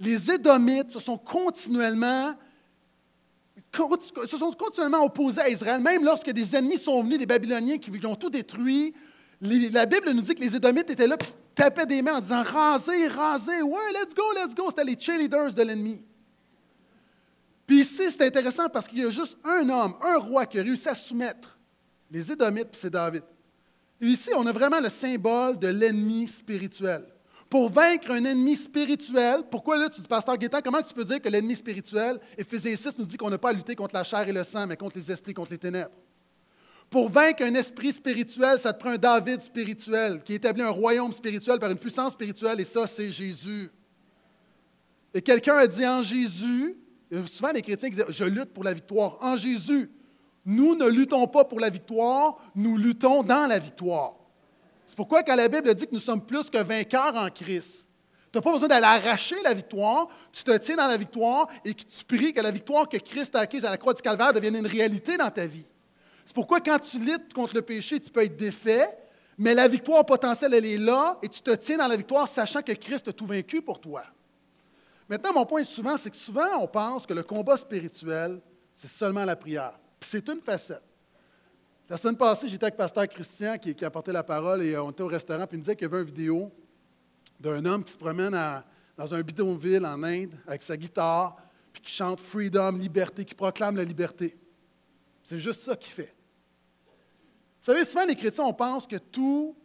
Les 0.00 0.30
Édomites 0.30 0.92
se 0.92 1.00
sont 1.00 1.18
continuellement 1.18 2.34
opposés 5.04 5.40
à 5.40 5.48
Israël, 5.48 5.82
même 5.82 6.04
lorsque 6.04 6.30
des 6.30 6.56
ennemis 6.56 6.78
sont 6.78 7.02
venus, 7.02 7.18
des 7.18 7.26
Babyloniens 7.26 7.78
qui 7.78 7.90
ont 8.06 8.14
tout 8.16 8.30
détruit. 8.30 8.94
La 9.40 9.86
Bible 9.86 10.10
nous 10.12 10.22
dit 10.22 10.34
que 10.34 10.40
les 10.40 10.56
Édomites 10.56 10.90
étaient 10.90 11.06
là, 11.06 11.16
puis 11.16 11.30
tapaient 11.54 11.86
des 11.86 12.02
mains 12.02 12.16
en 12.16 12.20
disant 12.20 12.42
Rasez, 12.42 13.08
rasez, 13.08 13.62
ouais, 13.62 13.92
let's 13.92 14.14
go, 14.14 14.22
let's 14.34 14.54
go. 14.54 14.66
C'était 14.70 14.84
les 14.84 14.98
cheerleaders 14.98 15.52
de 15.54 15.62
l'ennemi. 15.62 16.02
Puis 17.66 17.80
ici, 17.80 18.10
c'est 18.10 18.26
intéressant 18.26 18.68
parce 18.68 18.88
qu'il 18.88 19.00
y 19.00 19.04
a 19.04 19.10
juste 19.10 19.36
un 19.44 19.68
homme, 19.68 19.94
un 20.02 20.16
roi 20.16 20.46
qui 20.46 20.58
a 20.58 20.62
réussi 20.62 20.88
à 20.88 20.94
soumettre 20.94 21.58
les 22.10 22.32
Édomites, 22.32 22.70
puis 22.70 22.80
c'est 22.80 22.90
David. 22.90 23.22
Ici, 24.00 24.30
on 24.34 24.46
a 24.46 24.52
vraiment 24.52 24.80
le 24.80 24.88
symbole 24.88 25.58
de 25.58 25.68
l'ennemi 25.68 26.26
spirituel. 26.26 27.04
Pour 27.48 27.70
vaincre 27.70 28.10
un 28.10 28.24
ennemi 28.24 28.56
spirituel, 28.56 29.42
pourquoi 29.50 29.78
là, 29.78 29.88
tu 29.88 30.00
dis, 30.00 30.06
Pasteur 30.06 30.36
Guétan, 30.36 30.60
comment 30.62 30.82
tu 30.82 30.92
peux 30.92 31.04
dire 31.04 31.20
que 31.20 31.28
l'ennemi 31.28 31.54
spirituel, 31.54 32.20
Éphésiens 32.36 32.76
6 32.76 32.98
nous 32.98 33.06
dit 33.06 33.16
qu'on 33.16 33.30
n'a 33.30 33.38
pas 33.38 33.50
à 33.50 33.52
lutter 33.52 33.74
contre 33.74 33.94
la 33.94 34.04
chair 34.04 34.28
et 34.28 34.32
le 34.32 34.44
sang, 34.44 34.66
mais 34.66 34.76
contre 34.76 34.98
les 34.98 35.10
esprits, 35.10 35.32
contre 35.32 35.52
les 35.52 35.58
ténèbres? 35.58 35.94
Pour 36.90 37.10
vaincre 37.10 37.42
un 37.42 37.54
esprit 37.54 37.92
spirituel, 37.92 38.58
ça 38.58 38.72
te 38.72 38.80
prend 38.80 38.90
un 38.90 38.98
David 38.98 39.40
spirituel 39.40 40.22
qui 40.22 40.34
établit 40.34 40.62
un 40.62 40.70
royaume 40.70 41.12
spirituel 41.12 41.58
par 41.58 41.70
une 41.70 41.78
puissance 41.78 42.12
spirituelle, 42.12 42.60
et 42.60 42.64
ça, 42.64 42.86
c'est 42.86 43.10
Jésus. 43.10 43.70
Et 45.14 45.22
quelqu'un 45.22 45.56
a 45.56 45.66
dit 45.66 45.86
en 45.86 46.02
Jésus, 46.02 46.76
Souvent, 47.26 47.52
les 47.52 47.62
chrétiens 47.62 47.88
disent 47.88 48.04
Je 48.08 48.24
lutte 48.24 48.52
pour 48.52 48.64
la 48.64 48.74
victoire. 48.74 49.16
En 49.20 49.36
Jésus, 49.36 49.90
nous 50.44 50.74
ne 50.74 50.86
luttons 50.86 51.26
pas 51.26 51.44
pour 51.44 51.60
la 51.60 51.70
victoire, 51.70 52.36
nous 52.54 52.76
luttons 52.76 53.22
dans 53.22 53.46
la 53.46 53.58
victoire. 53.58 54.14
C'est 54.88 54.96
pourquoi, 54.96 55.22
quand 55.22 55.36
la 55.36 55.48
Bible 55.48 55.74
dit 55.74 55.86
que 55.86 55.92
nous 55.92 56.00
sommes 56.00 56.24
plus 56.24 56.48
que 56.48 56.56
vainqueurs 56.56 57.14
en 57.14 57.28
Christ, 57.28 57.86
tu 58.32 58.38
n'as 58.38 58.40
pas 58.40 58.52
besoin 58.54 58.68
d'aller 58.68 58.86
arracher 58.86 59.36
la 59.44 59.52
victoire, 59.52 60.08
tu 60.32 60.42
te 60.42 60.56
tiens 60.56 60.76
dans 60.76 60.86
la 60.86 60.96
victoire 60.96 61.46
et 61.62 61.74
que 61.74 61.82
tu 61.82 62.04
pries 62.06 62.32
que 62.32 62.40
la 62.40 62.50
victoire 62.50 62.88
que 62.88 62.96
Christ 62.96 63.36
a 63.36 63.40
acquise 63.40 63.66
à 63.66 63.70
la 63.70 63.76
croix 63.76 63.92
du 63.92 64.00
Calvaire 64.00 64.32
devienne 64.32 64.56
une 64.56 64.66
réalité 64.66 65.18
dans 65.18 65.30
ta 65.30 65.44
vie. 65.46 65.66
C'est 66.24 66.34
pourquoi, 66.34 66.60
quand 66.60 66.78
tu 66.78 67.00
luttes 67.00 67.34
contre 67.34 67.54
le 67.54 67.60
péché, 67.60 68.00
tu 68.00 68.10
peux 68.10 68.24
être 68.24 68.36
défait, 68.38 68.88
Mais 69.36 69.52
la 69.52 69.68
victoire 69.68 70.06
potentielle, 70.06 70.54
elle 70.54 70.64
est 70.64 70.78
là, 70.78 71.18
et 71.22 71.28
tu 71.28 71.42
te 71.42 71.50
tiens 71.50 71.76
dans 71.76 71.86
la 71.86 71.96
victoire 71.96 72.26
sachant 72.26 72.62
que 72.62 72.72
Christ 72.72 73.08
a 73.08 73.12
tout 73.12 73.26
vaincu 73.26 73.60
pour 73.60 73.80
toi. 73.80 74.04
Maintenant, 75.06 75.34
mon 75.34 75.44
point 75.44 75.64
souvent, 75.64 75.98
c'est 75.98 76.10
que 76.10 76.16
souvent, 76.16 76.48
on 76.60 76.66
pense 76.66 77.06
que 77.06 77.12
le 77.12 77.22
combat 77.22 77.58
spirituel, 77.58 78.40
c'est 78.74 78.90
seulement 78.90 79.24
la 79.26 79.36
prière. 79.36 79.78
Puis 80.00 80.08
c'est 80.10 80.28
une 80.28 80.40
facette. 80.40 80.82
La 81.90 81.96
semaine 81.96 82.18
passée, 82.18 82.50
j'étais 82.50 82.64
avec 82.64 82.76
Pasteur 82.76 83.08
Christian 83.08 83.56
qui, 83.56 83.74
qui 83.74 83.82
a 83.82 83.90
porté 83.90 84.12
la 84.12 84.22
parole 84.22 84.62
et 84.62 84.76
on 84.76 84.90
était 84.90 85.02
au 85.02 85.06
restaurant, 85.06 85.46
puis 85.46 85.56
il 85.56 85.60
me 85.60 85.64
disait 85.64 85.74
qu'il 85.74 85.88
y 85.88 85.90
avait 85.90 86.00
une 86.02 86.06
vidéo 86.06 86.52
d'un 87.40 87.64
homme 87.64 87.82
qui 87.82 87.92
se 87.92 87.96
promène 87.96 88.38
dans 88.94 89.14
un 89.14 89.22
bidonville 89.22 89.86
en 89.86 90.02
Inde 90.02 90.34
avec 90.46 90.62
sa 90.62 90.76
guitare, 90.76 91.36
puis 91.72 91.80
qui 91.80 91.90
chante 91.90 92.20
Freedom, 92.20 92.72
liberté, 92.72 93.24
qui 93.24 93.34
proclame 93.34 93.76
la 93.76 93.84
liberté. 93.84 94.36
C'est 95.22 95.38
juste 95.38 95.62
ça 95.62 95.76
qu'il 95.76 95.92
fait. 95.92 96.14
Vous 97.62 97.72
savez, 97.72 97.86
souvent 97.86 98.04
les 98.04 98.14
chrétiens, 98.14 98.44
on 98.44 98.52
pense 98.52 98.86
que 98.86 98.96
tout, 98.96 99.56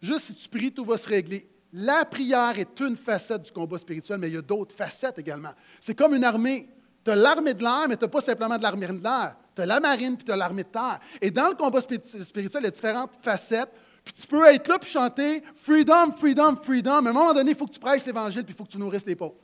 juste 0.00 0.26
si 0.26 0.34
tu 0.34 0.48
pries, 0.48 0.72
tout 0.72 0.86
va 0.86 0.96
se 0.96 1.08
régler. 1.08 1.50
La 1.74 2.06
prière 2.06 2.58
est 2.58 2.80
une 2.80 2.96
facette 2.96 3.42
du 3.42 3.52
combat 3.52 3.76
spirituel, 3.76 4.18
mais 4.18 4.28
il 4.28 4.34
y 4.34 4.38
a 4.38 4.42
d'autres 4.42 4.74
facettes 4.74 5.18
également. 5.18 5.52
C'est 5.82 5.94
comme 5.94 6.14
une 6.14 6.24
armée. 6.24 6.66
Tu 7.04 7.10
as 7.10 7.16
l'armée 7.16 7.52
de 7.52 7.62
l'air, 7.62 7.86
mais 7.90 7.96
tu 7.98 8.04
n'as 8.04 8.10
pas 8.10 8.22
simplement 8.22 8.56
de 8.56 8.62
l'armée 8.62 8.86
de 8.86 9.02
l'air. 9.02 9.36
Tu 9.58 9.62
as 9.62 9.66
la 9.66 9.80
marine, 9.80 10.16
puis 10.16 10.24
tu 10.24 10.30
as 10.30 10.36
l'armée 10.36 10.62
de 10.62 10.68
terre. 10.68 11.00
Et 11.20 11.32
dans 11.32 11.48
le 11.48 11.56
combat 11.56 11.80
spirituel, 11.80 12.62
il 12.62 12.64
y 12.64 12.66
a 12.66 12.70
différentes 12.70 13.10
facettes. 13.20 13.72
Puis 14.04 14.14
tu 14.14 14.26
peux 14.28 14.46
être 14.46 14.68
là, 14.68 14.78
puis 14.78 14.88
chanter 14.88 15.42
Freedom, 15.56 16.12
Freedom, 16.12 16.54
Freedom. 16.62 16.92
À 16.92 16.98
un 16.98 17.12
moment 17.12 17.34
donné, 17.34 17.50
il 17.50 17.56
faut 17.56 17.66
que 17.66 17.72
tu 17.72 17.80
prêches 17.80 18.04
l'Évangile, 18.04 18.44
puis 18.44 18.54
il 18.54 18.56
faut 18.56 18.62
que 18.62 18.70
tu 18.70 18.78
nourrisses 18.78 19.04
les 19.04 19.16
pauvres. 19.16 19.34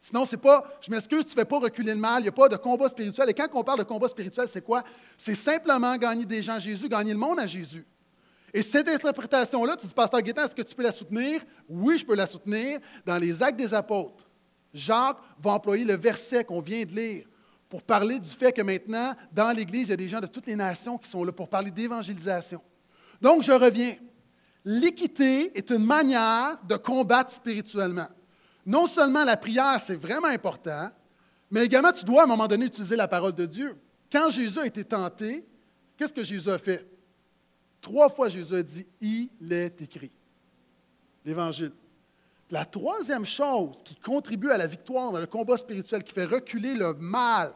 Sinon, 0.00 0.24
c'est 0.24 0.38
pas, 0.38 0.64
je 0.80 0.90
m'excuse, 0.90 1.26
tu 1.26 1.32
ne 1.32 1.34
fais 1.34 1.44
pas 1.44 1.58
reculer 1.58 1.92
le 1.92 2.00
mal, 2.00 2.20
il 2.20 2.22
n'y 2.22 2.28
a 2.30 2.32
pas 2.32 2.48
de 2.48 2.56
combat 2.56 2.88
spirituel. 2.88 3.28
Et 3.28 3.34
quand 3.34 3.46
on 3.52 3.62
parle 3.62 3.80
de 3.80 3.84
combat 3.84 4.08
spirituel, 4.08 4.48
c'est 4.48 4.62
quoi? 4.62 4.82
C'est 5.18 5.34
simplement 5.34 5.94
gagner 5.98 6.24
des 6.24 6.40
gens 6.40 6.54
à 6.54 6.58
Jésus, 6.58 6.88
gagner 6.88 7.12
le 7.12 7.18
monde 7.18 7.40
à 7.40 7.46
Jésus. 7.46 7.86
Et 8.54 8.62
cette 8.62 8.88
interprétation-là, 8.88 9.76
tu 9.76 9.86
dis, 9.86 9.92
Pasteur 9.92 10.22
Guétin, 10.22 10.46
est-ce 10.46 10.54
que 10.54 10.62
tu 10.62 10.74
peux 10.74 10.82
la 10.82 10.92
soutenir? 10.92 11.42
Oui, 11.68 11.98
je 11.98 12.06
peux 12.06 12.14
la 12.14 12.26
soutenir. 12.26 12.80
Dans 13.04 13.18
les 13.18 13.42
Actes 13.42 13.58
des 13.58 13.74
Apôtres, 13.74 14.26
Jacques 14.72 15.18
va 15.42 15.50
employer 15.50 15.84
le 15.84 15.96
verset 15.96 16.42
qu'on 16.44 16.60
vient 16.60 16.84
de 16.84 16.92
lire 16.92 17.26
pour 17.74 17.82
parler 17.82 18.20
du 18.20 18.30
fait 18.30 18.52
que 18.52 18.62
maintenant, 18.62 19.16
dans 19.32 19.50
l'Église, 19.50 19.88
il 19.88 19.90
y 19.90 19.94
a 19.94 19.96
des 19.96 20.08
gens 20.08 20.20
de 20.20 20.28
toutes 20.28 20.46
les 20.46 20.54
nations 20.54 20.96
qui 20.96 21.10
sont 21.10 21.24
là 21.24 21.32
pour 21.32 21.48
parler 21.48 21.72
d'évangélisation. 21.72 22.62
Donc, 23.20 23.42
je 23.42 23.50
reviens. 23.50 23.96
L'équité 24.64 25.50
est 25.58 25.68
une 25.70 25.84
manière 25.84 26.56
de 26.68 26.76
combattre 26.76 27.32
spirituellement 27.32 28.06
non 28.64 28.86
seulement 28.86 29.24
la 29.24 29.36
prière, 29.36 29.80
c'est 29.80 29.96
vraiment 29.96 30.28
important, 30.28 30.88
mais 31.50 31.64
également 31.64 31.90
tu 31.90 32.04
dois 32.04 32.22
à 32.22 32.24
un 32.24 32.28
moment 32.28 32.46
donné 32.46 32.66
utiliser 32.66 32.94
la 32.94 33.08
parole 33.08 33.34
de 33.34 33.44
Dieu. 33.44 33.76
Quand 34.10 34.30
Jésus 34.30 34.60
a 34.60 34.66
été 34.66 34.84
tenté, 34.84 35.44
qu'est-ce 35.96 36.12
que 36.12 36.22
Jésus 36.24 36.50
a 36.50 36.58
fait? 36.58 36.86
Trois 37.80 38.08
fois 38.08 38.28
Jésus 38.28 38.54
a 38.54 38.62
dit, 38.62 38.86
il 39.00 39.52
est 39.52 39.82
écrit. 39.82 40.12
L'Évangile. 41.24 41.72
La 42.50 42.64
troisième 42.64 43.24
chose 43.24 43.82
qui 43.84 43.96
contribue 43.96 44.50
à 44.50 44.58
la 44.58 44.68
victoire 44.68 45.10
dans 45.10 45.18
le 45.18 45.26
combat 45.26 45.56
spirituel, 45.56 46.04
qui 46.04 46.12
fait 46.12 46.24
reculer 46.24 46.74
le 46.74 46.94
mal 46.94 47.52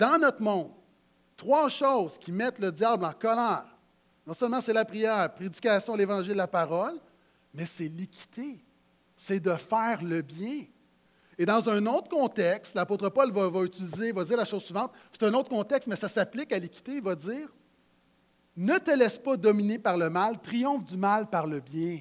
dans 0.00 0.18
notre 0.18 0.42
monde, 0.42 0.72
trois 1.36 1.68
choses 1.68 2.18
qui 2.18 2.32
mettent 2.32 2.58
le 2.58 2.72
diable 2.72 3.04
en 3.04 3.12
colère. 3.12 3.66
Non 4.26 4.34
seulement 4.34 4.60
c'est 4.60 4.72
la 4.72 4.84
prière, 4.84 5.32
prédication, 5.32 5.94
l'Évangile, 5.94 6.34
la 6.34 6.48
parole, 6.48 6.98
mais 7.54 7.66
c'est 7.66 7.88
l'équité 7.88 8.64
c'est 9.20 9.38
de 9.38 9.54
faire 9.54 10.02
le 10.02 10.22
bien. 10.22 10.64
Et 11.36 11.44
dans 11.44 11.68
un 11.68 11.84
autre 11.84 12.08
contexte, 12.08 12.74
l'apôtre 12.74 13.10
Paul 13.10 13.30
va, 13.30 13.62
utiliser, 13.62 14.12
va 14.12 14.24
dire 14.24 14.38
la 14.38 14.46
chose 14.46 14.64
suivante, 14.64 14.92
c'est 15.12 15.26
un 15.26 15.34
autre 15.34 15.50
contexte, 15.50 15.88
mais 15.88 15.96
ça 15.96 16.08
s'applique 16.08 16.50
à 16.54 16.58
l'équité, 16.58 16.92
il 16.94 17.02
va 17.02 17.14
dire, 17.14 17.52
ne 18.56 18.78
te 18.78 18.90
laisse 18.90 19.18
pas 19.18 19.36
dominer 19.36 19.78
par 19.78 19.98
le 19.98 20.08
mal, 20.08 20.40
triomphe 20.40 20.86
du 20.86 20.96
mal 20.96 21.28
par 21.28 21.46
le 21.46 21.60
bien. 21.60 22.00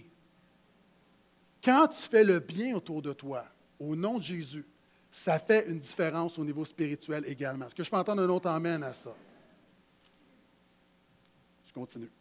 Quand 1.61 1.87
tu 1.89 2.07
fais 2.07 2.23
le 2.23 2.39
bien 2.39 2.73
autour 2.73 3.01
de 3.01 3.11
toi, 3.11 3.43
au 3.81 3.97
nom 3.97 4.17
de 4.17 4.23
Jésus, 4.23 4.65
ça 5.11 5.39
fait 5.39 5.67
une 5.67 5.79
différence 5.79 6.37
au 6.37 6.45
niveau 6.45 6.65
spirituel 6.65 7.23
également. 7.27 7.65
Est-ce 7.65 7.75
que 7.75 7.83
je 7.83 7.89
peux 7.89 7.97
entendre 7.97 8.21
un 8.21 8.29
autre 8.29 8.47
amène 8.47 8.83
à 8.83 8.93
ça? 8.93 9.13
Je 11.65 11.73
continue. 11.73 12.11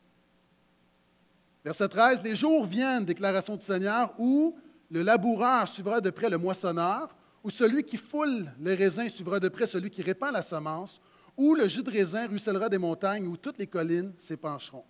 Verset 1.65 1.89
13, 1.89 2.23
les 2.23 2.37
jours 2.37 2.65
viennent, 2.65 3.05
déclaration 3.05 3.57
du 3.57 3.65
Seigneur, 3.65 4.15
où 4.19 4.57
le 4.91 5.03
laboureur 5.03 5.69
suivra 5.69 6.01
de 6.01 6.11
près 6.11 6.31
le 6.31 6.39
moissonneur, 6.39 7.15
ou 7.45 7.51
celui 7.51 7.85
qui 7.85 7.97
foule 7.97 8.51
les 8.61 8.75
raisins 8.75 9.09
suivra 9.09 9.39
de 9.39 9.49
près 9.49 9.67
celui 9.67 9.91
qui 9.91 10.03
répand 10.03 10.33
la 10.33 10.43
semence, 10.43 11.01
ou 11.37 11.55
le 11.55 11.69
jus 11.69 11.83
de 11.83 11.91
raisin 11.91 12.27
ruissellera 12.27 12.69
des 12.69 12.79
montagnes, 12.79 13.27
où 13.27 13.37
toutes 13.37 13.59
les 13.59 13.67
collines 13.67 14.13
s'épancheront. 14.19 14.85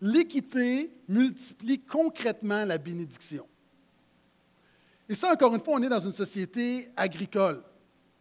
L'équité 0.00 0.90
multiplie 1.08 1.80
concrètement 1.80 2.64
la 2.64 2.78
bénédiction. 2.78 3.46
Et 5.08 5.14
ça, 5.14 5.32
encore 5.32 5.54
une 5.54 5.62
fois, 5.62 5.74
on 5.74 5.82
est 5.82 5.88
dans 5.88 6.00
une 6.00 6.12
société 6.12 6.90
agricole, 6.96 7.62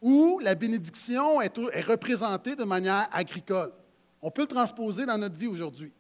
où 0.02 0.40
la 0.42 0.56
bénédiction 0.56 1.42
est, 1.42 1.56
représentée 1.88 2.56
de 2.56 2.64
manière 2.64 3.08
agricole. 3.12 3.72
On 4.22 4.32
peut 4.32 4.44
le 4.44 4.48
transposer 4.48 5.06
dans 5.06 5.18
notre 5.18 5.36
vie 5.36 5.48
aujourd'hui. 5.48 5.94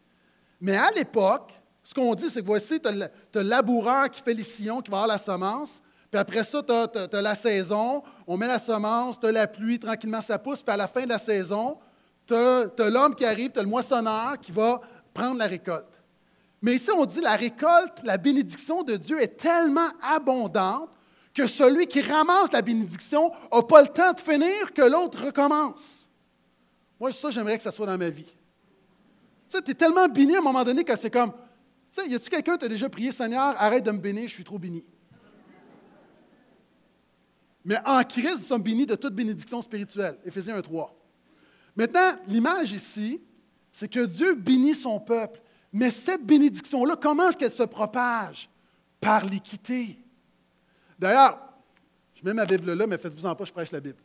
Mais 0.59 0.75
à 0.75 0.89
l'époque, 0.91 1.53
ce 1.83 1.93
qu'on 1.93 2.13
dit, 2.15 2.29
c'est 2.29 2.41
que 2.41 2.45
voici, 2.45 2.79
tu 2.79 2.87
as, 2.87 2.91
le 2.91 3.41
laboureur 3.41 4.09
qui 4.09 4.21
fait 4.21 4.33
les 4.33 4.43
sillons, 4.43 4.81
qui 4.81 4.91
va 4.91 4.97
avoir 4.97 5.07
la 5.07 5.17
semence. 5.17 5.81
Puis 6.09 6.19
après 6.19 6.43
ça, 6.43 6.61
tu 6.61 6.73
as, 6.73 7.21
la 7.21 7.35
saison, 7.35 8.03
on 8.27 8.37
met 8.37 8.47
la 8.47 8.59
semence, 8.59 9.19
tu 9.19 9.27
as 9.27 9.31
la 9.31 9.47
pluie, 9.47 9.79
tranquillement 9.79 10.21
ça 10.21 10.37
pousse. 10.37 10.61
Puis 10.61 10.73
à 10.73 10.77
la 10.77 10.87
fin 10.87 11.03
de 11.03 11.09
la 11.09 11.17
saison, 11.17 11.77
tu 12.27 12.33
as, 12.35 12.89
l'homme 12.89 13.15
qui 13.15 13.25
arrive, 13.25 13.51
tu 13.51 13.59
as 13.59 13.63
le 13.63 13.69
moissonneur 13.69 14.37
qui 14.41 14.51
va 14.51 14.81
prendre 15.13 15.37
la 15.37 15.47
récolte. 15.47 15.85
Mais 16.61 16.75
ici, 16.75 16.89
on 16.95 17.05
dit 17.05 17.21
la 17.21 17.35
récolte, 17.35 18.03
la 18.03 18.17
bénédiction 18.17 18.83
de 18.83 18.95
Dieu 18.95 19.21
est 19.21 19.37
tellement 19.37 19.89
abondante 20.01 20.89
que 21.33 21.47
celui 21.47 21.87
qui 21.87 22.01
ramasse 22.01 22.51
la 22.51 22.61
bénédiction 22.61 23.31
n'a 23.51 23.63
pas 23.63 23.81
le 23.81 23.87
temps 23.87 24.13
de 24.13 24.19
finir 24.19 24.73
que 24.73 24.81
l'autre 24.81 25.25
recommence. 25.25 26.07
Moi, 26.99 27.11
ça, 27.11 27.31
j'aimerais 27.31 27.57
que 27.57 27.63
ça 27.63 27.71
soit 27.71 27.87
dans 27.87 27.97
ma 27.97 28.09
vie. 28.09 28.25
Tu 28.25 29.57
sais, 29.57 29.61
tu 29.61 29.71
es 29.71 29.73
tellement 29.73 30.07
béni 30.07 30.35
à 30.35 30.39
un 30.39 30.43
moment 30.43 30.63
donné 30.63 30.83
que 30.83 30.95
c'est 30.95 31.09
comme, 31.09 31.31
tu 31.31 32.01
sais, 32.01 32.07
y 32.07 32.15
a-tu 32.15 32.29
quelqu'un 32.29 32.57
qui 32.57 32.65
a 32.65 32.69
déjà 32.69 32.89
prié, 32.89 33.11
Seigneur, 33.11 33.55
arrête 33.57 33.83
de 33.83 33.91
me 33.91 33.97
bénir, 33.97 34.27
je 34.27 34.33
suis 34.33 34.43
trop 34.43 34.59
béni. 34.59 34.85
Mais 37.65 37.77
en 37.85 38.03
Christ, 38.03 38.37
nous 38.39 38.45
sommes 38.45 38.61
bénis 38.61 38.85
de 38.85 38.95
toute 38.95 39.13
bénédiction 39.13 39.61
spirituelle. 39.61 40.17
Éphésiens 40.25 40.57
1.3. 40.59 40.89
Maintenant, 41.75 42.17
l'image 42.27 42.71
ici, 42.71 43.21
c'est 43.71 43.87
que 43.87 44.05
Dieu 44.05 44.33
bénit 44.33 44.73
son 44.73 44.99
peuple. 44.99 45.41
Mais 45.73 45.89
cette 45.89 46.25
bénédiction-là, 46.25 46.95
comment 46.95 47.29
est-ce 47.29 47.37
qu'elle 47.37 47.51
se 47.51 47.63
propage? 47.63 48.49
Par 48.99 49.25
l'équité. 49.25 49.97
D'ailleurs, 50.99 51.39
je 52.13 52.23
mets 52.23 52.33
ma 52.33 52.45
Bible 52.45 52.73
là, 52.73 52.85
mais 52.85 52.97
faites-vous 52.97 53.25
en 53.25 53.35
pas, 53.35 53.45
je 53.45 53.51
prêche 53.51 53.71
la 53.71 53.79
Bible. 53.79 53.97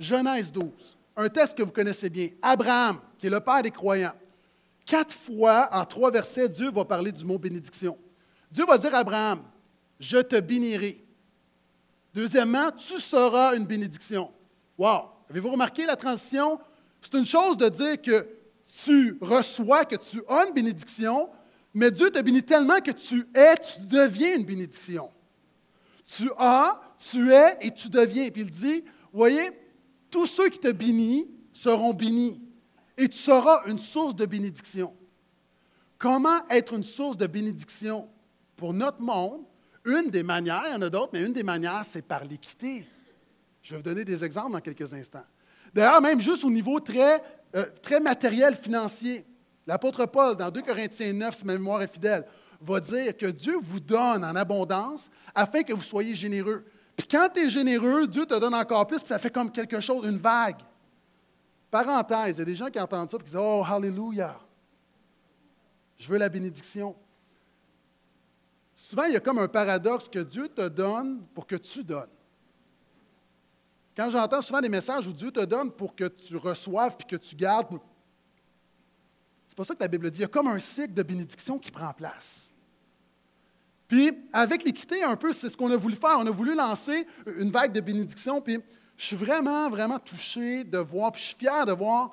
Genèse 0.00 0.50
12, 0.50 0.98
un 1.16 1.28
texte 1.28 1.56
que 1.56 1.62
vous 1.62 1.70
connaissez 1.70 2.10
bien. 2.10 2.28
Abraham, 2.42 2.98
qui 3.18 3.28
est 3.28 3.30
le 3.30 3.40
père 3.40 3.62
des 3.62 3.70
croyants, 3.70 4.14
Quatre 4.86 5.12
fois, 5.12 5.68
en 5.72 5.84
trois 5.84 6.12
versets, 6.12 6.48
Dieu 6.48 6.70
va 6.70 6.84
parler 6.84 7.10
du 7.10 7.24
mot 7.24 7.38
bénédiction. 7.38 7.98
Dieu 8.52 8.64
va 8.64 8.78
dire 8.78 8.94
à 8.94 8.98
Abraham, 8.98 9.42
je 9.98 10.18
te 10.18 10.38
bénirai. 10.38 11.04
Deuxièmement, 12.14 12.70
tu 12.70 13.00
seras 13.00 13.56
une 13.56 13.66
bénédiction. 13.66 14.30
Wow! 14.78 15.10
Avez-vous 15.28 15.50
remarqué 15.50 15.84
la 15.84 15.96
transition? 15.96 16.60
C'est 17.02 17.14
une 17.14 17.26
chose 17.26 17.56
de 17.56 17.68
dire 17.68 18.00
que 18.00 18.28
tu 18.66 19.16
reçois, 19.20 19.84
que 19.84 19.96
tu 19.96 20.22
as 20.28 20.46
une 20.46 20.54
bénédiction, 20.54 21.30
mais 21.72 21.90
Dieu 21.90 22.10
te 22.10 22.20
bénit 22.20 22.42
tellement 22.42 22.80
que 22.80 22.90
tu 22.90 23.26
es, 23.34 23.56
tu 23.56 23.80
deviens 23.86 24.36
une 24.36 24.44
bénédiction. 24.44 25.10
Tu 26.06 26.30
as, 26.38 26.80
tu 26.98 27.32
es 27.32 27.58
et 27.60 27.70
tu 27.70 27.88
deviens. 27.88 28.28
Puis 28.30 28.42
il 28.42 28.50
dit, 28.50 28.84
voyez, 29.12 29.50
tous 30.10 30.26
ceux 30.26 30.48
qui 30.48 30.58
te 30.58 30.70
bénissent 30.72 31.26
seront 31.52 31.92
bénis 31.92 32.40
et 32.96 33.08
tu 33.08 33.18
seras 33.18 33.62
une 33.66 33.78
source 33.78 34.14
de 34.14 34.26
bénédiction. 34.26 34.94
Comment 35.98 36.46
être 36.48 36.74
une 36.74 36.82
source 36.82 37.16
de 37.16 37.26
bénédiction 37.26 38.08
pour 38.56 38.72
notre 38.72 39.00
monde? 39.00 39.44
Une 39.84 40.10
des 40.10 40.22
manières, 40.22 40.64
il 40.66 40.72
y 40.72 40.76
en 40.76 40.82
a 40.82 40.90
d'autres, 40.90 41.10
mais 41.12 41.22
une 41.22 41.32
des 41.32 41.42
manières, 41.42 41.84
c'est 41.84 42.02
par 42.02 42.24
l'équité. 42.24 42.86
Je 43.62 43.70
vais 43.70 43.76
vous 43.76 43.82
donner 43.82 44.04
des 44.04 44.24
exemples 44.24 44.52
dans 44.52 44.60
quelques 44.60 44.92
instants. 44.92 45.24
D'ailleurs, 45.72 46.00
même 46.00 46.20
juste 46.20 46.44
au 46.44 46.50
niveau 46.50 46.80
très, 46.80 47.22
euh, 47.56 47.66
très 47.82 48.00
matériel, 48.00 48.54
financier, 48.54 49.24
l'apôtre 49.66 50.06
Paul, 50.06 50.36
dans 50.36 50.50
2 50.50 50.62
Corinthiens 50.62 51.12
9, 51.12 51.36
si 51.36 51.46
ma 51.46 51.54
mémoire 51.54 51.82
est 51.82 51.92
fidèle, 51.92 52.24
va 52.60 52.80
dire 52.80 53.16
que 53.16 53.26
Dieu 53.26 53.56
vous 53.60 53.80
donne 53.80 54.24
en 54.24 54.36
abondance 54.36 55.10
afin 55.34 55.62
que 55.62 55.72
vous 55.72 55.82
soyez 55.82 56.14
généreux. 56.14 56.64
Puis 56.96 57.06
quand 57.06 57.28
tu 57.34 57.40
es 57.40 57.50
généreux, 57.50 58.06
Dieu 58.06 58.26
te 58.26 58.38
donne 58.38 58.54
encore 58.54 58.86
plus, 58.86 58.98
puis 58.98 59.08
ça 59.08 59.18
fait 59.18 59.30
comme 59.30 59.50
quelque 59.50 59.80
chose, 59.80 60.06
une 60.06 60.18
vague. 60.18 60.60
Parenthèse, 61.70 62.36
il 62.36 62.38
y 62.38 62.42
a 62.42 62.44
des 62.44 62.54
gens 62.54 62.70
qui 62.70 62.80
entendent 62.80 63.10
ça 63.10 63.16
et 63.16 63.20
qui 63.20 63.26
disent 63.26 63.40
Oh, 63.40 63.62
Hallelujah! 63.66 64.38
Je 65.98 66.08
veux 66.08 66.18
la 66.18 66.28
bénédiction. 66.28 66.94
Souvent, 68.74 69.04
il 69.04 69.14
y 69.14 69.16
a 69.16 69.20
comme 69.20 69.38
un 69.38 69.48
paradoxe 69.48 70.08
que 70.08 70.18
Dieu 70.18 70.48
te 70.48 70.68
donne 70.68 71.22
pour 71.34 71.46
que 71.46 71.56
tu 71.56 71.82
donnes. 71.82 72.06
Quand 73.96 74.10
j'entends 74.10 74.42
souvent 74.42 74.60
des 74.60 74.68
messages 74.68 75.06
où 75.06 75.12
Dieu 75.12 75.30
te 75.30 75.44
donne 75.44 75.70
pour 75.70 75.96
que 75.96 76.04
tu 76.04 76.36
reçoives 76.36 76.96
puis 76.96 77.06
que 77.06 77.16
tu 77.16 77.34
gardes, 77.34 77.78
C'est 79.48 79.56
pas 79.56 79.64
ça 79.64 79.74
que 79.74 79.80
la 79.80 79.88
Bible 79.88 80.10
dit. 80.10 80.18
Il 80.18 80.22
y 80.22 80.24
a 80.24 80.28
comme 80.28 80.48
un 80.48 80.58
cycle 80.58 80.92
de 80.92 81.02
bénédiction 81.02 81.58
qui 81.58 81.70
prend 81.70 81.92
place. 81.94 82.50
Puis, 83.88 84.10
avec 84.32 84.64
l'équité, 84.64 85.02
un 85.02 85.16
peu, 85.16 85.32
c'est 85.32 85.48
ce 85.48 85.56
qu'on 85.56 85.70
a 85.70 85.76
voulu 85.76 85.94
faire. 85.94 86.16
On 86.18 86.26
a 86.26 86.30
voulu 86.30 86.54
lancer 86.54 87.06
une 87.38 87.50
vague 87.50 87.72
de 87.72 87.80
bénédiction. 87.80 88.42
Puis, 88.42 88.58
je 88.96 89.04
suis 89.04 89.16
vraiment, 89.16 89.70
vraiment 89.70 89.98
touché 89.98 90.64
de 90.64 90.78
voir, 90.78 91.12
puis 91.12 91.22
je 91.22 91.26
suis 91.28 91.36
fier 91.36 91.64
de 91.64 91.72
voir 91.72 92.10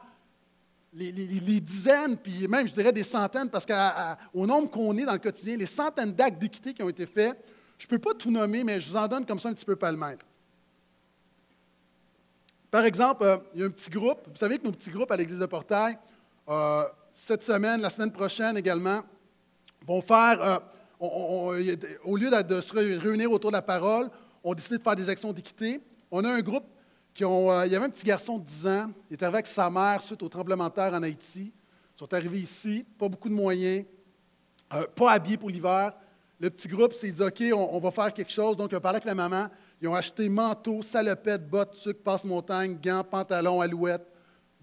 les, 0.94 1.12
dizaines, 1.60 2.18
puis 2.18 2.48
même, 2.48 2.68
je 2.68 2.74
dirais, 2.74 2.92
des 2.92 3.04
centaines, 3.04 3.50
parce 3.50 3.66
qu'au 3.66 4.46
nombre 4.46 4.70
qu'on 4.70 4.96
est 4.98 5.06
dans 5.06 5.14
le 5.14 5.20
quotidien, 5.20 5.58
les 5.58 5.66
centaines 5.66 6.14
d'actes 6.14 6.40
d'équité 6.40 6.74
qui 6.74 6.84
ont 6.84 6.90
été 6.90 7.06
faits, 7.06 7.44
je 7.80 7.86
ne 7.86 7.90
peux 7.90 8.00
pas 8.00 8.14
tout 8.14 8.30
nommer, 8.30 8.64
mais 8.64 8.80
je 8.80 8.90
vous 8.90 8.96
en 8.96 9.08
donne 9.08 9.26
comme 9.26 9.40
ça 9.40 9.50
un 9.50 9.54
petit 9.54 9.66
peu 9.66 9.76
palmaire. 9.76 10.18
Par 12.74 12.86
exemple, 12.86 13.24
euh, 13.24 13.38
il 13.54 13.60
y 13.60 13.64
a 13.64 13.68
un 13.68 13.70
petit 13.70 13.92
groupe, 13.92 14.28
vous 14.28 14.36
savez 14.36 14.58
que 14.58 14.64
nos 14.64 14.72
petits 14.72 14.90
groupes 14.90 15.12
à 15.12 15.16
l'Église 15.16 15.38
de 15.38 15.46
Portail, 15.46 15.96
euh, 16.50 16.84
cette 17.14 17.44
semaine, 17.44 17.80
la 17.80 17.92
semaine 17.92 18.12
prochaine 18.12 18.58
également, 18.58 19.02
vont 19.86 20.02
faire, 20.02 20.42
euh, 20.42 20.58
au 21.00 22.18
lieu 22.18 22.32
de, 22.32 22.62
se 22.62 22.74
réunir 22.74 23.32
autour 23.32 23.52
de 23.52 23.58
la 23.58 23.62
parole, 23.62 24.10
on 24.44 24.56
décidé 24.56 24.80
de 24.80 24.82
faire 24.82 24.96
des 24.96 25.08
actions 25.08 25.32
d'équité. 25.32 25.82
On 26.10 26.26
a 26.26 26.32
un 26.32 26.42
groupe 26.42 26.66
qui 27.14 27.24
ont. 27.24 27.64
Il 27.64 27.72
y 27.72 27.76
avait 27.76 27.86
un 27.86 27.92
petit 27.92 28.06
garçon 28.06 28.40
de 28.40 28.44
10 28.44 28.68
ans, 28.68 28.92
il 29.08 29.14
est 29.14 29.22
arrivé 29.22 29.36
avec 29.36 29.46
sa 29.46 29.70
mère 29.70 30.02
suite 30.02 30.24
au 30.24 30.30
tremblement 30.30 30.68
de 30.68 30.74
terre 30.74 30.96
en 30.96 31.04
Haïti. 31.04 31.54
Ils 31.96 32.00
sont 32.00 32.12
arrivés 32.12 32.40
ici, 32.40 32.84
pas 32.98 33.08
beaucoup 33.08 33.30
de 33.30 33.36
moyens, 33.36 33.86
pas 34.96 35.12
habillés 35.12 35.38
pour 35.38 35.52
l'hiver. 35.52 35.94
Le 36.40 36.50
petit 36.50 36.68
groupe 36.68 36.94
s'est 36.94 37.12
dit 37.12 37.22
OK, 37.22 37.44
on, 37.54 37.80
va 37.80 37.92
faire 37.92 38.12
quelque 38.12 38.32
chose. 38.32 38.58
Donc, 38.58 38.72
ils 38.72 38.76
ont 38.76 38.82
parlé 38.82 38.96
avec 38.96 39.06
la 39.06 39.14
maman. 39.14 39.48
Ils 39.84 39.90
ont 39.90 39.96
acheté 39.96 40.30
manteau, 40.30 40.82
salopette, 40.82 41.46
bottes, 41.50 41.76
sucre, 41.76 42.00
passe-montagne, 42.02 42.78
gants, 42.82 43.04
pantalons, 43.04 43.60
alouettes. 43.60 44.08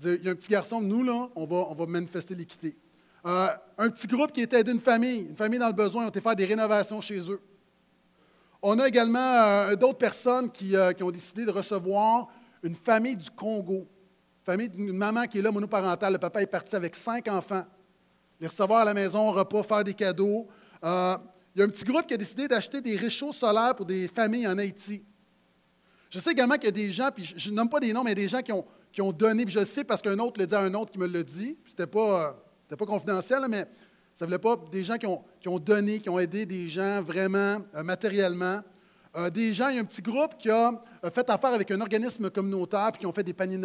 Il 0.03 0.25
y 0.25 0.29
a 0.29 0.31
un 0.31 0.35
petit 0.35 0.49
garçon, 0.49 0.81
nous, 0.81 1.05
là, 1.05 1.29
on 1.37 1.45
va, 1.45 1.57
on 1.69 1.75
va 1.75 1.85
manifester 1.85 2.35
l'équité. 2.35 2.75
Euh, 3.27 3.49
un 3.77 3.91
petit 3.91 4.07
groupe 4.07 4.33
qui 4.33 4.41
était 4.41 4.65
d'une 4.65 4.81
famille, 4.81 5.27
une 5.29 5.37
famille 5.37 5.59
dans 5.59 5.67
le 5.67 5.75
besoin, 5.75 6.07
ont 6.07 6.09
été 6.09 6.23
faire 6.23 6.35
des 6.35 6.47
rénovations 6.47 7.03
chez 7.03 7.21
eux. 7.31 7.39
On 8.63 8.79
a 8.79 8.89
également 8.89 9.19
euh, 9.19 9.77
d'autres 9.77 9.99
personnes 9.99 10.51
qui, 10.51 10.75
euh, 10.75 10.95
qui, 10.95 11.03
ont 11.03 11.11
décidé 11.11 11.45
de 11.45 11.51
recevoir 11.51 12.29
une 12.63 12.75
famille 12.75 13.17
du 13.17 13.29
Congo, 13.29 13.81
une 13.81 14.45
famille 14.45 14.71
d'une 14.71 14.97
maman 14.97 15.27
qui 15.27 15.41
est 15.41 15.43
là, 15.43 15.53
monoparentale. 15.53 16.15
Le 16.15 16.19
papa 16.19 16.41
est 16.41 16.47
parti 16.47 16.75
avec 16.75 16.97
cinq 16.97 17.29
enfants. 17.29 17.67
Les 18.41 18.47
recevoir 18.47 18.81
à 18.81 18.85
la 18.87 18.95
maison, 18.95 19.33
repas, 19.33 19.65
faire 19.65 19.85
des 19.85 19.93
cadeaux. 19.93 20.49
Il 21.61 21.65
y 21.65 21.65
a 21.65 21.67
un 21.67 21.71
petit 21.71 21.85
groupe 21.85 22.07
qui 22.07 22.15
a 22.15 22.17
décidé 22.17 22.49
d'acheter 22.49 22.81
des 22.81 22.97
réchauds 22.97 23.33
solaires 23.33 23.75
pour 23.75 23.85
des 23.85 24.09
familles 24.09 24.49
en 24.49 24.57
Haïti. 24.57 25.05
Je 26.09 26.19
sais 26.19 26.31
également 26.31 26.55
qu'il 26.55 26.65
y 26.65 26.69
a 26.69 26.73
des 26.73 26.91
gens, 26.91 27.11
puis 27.15 27.35
je 27.37 27.51
ne 27.51 27.55
nomme 27.55 27.69
pas 27.69 27.81
des 27.81 27.93
noms, 27.93 28.03
mais 28.03 28.15
des 28.15 28.29
gens 28.29 28.41
qui 28.41 28.51
ont, 28.51 28.65
qui 28.91 29.03
ont 29.03 29.13
donné, 29.13 29.45
puis 29.45 29.53
je 29.53 29.63
sais 29.67 29.85
parce 29.85 30.01
qu'un 30.01 30.19
autre 30.21 30.41
le 30.41 30.47
dit 30.47 30.55
à 30.55 30.61
un 30.61 30.73
autre 30.73 30.91
qui 30.91 30.99
me 30.99 31.07
le 31.07 31.23
dit. 31.23 31.59
Ce 31.67 31.73
n'était 31.73 31.87
pas, 31.87 32.43
pas 32.67 32.87
confidentiel, 32.87 33.41
mais 33.47 33.67
ça 34.17 34.25
ne 34.25 34.31
voulait 34.31 34.39
pas 34.39 34.57
des 34.73 34.83
gens 34.83 34.97
qui 34.97 35.07
ont, 35.07 35.23
qui 35.39 35.49
ont, 35.49 35.59
donné, 35.59 36.01
qui 36.01 36.09
ont 36.09 36.19
aidé 36.19 36.47
des 36.47 36.67
gens 36.71 37.03
vraiment 37.03 37.59
euh, 37.75 37.83
matériellement. 37.83 38.61
Euh, 39.15 39.29
des 39.29 39.53
gens, 39.53 39.69
il 39.69 39.75
y 39.75 39.79
a 39.79 39.83
un 39.83 39.85
petit 39.85 40.01
groupe 40.01 40.39
qui 40.39 40.49
a 40.49 40.83
euh, 41.05 41.11
fait 41.11 41.29
affaire 41.29 41.53
avec 41.53 41.71
un 41.73 41.81
organisme 41.83 42.31
communautaire 42.31 42.91
puis 42.93 43.01
qui 43.01 43.07
ont 43.07 43.13
fait 43.13 43.23
des 43.23 43.35
paniers 43.35 43.59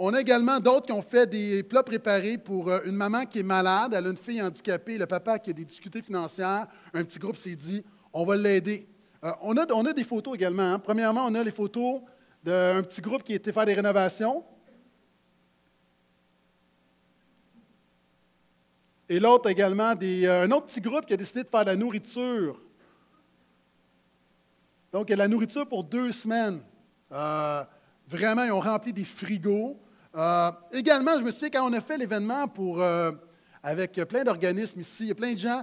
On 0.00 0.14
a 0.14 0.20
également 0.20 0.60
d'autres 0.60 0.86
qui 0.86 0.92
ont 0.92 1.02
fait 1.02 1.28
des 1.28 1.64
plats 1.64 1.82
préparés 1.82 2.38
pour 2.38 2.70
une 2.84 2.94
maman 2.94 3.26
qui 3.26 3.40
est 3.40 3.42
malade, 3.42 3.94
elle 3.94 4.06
a 4.06 4.10
une 4.10 4.16
fille 4.16 4.40
handicapée, 4.40 4.96
le 4.96 5.06
papa 5.06 5.40
qui 5.40 5.50
a 5.50 5.52
des 5.52 5.64
difficultés 5.64 6.02
financières. 6.02 6.68
Un 6.94 7.02
petit 7.02 7.18
groupe 7.18 7.36
s'est 7.36 7.56
dit, 7.56 7.84
on 8.12 8.24
va 8.24 8.36
l'aider. 8.36 8.86
on, 9.42 9.56
a, 9.56 9.66
on, 9.72 9.84
a, 9.86 9.92
des 9.92 10.04
photos 10.04 10.36
également. 10.36 10.74
Hein. 10.74 10.78
Premièrement, 10.78 11.24
on 11.26 11.34
a 11.34 11.42
les 11.42 11.50
photos 11.50 12.02
d'un 12.44 12.82
petit 12.84 13.00
groupe 13.00 13.24
qui 13.24 13.32
était 13.32 13.52
faire 13.52 13.64
des 13.64 13.74
rénovations. 13.74 14.44
Et 19.08 19.18
l'autre 19.18 19.48
également, 19.48 19.94
euh, 20.00 20.44
un 20.44 20.50
autre 20.52 20.66
petit 20.66 20.80
groupe 20.80 21.06
qui 21.06 21.14
a 21.14 21.16
décidé 21.16 21.42
de 21.42 21.48
faire 21.48 21.64
de 21.64 21.70
la 21.70 21.76
nourriture. 21.76 22.60
Donc, 24.92 25.08
il 25.08 25.10
y 25.10 25.12
a 25.14 25.16
de 25.16 25.22
la 25.22 25.28
nourriture 25.28 25.66
pour 25.66 25.82
deux 25.82 26.12
semaines. 26.12 26.60
Euh, 27.10 27.64
vraiment, 28.06 28.44
ils 28.44 28.52
ont 28.52 28.60
rempli 28.60 28.92
des 28.92 29.04
frigos. 29.04 29.76
Euh, 30.16 30.50
également, 30.72 31.18
je 31.18 31.24
me 31.24 31.30
souviens 31.30 31.50
quand 31.50 31.70
on 31.70 31.72
a 31.72 31.80
fait 31.80 31.98
l'événement 31.98 32.48
pour, 32.48 32.82
avec 33.62 33.92
plein 34.08 34.24
d'organismes 34.24 34.80
ici, 34.80 35.04
il 35.04 35.08
y 35.08 35.12
a 35.12 35.14
plein 35.14 35.32
de 35.32 35.38
gens, 35.38 35.62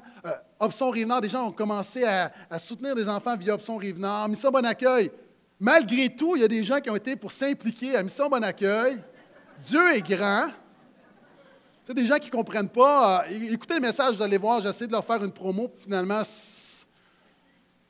Option 0.60 0.90
Rivenard, 0.90 1.22
des 1.22 1.30
gens 1.30 1.48
ont 1.48 1.52
commencé 1.52 2.04
à, 2.04 2.32
soutenir 2.60 2.96
des 2.96 3.10
enfants 3.10 3.36
via 3.36 3.56
Option 3.56 3.78
Rivenard. 3.78 4.30
Mission 4.30 4.52
Bon 4.52 4.66
Accueil, 4.66 5.12
malgré 5.60 6.10
tout, 6.16 6.36
il 6.36 6.42
y 6.42 6.46
a 6.46 6.48
des 6.48 6.64
gens 6.64 6.80
qui 6.80 6.90
ont 6.90 6.96
été 6.96 7.16
pour 7.16 7.32
s'impliquer 7.32 7.96
à 7.96 8.04
Mission 8.04 8.30
Bon 8.30 8.44
Accueil. 8.44 9.00
Dieu 9.64 9.96
est 9.96 10.02
grand. 10.02 10.48
Tu 11.86 11.94
des 11.94 12.06
gens 12.06 12.18
qui 12.18 12.32
ne 12.32 12.36
comprennent 12.36 12.70
pas. 12.70 13.26
Euh, 13.30 13.52
écoutez 13.52 13.76
le 13.76 13.80
message, 13.80 14.16
vous 14.16 14.24
allez 14.24 14.40
voir, 14.40 14.60
j'essaie 14.60 14.88
de 14.88 14.92
leur 14.92 15.06
faire 15.06 15.24
une 15.24 15.32
promo. 15.32 15.72
Finalement, 15.78 16.24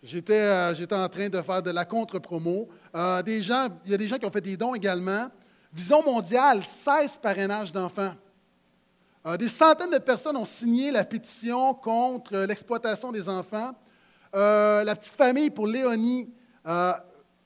j'étais, 0.04 0.42
euh, 0.42 0.74
en 0.92 1.08
train 1.08 1.30
de 1.30 1.42
faire 1.42 1.64
de 1.64 1.72
la 1.72 1.86
contre-promo. 1.86 2.68
Euh, 2.94 3.24
il 3.26 3.46
y 3.86 3.94
a 3.94 3.98
des 3.98 4.08
gens 4.08 4.18
qui 4.18 4.26
ont 4.26 4.32
fait 4.32 4.42
des 4.42 4.58
dons 4.58 4.76
également. 4.76 5.30
Vision 5.76 6.02
mondiale, 6.02 6.64
16 6.64 7.18
parrainages 7.22 7.72
d'enfants. 7.72 8.14
des 9.38 9.50
centaines 9.50 9.92
de 9.92 9.98
personnes 9.98 10.38
ont 10.38 10.46
signé 10.46 10.90
la 10.90 11.04
pétition 11.04 11.74
contre 11.74 12.38
l'exploitation 12.48 13.12
des 13.12 13.28
enfants. 13.28 13.76
la 14.34 14.96
petite 14.96 15.16
famille 15.16 15.50
pour 15.50 15.68
Léonie, 15.68 16.34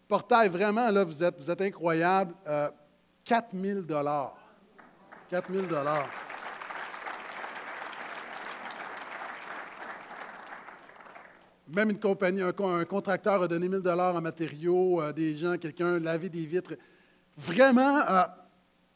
portail, 0.08 0.50
vraiment, 0.50 0.92
là, 0.92 1.04
vous 1.04 1.24
êtes, 1.24 1.42
vous 1.42 1.50
êtes 1.50 1.62
incroyable. 1.62 2.36
4 3.26 3.50
000 3.60 3.82
4 5.30 5.52
000 5.52 5.66
Même 11.68 11.92
une 11.92 12.00
compagnie, 12.00 12.42
un, 12.42 12.86
contracteur 12.86 13.44
a 13.44 13.48
donné 13.48 13.70
1000 13.70 13.82
dollars 13.82 14.16
en 14.16 14.22
matériaux, 14.22 15.00
euh, 15.02 15.14
des 15.14 15.38
gens, 15.38 15.56
quelqu'un 15.58 16.00
laver 16.00 16.30
des 16.30 16.48
vitres. 16.48 16.74
Vraiment, 17.40 18.00
euh, 18.00 18.24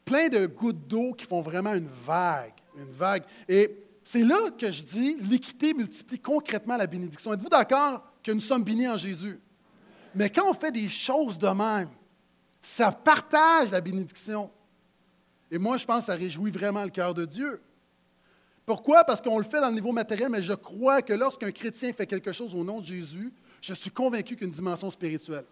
plein 0.04 0.28
de 0.28 0.46
gouttes 0.46 0.86
d'eau 0.86 1.14
qui 1.14 1.24
font 1.24 1.40
vraiment 1.40 1.72
une 1.72 1.88
vague, 1.88 2.52
une 2.76 2.92
vague. 2.92 3.24
Et 3.48 3.74
c'est 4.04 4.22
là 4.22 4.50
que 4.58 4.70
je 4.70 4.82
dis, 4.82 5.16
l'équité 5.30 5.72
multiplie 5.72 6.18
concrètement 6.18 6.76
la 6.76 6.86
bénédiction. 6.86 7.32
Êtes-vous 7.32 7.48
d'accord 7.48 8.02
que 8.22 8.32
nous 8.32 8.40
sommes 8.40 8.62
bénis 8.62 8.86
en 8.86 8.98
Jésus? 8.98 9.40
Mais 10.14 10.28
quand 10.28 10.48
on 10.48 10.52
fait 10.52 10.70
des 10.70 10.90
choses 10.90 11.38
de 11.38 11.48
même, 11.48 11.88
ça 12.60 12.92
partage 12.92 13.70
la 13.70 13.80
bénédiction. 13.80 14.50
Et 15.50 15.56
moi, 15.56 15.78
je 15.78 15.86
pense 15.86 16.00
que 16.00 16.06
ça 16.06 16.14
réjouit 16.14 16.50
vraiment 16.50 16.84
le 16.84 16.90
cœur 16.90 17.14
de 17.14 17.24
Dieu. 17.24 17.62
Pourquoi? 18.66 19.04
Parce 19.04 19.22
qu'on 19.22 19.38
le 19.38 19.44
fait 19.44 19.60
dans 19.60 19.68
le 19.68 19.74
niveau 19.74 19.92
matériel, 19.92 20.28
mais 20.28 20.42
je 20.42 20.52
crois 20.52 21.00
que 21.00 21.14
lorsqu'un 21.14 21.50
chrétien 21.50 21.92
fait 21.92 22.06
quelque 22.06 22.32
chose 22.32 22.54
au 22.54 22.62
nom 22.62 22.80
de 22.80 22.86
Jésus, 22.86 23.32
je 23.62 23.72
suis 23.72 23.90
convaincu 23.90 24.36
qu'une 24.36 24.50
dimension 24.50 24.90
spirituelle. 24.90 25.44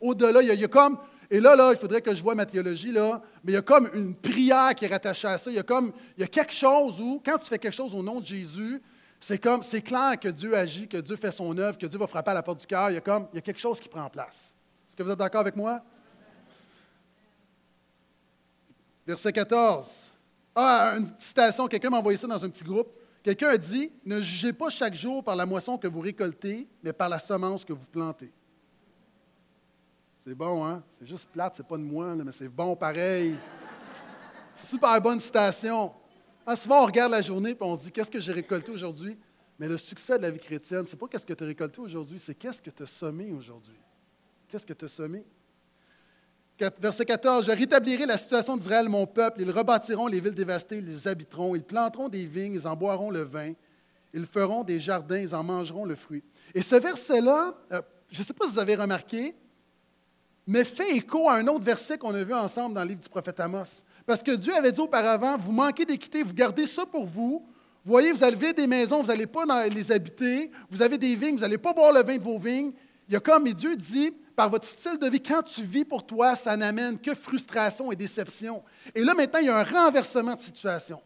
Au-delà, 0.00 0.42
il, 0.42 0.60
y 0.60 0.64
a 0.64 0.68
comme, 0.68 0.98
et 1.32 1.40
là, 1.40 1.56
là, 1.56 1.70
il 1.72 1.78
faudrait 1.78 2.02
que 2.02 2.14
je 2.14 2.22
vois 2.22 2.34
ma 2.34 2.44
théologie, 2.44 2.92
là, 2.92 3.22
mais 3.42 3.52
il 3.52 3.54
y 3.54 3.58
a 3.58 3.62
comme 3.62 3.88
une 3.94 4.14
prière 4.14 4.74
qui 4.74 4.84
est 4.84 4.88
rattachée 4.88 5.28
à 5.28 5.38
ça. 5.38 5.50
Il 5.50 5.56
y 5.56 5.58
a 5.58 5.62
comme, 5.62 5.90
il 6.18 6.20
y 6.20 6.24
a 6.24 6.26
quelque 6.26 6.52
chose 6.52 7.00
où, 7.00 7.22
quand 7.24 7.38
tu 7.38 7.46
fais 7.46 7.58
quelque 7.58 7.72
chose 7.72 7.94
au 7.94 8.02
nom 8.02 8.20
de 8.20 8.26
Jésus, 8.26 8.82
c'est 9.18 9.38
comme, 9.38 9.62
c'est 9.62 9.80
clair 9.80 10.20
que 10.20 10.28
Dieu 10.28 10.54
agit, 10.54 10.88
que 10.88 10.98
Dieu 10.98 11.16
fait 11.16 11.30
son 11.30 11.56
œuvre, 11.56 11.78
que 11.78 11.86
Dieu 11.86 11.98
va 11.98 12.06
frapper 12.06 12.32
à 12.32 12.34
la 12.34 12.42
porte 12.42 12.60
du 12.60 12.66
cœur. 12.66 12.90
Il 12.90 12.94
y 12.94 12.96
a 12.98 13.00
comme, 13.00 13.28
il 13.32 13.36
y 13.36 13.38
a 13.38 13.40
quelque 13.40 13.60
chose 13.60 13.80
qui 13.80 13.88
prend 13.88 14.10
place. 14.10 14.52
Est-ce 14.86 14.94
que 14.94 15.02
vous 15.02 15.10
êtes 15.10 15.18
d'accord 15.18 15.40
avec 15.40 15.56
moi? 15.56 15.80
Verset 19.06 19.32
14. 19.32 19.88
Ah, 20.54 20.96
une 20.98 21.08
citation, 21.18 21.66
quelqu'un 21.66 21.88
m'a 21.88 21.98
envoyé 22.00 22.18
ça 22.18 22.26
dans 22.26 22.44
un 22.44 22.50
petit 22.50 22.62
groupe. 22.62 22.92
Quelqu'un 23.22 23.48
a 23.48 23.56
dit 23.56 23.90
Ne 24.04 24.20
jugez 24.20 24.52
pas 24.52 24.68
chaque 24.68 24.94
jour 24.94 25.24
par 25.24 25.34
la 25.34 25.46
moisson 25.46 25.78
que 25.78 25.88
vous 25.88 26.00
récoltez, 26.00 26.68
mais 26.82 26.92
par 26.92 27.08
la 27.08 27.18
semence 27.18 27.64
que 27.64 27.72
vous 27.72 27.86
plantez. 27.86 28.30
C'est 30.24 30.34
bon, 30.36 30.64
hein? 30.64 30.82
C'est 31.00 31.06
juste 31.06 31.28
plate, 31.30 31.54
c'est 31.56 31.66
pas 31.66 31.76
de 31.76 31.82
moi, 31.82 32.14
mais 32.14 32.30
c'est 32.30 32.48
bon 32.48 32.76
pareil. 32.76 33.36
Super 34.56 35.00
bonne 35.00 35.18
citation. 35.18 35.92
Ah, 36.46 36.54
souvent, 36.54 36.82
on 36.82 36.86
regarde 36.86 37.10
la 37.10 37.22
journée 37.22 37.50
et 37.50 37.56
on 37.60 37.74
se 37.74 37.84
dit 37.84 37.90
Qu'est-ce 37.90 38.10
que 38.10 38.20
j'ai 38.20 38.32
récolté 38.32 38.70
aujourd'hui? 38.70 39.18
Mais 39.58 39.66
le 39.66 39.76
succès 39.76 40.18
de 40.18 40.22
la 40.22 40.30
vie 40.30 40.38
chrétienne, 40.38 40.84
c'est 40.86 40.96
pas 40.98 41.08
qu'est-ce 41.08 41.26
que 41.26 41.32
tu 41.32 41.42
as 41.42 41.46
récolté 41.46 41.80
aujourd'hui, 41.80 42.20
c'est 42.20 42.34
qu'est-ce 42.34 42.62
que 42.62 42.70
tu 42.70 42.84
as 42.84 42.86
semé 42.86 43.32
aujourd'hui. 43.32 43.78
Qu'est-ce 44.48 44.66
que 44.66 44.72
tu 44.72 44.84
as 44.84 44.88
semé? 44.88 45.24
Verset 46.78 47.04
14, 47.04 47.46
Je 47.46 47.50
rétablirai 47.50 48.06
la 48.06 48.16
situation 48.16 48.56
d'Israël, 48.56 48.88
mon 48.88 49.06
peuple. 49.06 49.40
Ils 49.40 49.50
rebâtiront 49.50 50.06
les 50.06 50.20
villes 50.20 50.34
dévastées, 50.34 50.78
ils 50.78 50.86
les 50.86 51.08
habiteront. 51.08 51.56
Ils 51.56 51.64
planteront 51.64 52.08
des 52.08 52.26
vignes, 52.26 52.54
ils 52.54 52.68
en 52.68 52.76
boiront 52.76 53.10
le 53.10 53.22
vin. 53.22 53.54
Ils 54.14 54.26
feront 54.26 54.62
des 54.62 54.78
jardins, 54.78 55.18
ils 55.18 55.34
en 55.34 55.42
mangeront 55.42 55.84
le 55.84 55.96
fruit. 55.96 56.22
Et 56.54 56.62
ce 56.62 56.76
verset-là, 56.76 57.56
euh, 57.72 57.82
je 58.08 58.20
ne 58.20 58.24
sais 58.24 58.34
pas 58.34 58.46
si 58.46 58.52
vous 58.52 58.58
avez 58.60 58.76
remarqué, 58.76 59.34
mais 60.46 60.64
fait 60.64 60.96
écho 60.96 61.28
à 61.28 61.34
un 61.34 61.46
autre 61.46 61.64
verset 61.64 61.98
qu'on 61.98 62.14
a 62.14 62.22
vu 62.22 62.34
ensemble 62.34 62.74
dans 62.74 62.82
le 62.82 62.88
livre 62.88 63.00
du 63.00 63.08
prophète 63.08 63.38
Amos. 63.40 63.82
Parce 64.06 64.22
que 64.22 64.32
Dieu 64.32 64.54
avait 64.54 64.72
dit 64.72 64.80
auparavant, 64.80 65.36
vous 65.38 65.52
manquez 65.52 65.84
d'équité, 65.84 66.22
vous 66.22 66.34
gardez 66.34 66.66
ça 66.66 66.84
pour 66.84 67.06
vous. 67.06 67.46
Vous 67.84 67.90
voyez, 67.90 68.12
vous 68.12 68.22
avez 68.22 68.52
des 68.52 68.66
maisons, 68.66 69.02
vous 69.02 69.08
n'allez 69.08 69.26
pas 69.26 69.44
les 69.68 69.92
habiter. 69.92 70.50
Vous 70.70 70.82
avez 70.82 70.98
des 70.98 71.14
vignes, 71.14 71.34
vous 71.34 71.42
n'allez 71.42 71.58
pas 71.58 71.72
boire 71.72 71.92
le 71.92 72.02
vin 72.02 72.16
de 72.16 72.22
vos 72.22 72.38
vignes. 72.38 72.72
Il 73.08 73.14
y 73.14 73.16
a 73.16 73.20
comme, 73.20 73.46
et 73.46 73.54
Dieu 73.54 73.76
dit, 73.76 74.12
par 74.34 74.48
votre 74.50 74.66
style 74.66 74.98
de 74.98 75.08
vie, 75.08 75.20
quand 75.20 75.42
tu 75.42 75.62
vis 75.62 75.84
pour 75.84 76.06
toi, 76.06 76.34
ça 76.34 76.56
n'amène 76.56 76.98
que 76.98 77.14
frustration 77.14 77.92
et 77.92 77.96
déception. 77.96 78.62
Et 78.94 79.02
là, 79.02 79.14
maintenant, 79.14 79.40
il 79.40 79.46
y 79.46 79.50
a 79.50 79.58
un 79.58 79.64
renversement 79.64 80.34
de 80.34 80.40
situation. 80.40 81.00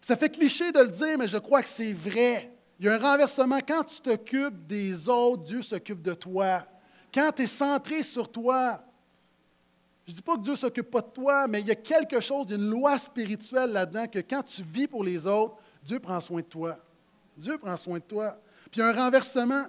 Ça 0.00 0.16
fait 0.16 0.28
cliché 0.28 0.70
de 0.70 0.80
le 0.80 0.88
dire, 0.88 1.18
mais 1.18 1.28
je 1.28 1.38
crois 1.38 1.62
que 1.62 1.68
c'est 1.68 1.92
vrai. 1.92 2.52
Il 2.78 2.86
y 2.86 2.88
a 2.88 2.94
un 2.94 2.98
renversement. 2.98 3.58
Quand 3.66 3.84
tu 3.84 4.00
t'occupes 4.00 4.66
des 4.66 5.08
autres, 5.08 5.42
Dieu 5.44 5.62
s'occupe 5.62 6.02
de 6.02 6.14
toi. 6.14 6.66
Quand 7.14 7.30
tu 7.30 7.42
es 7.42 7.46
centré 7.46 8.02
sur 8.02 8.30
toi, 8.30 8.84
je 10.04 10.10
ne 10.10 10.16
dis 10.16 10.22
pas 10.22 10.36
que 10.36 10.42
Dieu 10.42 10.52
ne 10.52 10.58
s'occupe 10.58 10.90
pas 10.90 11.00
de 11.00 11.10
toi, 11.10 11.46
mais 11.46 11.60
il 11.60 11.68
y 11.68 11.70
a 11.70 11.76
quelque 11.76 12.18
chose, 12.18 12.46
d'une 12.46 12.68
loi 12.68 12.98
spirituelle 12.98 13.70
là-dedans, 13.70 14.08
que 14.08 14.18
quand 14.18 14.42
tu 14.42 14.62
vis 14.64 14.88
pour 14.88 15.04
les 15.04 15.24
autres, 15.24 15.56
Dieu 15.82 16.00
prend 16.00 16.20
soin 16.20 16.40
de 16.40 16.46
toi. 16.46 16.76
Dieu 17.36 17.56
prend 17.56 17.76
soin 17.76 17.98
de 17.98 18.04
toi. 18.04 18.36
Puis 18.70 18.80
il 18.80 18.80
y 18.80 18.82
a 18.82 18.88
un 18.88 18.92
renversement. 18.92 19.66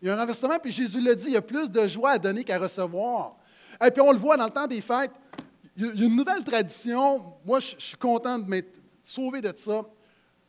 Il 0.00 0.08
y 0.08 0.10
a 0.10 0.14
un 0.14 0.16
renversement, 0.18 0.58
puis 0.58 0.72
Jésus 0.72 1.00
l'a 1.00 1.14
dit, 1.14 1.26
il 1.26 1.32
y 1.34 1.36
a 1.36 1.42
plus 1.42 1.70
de 1.70 1.86
joie 1.86 2.12
à 2.12 2.18
donner 2.18 2.42
qu'à 2.42 2.58
recevoir. 2.58 3.36
Et 3.84 3.90
puis 3.90 4.00
on 4.00 4.10
le 4.10 4.18
voit 4.18 4.36
dans 4.36 4.46
le 4.46 4.50
temps 4.50 4.66
des 4.66 4.80
fêtes, 4.80 5.12
il 5.76 5.86
y 5.86 6.02
a 6.02 6.06
une 6.06 6.16
nouvelle 6.16 6.42
tradition. 6.42 7.34
Moi, 7.44 7.60
je 7.60 7.74
suis 7.78 7.96
content 7.96 8.38
de 8.38 8.48
m'être 8.48 8.80
sauvé 9.04 9.40
de 9.40 9.52
ça. 9.56 9.82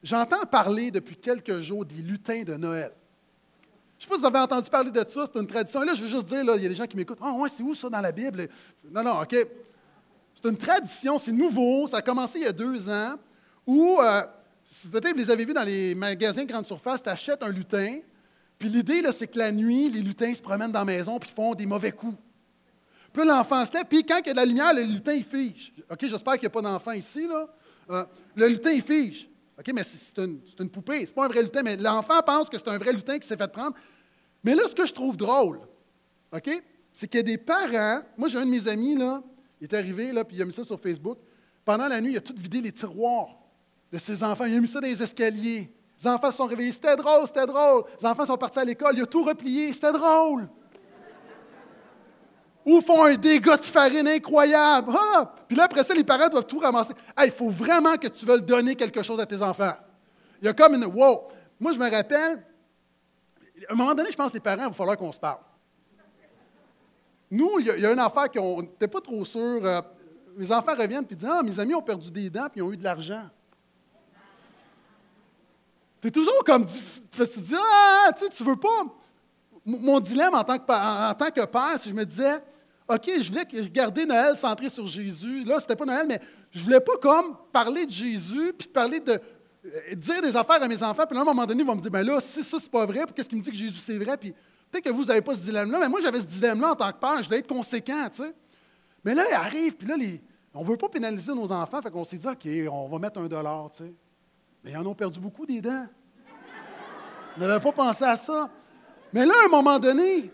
J'entends 0.02 0.46
parler 0.46 0.90
depuis 0.90 1.16
quelques 1.16 1.60
jours 1.60 1.86
des 1.86 2.02
lutins 2.02 2.44
de 2.44 2.56
Noël. 2.56 2.94
Sais 4.04 4.10
pas 4.10 4.16
si 4.16 4.22
vous 4.22 4.28
avez 4.28 4.40
entendu 4.40 4.70
parler 4.70 4.92
de 4.92 5.06
ça, 5.08 5.26
c'est 5.32 5.40
une 5.40 5.48
tradition. 5.48 5.82
Là, 5.82 5.94
je 5.96 6.02
veux 6.02 6.10
juste 6.10 6.26
dire, 6.26 6.42
il 6.42 6.62
y 6.62 6.66
a 6.66 6.70
des 6.70 6.76
gens 6.76 6.86
qui 6.86 6.98
m'écoutent. 6.98 7.20
Ah, 7.22 7.32
ouais, 7.32 7.48
c'est 7.48 7.64
où 7.64 7.74
ça 7.74 7.88
dans 7.88 8.02
la 8.02 8.12
Bible? 8.12 8.50
Non, 8.92 9.02
non, 9.02 9.22
OK. 9.22 9.34
C'est 9.34 10.50
une 10.50 10.58
tradition, 10.58 11.18
c'est 11.18 11.32
nouveau, 11.32 11.88
ça 11.88 11.98
a 11.98 12.02
commencé 12.02 12.40
il 12.40 12.44
y 12.44 12.48
a 12.48 12.52
deux 12.52 12.90
ans, 12.90 13.16
où, 13.66 13.98
euh, 14.02 14.24
peut-être 14.92 15.12
vous 15.12 15.20
les 15.20 15.32
avez 15.32 15.46
vus 15.46 15.54
dans 15.54 15.64
les 15.64 15.96
magasins 15.96 16.44
de 16.44 16.50
grande 16.50 16.68
surface, 16.68 17.02
tu 17.02 17.08
achètes 17.08 17.42
un 17.44 17.48
lutin, 17.48 18.00
puis 18.60 18.68
l'idée, 18.68 19.02
c'est 19.14 19.28
que 19.28 19.40
la 19.40 19.54
nuit, 19.54 19.90
les 19.90 20.02
lutins 20.02 20.36
se 20.36 20.42
promènent 20.42 20.74
dans 20.74 20.80
la 20.80 20.86
maison 20.86 21.18
puis 21.18 21.32
font 21.34 21.54
des 21.54 21.66
mauvais 21.66 21.94
coups. 21.94 22.18
Puis 23.14 23.26
l'enfant 23.26 23.66
se 23.66 23.72
lève, 23.72 23.86
puis 23.90 24.04
quand 24.04 24.20
il 24.20 24.28
y 24.28 24.30
a 24.32 24.34
de 24.34 24.38
la 24.38 24.46
lumière, 24.46 24.74
le 24.74 24.82
lutin, 24.82 25.14
il 25.14 25.24
fige. 25.24 25.72
OK, 25.90 26.00
j'espère 26.02 26.34
qu'il 26.34 26.42
n'y 26.42 26.48
a 26.48 26.50
pas 26.50 26.62
d'enfant 26.62 26.92
ici, 26.92 27.26
là. 27.26 27.48
Euh, 27.90 28.06
le 28.36 28.50
lutin, 28.50 28.72
il 28.72 28.82
fige. 28.82 29.30
OK, 29.58 29.72
mais 29.74 29.84
c'est 29.84 30.18
une, 30.20 30.42
une, 30.60 30.70
poupée, 30.70 31.06
c'est 31.06 31.16
pas 31.16 31.24
un 31.24 31.30
vrai 31.30 31.42
lutin, 31.42 31.62
mais 31.64 31.78
l'enfant 31.78 32.22
pense 32.22 32.50
que 32.50 32.58
c'est 32.58 32.68
un 32.68 32.78
vrai 32.78 32.92
lutin 32.92 33.18
qui 33.18 33.26
s'est 33.26 33.38
fait 33.38 33.50
prendre. 33.50 33.74
Mais 34.44 34.56
là, 34.56 34.64
ce 34.68 34.76
que 34.76 34.86
je 34.86 34.94
trouve 34.94 35.16
drôle, 35.16 35.62
OK, 36.32 36.50
c'est 36.92 37.08
qu'il 37.08 37.20
y 37.20 37.22
a 37.22 37.24
des 37.24 37.38
parents. 37.38 38.02
Moi, 38.18 38.30
j'ai 38.30 38.38
un 38.38 38.46
de 38.46 38.52
mes 38.52 38.68
amis, 38.68 38.96
là, 38.96 39.22
il 39.62 39.66
est 39.66 39.74
arrivé, 39.74 40.12
là, 40.12 40.26
puis 40.26 40.36
il 40.36 40.42
a 40.42 40.46
mis 40.46 40.52
ça 40.52 40.64
sur 40.64 40.80
Facebook. 40.80 41.18
Pendant 41.64 41.88
la 41.88 42.02
nuit, 42.02 42.14
il 42.14 42.18
a 42.18 42.22
tout 42.22 42.36
vidé 42.38 42.62
les 42.62 42.72
tiroirs 42.72 43.30
de 43.92 43.98
ses 43.98 44.24
enfants. 44.24 44.46
Il 44.46 44.58
a 44.58 44.60
mis 44.60 44.68
ça 44.68 44.82
dans 44.82 44.88
les 44.88 45.02
escaliers. 45.02 45.72
Les 46.00 46.08
enfants 46.08 46.32
se 46.32 46.38
sont 46.38 46.46
réveillés. 46.46 46.72
C'était 46.72 46.96
drôle, 46.96 47.26
c'était 47.28 47.46
drôle. 47.46 47.84
Les 48.00 48.06
enfants 48.06 48.26
sont 48.26 48.38
partis 48.38 48.60
à 48.60 48.66
l'école. 48.66 48.96
Il 48.98 49.04
a 49.04 49.06
tout 49.06 49.24
replié. 49.24 49.72
C'était 49.72 49.94
drôle. 49.94 50.50
Ou 52.66 52.82
font 52.82 53.04
un 53.04 53.16
dégât 53.16 53.58
de 53.58 53.64
farine 53.64 54.08
incroyable. 54.08 54.92
Ah! 54.98 55.34
Puis 55.48 55.56
là, 55.56 55.66
après 55.66 55.84
ça, 55.84 55.94
les 55.94 56.04
parents 56.04 56.30
doivent 56.30 56.46
tout 56.46 56.60
ramasser. 56.60 56.94
il 57.24 57.32
faut 57.32 57.50
vraiment 57.50 57.96
que 57.96 58.08
tu 58.08 58.26
veuilles 58.26 58.42
donner 58.42 58.76
quelque 58.76 59.04
chose 59.04 59.20
à 59.20 59.26
tes 59.26 59.42
enfants. 59.42 59.74
Il 60.42 60.46
y 60.46 60.48
a 60.48 60.54
comme 60.54 60.74
une. 60.76 60.86
Wow! 60.86 61.28
Moi, 61.60 61.74
je 61.74 61.80
me 61.80 61.90
rappelle, 61.90 62.44
à 63.68 63.74
un 63.74 63.76
moment 63.76 63.94
donné, 63.94 64.12
je 64.12 64.18
pense 64.18 64.30
que 64.30 64.36
les 64.36 64.40
parents, 64.40 64.64
il 64.64 64.68
va 64.68 64.72
falloir 64.72 64.98
qu'on 64.98 65.12
se 65.12 65.20
parle. 65.20 65.40
Nous, 67.30 67.60
il 67.60 67.66
y, 67.66 67.86
a, 67.86 67.92
une 67.92 68.00
affaire 68.00 68.30
qu'on 68.30 68.62
n'était 68.62 68.88
pas 68.88 69.02
trop 69.02 69.26
sûr. 69.26 69.66
Euh, 69.66 69.82
mes 70.36 70.52
enfants 70.52 70.76
reviennent 70.76 71.06
et 71.10 71.16
disent 71.16 71.30
Ah, 71.32 71.42
mes 71.42 71.60
amis 71.60 71.74
ont 71.74 71.82
perdu 71.82 72.12
des 72.12 72.30
dents 72.30 72.48
puis 72.50 72.60
ils 72.60 72.64
ont 72.64 72.72
eu 72.72 72.78
de 72.78 72.84
l'argent. 72.84 73.28
Tu 76.02 76.12
toujours 76.12 76.44
comme. 76.46 76.66
Tu 76.66 76.80
dis 77.18 77.56
Ah, 77.58 78.12
tu 78.16 78.26
sais, 78.26 78.30
tu 78.30 78.44
veux 78.44 78.56
pas. 78.56 78.84
Mon 79.66 80.00
dilemme 80.00 80.36
en 80.36 80.44
tant, 80.44 80.60
que, 80.60 80.72
en 80.72 81.14
tant 81.14 81.32
que 81.32 81.46
père, 81.46 81.78
je 81.84 81.92
me 81.92 82.06
disais 82.06 82.44
OK, 82.88 83.10
je 83.20 83.30
voulais 83.30 83.46
garder 83.70 84.06
Noël 84.06 84.36
centré 84.36 84.70
sur 84.70 84.86
Jésus. 84.88 85.44
Là, 85.46 85.60
c'était 85.60 85.76
pas 85.76 85.86
Noël, 85.86 86.06
mais 86.08 86.20
je 86.52 86.64
voulais 86.64 86.82
pas 86.82 86.98
comme 87.02 87.36
parler 87.52 87.86
de 87.86 87.92
Jésus, 87.92 88.54
puis 88.58 88.68
parler 88.68 89.00
de 89.00 89.20
dire 89.96 90.22
des 90.22 90.36
affaires 90.36 90.62
à 90.62 90.68
mes 90.68 90.82
enfants, 90.84 91.06
puis 91.06 91.16
là, 91.16 91.22
à 91.22 91.24
un 91.24 91.26
moment 91.26 91.46
donné, 91.46 91.62
ils 91.62 91.66
vont 91.66 91.76
me 91.76 91.82
dire, 91.82 91.92
ben 91.92 92.06
là, 92.06 92.20
si 92.20 92.44
ça, 92.44 92.58
c'est 92.60 92.72
pas 92.72 92.86
vrai, 92.86 93.04
qu'est-ce 93.16 93.30
qui 93.30 93.36
me 93.36 93.42
dit 93.42 93.50
que 93.50 93.56
Jésus, 93.56 93.80
c'est 93.80 93.98
vrai? 93.98 94.18
Puis 94.18 94.34
peut-être 94.70 94.84
que 94.84 94.90
vous 94.90 95.06
n'avez 95.06 95.22
pas 95.22 95.36
ce 95.36 95.42
dilemme-là, 95.42 95.80
mais 95.80 95.90
moi, 95.90 96.02
j'avais 96.02 96.20
ce 96.20 96.26
dilemme-là 96.26 96.72
en 96.72 96.76
tant 96.76 96.92
que 96.92 96.98
père, 96.98 97.22
je 97.22 97.26
voulais 97.26 97.40
être 97.40 97.48
conséquent, 97.48 98.08
tu 98.12 98.24
sais. 98.24 98.34
Mais 99.04 99.16
là, 99.16 99.24
il 99.30 99.34
arrive, 99.34 99.76
puis 99.76 99.88
là, 99.88 99.96
on 100.54 100.64
ne 100.64 100.68
veut 100.68 100.78
pas 100.78 100.90
pénaliser 100.90 101.34
nos 101.34 101.52
enfants, 101.52 101.82
fait 101.82 101.92
qu'on 101.92 102.06
s'est 102.06 102.18
dit, 102.18 102.28
OK, 102.28 102.48
on 102.72 102.88
va 102.90 103.00
mettre 103.00 103.20
un 103.20 103.28
dollar, 103.28 103.72
tu 103.72 103.84
sais. 103.84 103.94
Mais 104.64 104.72
ils 104.72 104.78
en 104.78 104.86
ont 104.86 104.96
perdu 104.96 105.20
beaucoup 105.20 105.46
des 105.46 105.62
dents. 105.62 105.88
On 107.38 107.42
n'avait 107.42 107.64
pas 107.64 107.72
pensé 107.72 108.04
à 108.04 108.16
ça. 108.16 108.50
Mais 109.12 109.26
là, 109.26 109.34
à 109.44 109.46
un 109.46 109.50
moment 109.50 109.80
donné, 109.80 110.32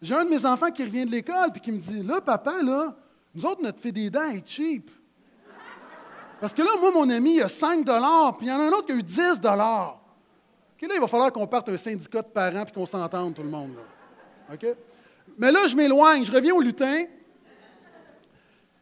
j'ai 0.00 0.14
un 0.14 0.24
de 0.24 0.30
mes 0.30 0.44
enfants 0.44 0.70
qui 0.70 0.84
revient 0.84 1.06
de 1.06 1.10
l'école 1.10 1.52
puis 1.52 1.60
qui 1.60 1.72
me 1.72 1.78
dit 1.78 2.02
Là, 2.02 2.20
papa, 2.20 2.62
là, 2.62 2.94
nous 3.34 3.46
autres, 3.46 3.62
notre 3.62 3.80
fait 3.80 3.92
des 3.92 4.10
dents 4.10 4.28
est 4.30 4.46
cheap. 4.46 4.90
Parce 6.42 6.54
que 6.54 6.62
là, 6.62 6.70
moi, 6.80 6.90
mon 6.90 7.08
ami, 7.08 7.36
il 7.36 7.42
a 7.42 7.48
5 7.48 7.84
puis 7.84 8.46
il 8.46 8.48
y 8.48 8.52
en 8.52 8.58
a 8.58 8.64
un 8.64 8.70
autre 8.70 8.86
qui 8.86 8.92
a 8.92 8.96
eu 8.96 9.02
10 9.04 9.34
OK, 9.36 9.44
là, 9.46 10.94
il 10.96 11.00
va 11.00 11.06
falloir 11.06 11.32
qu'on 11.32 11.46
parte 11.46 11.68
un 11.68 11.76
syndicat 11.76 12.20
de 12.20 12.26
parents 12.26 12.64
puis 12.64 12.74
qu'on 12.74 12.84
s'entende, 12.84 13.32
tout 13.32 13.44
le 13.44 13.48
monde. 13.48 13.76
OK? 14.52 14.66
Mais 15.38 15.52
là, 15.52 15.68
je 15.68 15.76
m'éloigne, 15.76 16.24
je 16.24 16.32
reviens 16.32 16.52
au 16.52 16.60
lutin. 16.60 17.04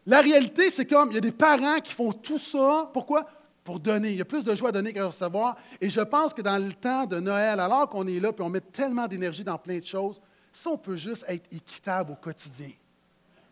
La 0.06 0.22
réalité, 0.22 0.70
c'est 0.70 0.86
comme, 0.86 1.10
il 1.10 1.16
y 1.16 1.18
a 1.18 1.20
des 1.20 1.32
parents 1.32 1.80
qui 1.80 1.92
font 1.92 2.12
tout 2.12 2.38
ça. 2.38 2.88
Pourquoi? 2.94 3.26
pour 3.62 3.78
donner. 3.78 4.12
Il 4.12 4.16
y 4.16 4.22
a 4.22 4.24
plus 4.24 4.42
de 4.42 4.54
joie 4.54 4.70
à 4.70 4.72
donner 4.72 4.94
qu'à 4.94 5.06
recevoir. 5.06 5.58
Et 5.82 5.90
je 5.90 6.00
pense 6.00 6.32
que 6.32 6.40
dans 6.40 6.56
le 6.56 6.72
temps 6.72 7.04
de 7.04 7.20
Noël, 7.20 7.60
alors 7.60 7.90
qu'on 7.90 8.06
est 8.06 8.18
là, 8.18 8.32
puis 8.32 8.42
on 8.42 8.48
met 8.48 8.62
tellement 8.62 9.06
d'énergie 9.06 9.44
dans 9.44 9.58
plein 9.58 9.78
de 9.78 9.84
choses, 9.84 10.18
si 10.50 10.66
on 10.66 10.78
peut 10.78 10.96
juste 10.96 11.26
être 11.28 11.46
équitable 11.52 12.12
au 12.12 12.16
quotidien, 12.16 12.70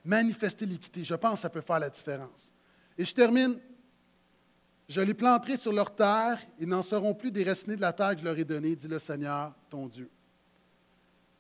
manifester 0.03 0.65
l'équité, 0.65 1.05
je 1.05 1.15
pense 1.15 1.35
que 1.35 1.41
ça 1.41 1.51
peut 1.51 1.61
faire 1.61 1.79
la 1.79 1.91
différence. 1.91 2.51
Et 2.97 3.05
je 3.05 3.15
termine. 3.15 3.59
Je 4.89 5.03
les 5.03 5.15
planterai 5.15 5.57
sur 5.59 5.73
leur 5.73 5.95
terre, 5.95 6.41
ils 6.59 6.67
n'en 6.67 6.83
seront 6.83 7.15
plus 7.15 7.31
déracinés 7.31 7.77
de 7.77 7.81
la 7.83 7.93
terre 7.93 8.15
que 8.15 8.21
je 8.21 8.25
leur 8.25 8.39
ai 8.39 8.45
donnée, 8.45 8.75
dit 8.75 8.89
le 8.89 8.99
Seigneur, 8.99 9.55
ton 9.69 9.87
Dieu. 9.87 10.09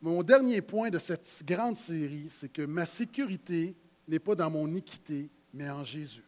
Mon 0.02 0.22
dernier 0.22 0.60
point 0.60 0.90
de 0.90 0.98
cette 0.98 1.42
grande 1.44 1.76
série, 1.76 2.28
c'est 2.28 2.52
que 2.52 2.62
ma 2.62 2.84
sécurité 2.84 3.74
n'est 4.06 4.18
pas 4.18 4.34
dans 4.34 4.50
mon 4.50 4.72
équité, 4.74 5.30
mais 5.52 5.68
en 5.70 5.82
Jésus. 5.82 6.24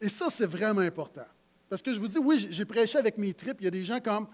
Et 0.00 0.08
ça, 0.08 0.28
c'est 0.30 0.46
vraiment 0.46 0.80
important. 0.80 1.24
Parce 1.68 1.80
que 1.80 1.94
je 1.94 1.98
vous 1.98 2.08
dis, 2.08 2.18
oui, 2.18 2.46
j'ai 2.50 2.64
prêché 2.64 2.98
avec 2.98 3.16
mes 3.16 3.32
tripes. 3.32 3.56
Il 3.60 3.64
y 3.64 3.68
a 3.68 3.70
des 3.70 3.84
gens 3.84 4.00
comme, 4.00 4.28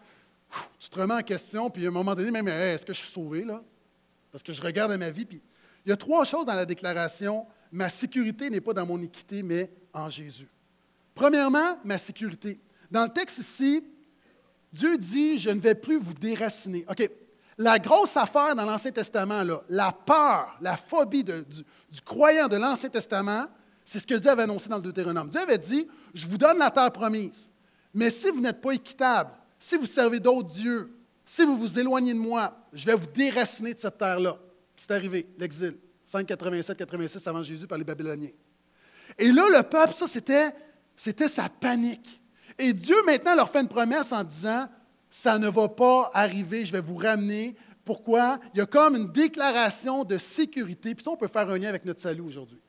tu 0.79 0.91
te 0.91 0.99
remets 0.99 1.15
en 1.15 1.23
question, 1.23 1.71
puis 1.71 1.85
à 1.85 1.89
un 1.89 1.93
moment 1.93 2.15
donné, 2.15 2.31
même, 2.31 2.49
est-ce 2.49 2.85
que 2.85 2.93
je 2.93 2.99
suis 2.99 3.13
sauvé, 3.13 3.45
là? 3.45 3.63
Parce 4.33 4.43
que 4.43 4.53
je 4.53 4.61
regarde 4.61 4.93
ma 4.99 5.11
vie. 5.11 5.25
Puis 5.25 5.41
il 5.87 5.91
y 5.91 5.93
a 5.93 5.97
trois 5.97 6.25
choses 6.25 6.45
dans 6.45 6.55
la 6.55 6.67
déclaration. 6.67 7.47
Ma 7.71 7.89
sécurité 7.89 8.51
n'est 8.51 8.61
pas 8.61 8.75
dans 8.75 8.85
mon 8.85 9.01
équité, 9.01 9.43
mais 9.43 9.71
en 9.93 10.11
Jésus. 10.11 10.49
Premièrement, 11.19 11.81
ma 11.83 11.99
sécurité. 11.99 12.61
Dans 12.93 13.03
le 13.03 13.09
texte 13.09 13.39
ici, 13.39 13.85
Dieu 14.73 14.97
dit, 14.97 15.41
je 15.41 15.51
ne 15.51 15.59
vais 15.59 15.75
plus 15.75 15.99
vous 15.99 16.15
déraciner. 16.15 16.87
OK. 16.89 17.11
La 17.59 17.81
grosse 17.81 18.17
affaire 18.17 18.55
dans 18.55 18.65
l'Ancien 18.65 18.93
Testament, 18.93 19.43
là, 19.43 19.61
la 19.69 19.91
peur, 19.91 20.57
la 20.61 20.77
phobie 20.77 21.25
du, 21.25 21.33
du 21.43 22.01
croyant 22.05 22.47
de 22.47 22.55
l'Ancien 22.55 22.89
Testament, 22.89 23.47
c'est 23.85 23.99
ce 23.99 24.07
que 24.07 24.15
Dieu 24.15 24.31
avait 24.31 24.45
annoncé 24.45 24.69
dans 24.69 24.77
le 24.77 24.83
Deutéronome. 24.83 25.29
Dieu 25.29 25.41
avait 25.41 25.59
dit, 25.59 25.89
je 26.15 26.25
vous 26.29 26.39
donne 26.39 26.59
la 26.59 26.71
terre 26.71 26.93
promise, 26.93 27.51
mais 27.93 28.11
si 28.11 28.31
vous 28.31 28.41
n'êtes 28.41 28.61
pas 28.61 28.71
équitable, 28.71 29.33
si 29.59 29.77
vous 29.77 29.87
servez 29.87 30.21
d'autres 30.21 30.51
dieux, 30.51 30.95
si 31.27 31.45
vous 31.45 31.57
vous 31.57 31.81
éloignez 31.81 32.15
de 32.15 32.21
moi, 32.21 32.57
je 32.73 32.87
vais 32.87 32.95
vous 32.95 33.09
déraciner 33.09 33.75
de 33.75 33.81
cette 33.81 33.99
terre-là. 33.99 34.39
C'est 34.77 34.93
arrivé, 34.93 35.27
l'exil, 35.37 35.79
587-86 36.09 37.29
avant 37.29 37.43
Jésus 37.43 37.67
par 37.67 37.77
les 37.77 37.83
Babyloniens. 37.83 38.31
Et 39.19 39.33
là, 39.33 39.49
le 39.49 39.65
peuple, 39.65 39.95
ça, 39.95 40.07
c'était, 40.07 40.53
c'était 40.99 41.29
sa 41.29 41.49
panique. 41.49 42.21
Et 42.59 42.73
Dieu, 42.73 42.97
maintenant, 43.07 43.37
leur 43.37 43.49
fait 43.49 43.61
une 43.61 43.69
promesse 43.69 44.11
en 44.11 44.25
disant, 44.25 44.67
ça 45.09 45.39
ne 45.39 45.49
va 45.49 45.69
pas 45.69 46.11
arriver, 46.13 46.65
je 46.65 46.73
vais 46.73 46.81
vous 46.81 46.97
ramener. 46.97 47.55
Pourquoi? 47.85 48.41
Il 48.53 48.59
y 48.59 48.61
a 48.61 48.67
comme 48.67 48.97
une 48.97 49.13
déclaration 49.13 50.03
de 50.03 50.19
sécurité. 50.19 50.97
Puis 50.97 51.05
ça, 51.05 51.13
on 51.13 51.17
peut 51.17 51.29
faire 51.29 51.49
un 51.49 51.57
lien 51.57 51.69
avec 51.69 51.85
notre 51.85 52.01
salut 52.01 52.23
aujourd'hui. 52.23 52.61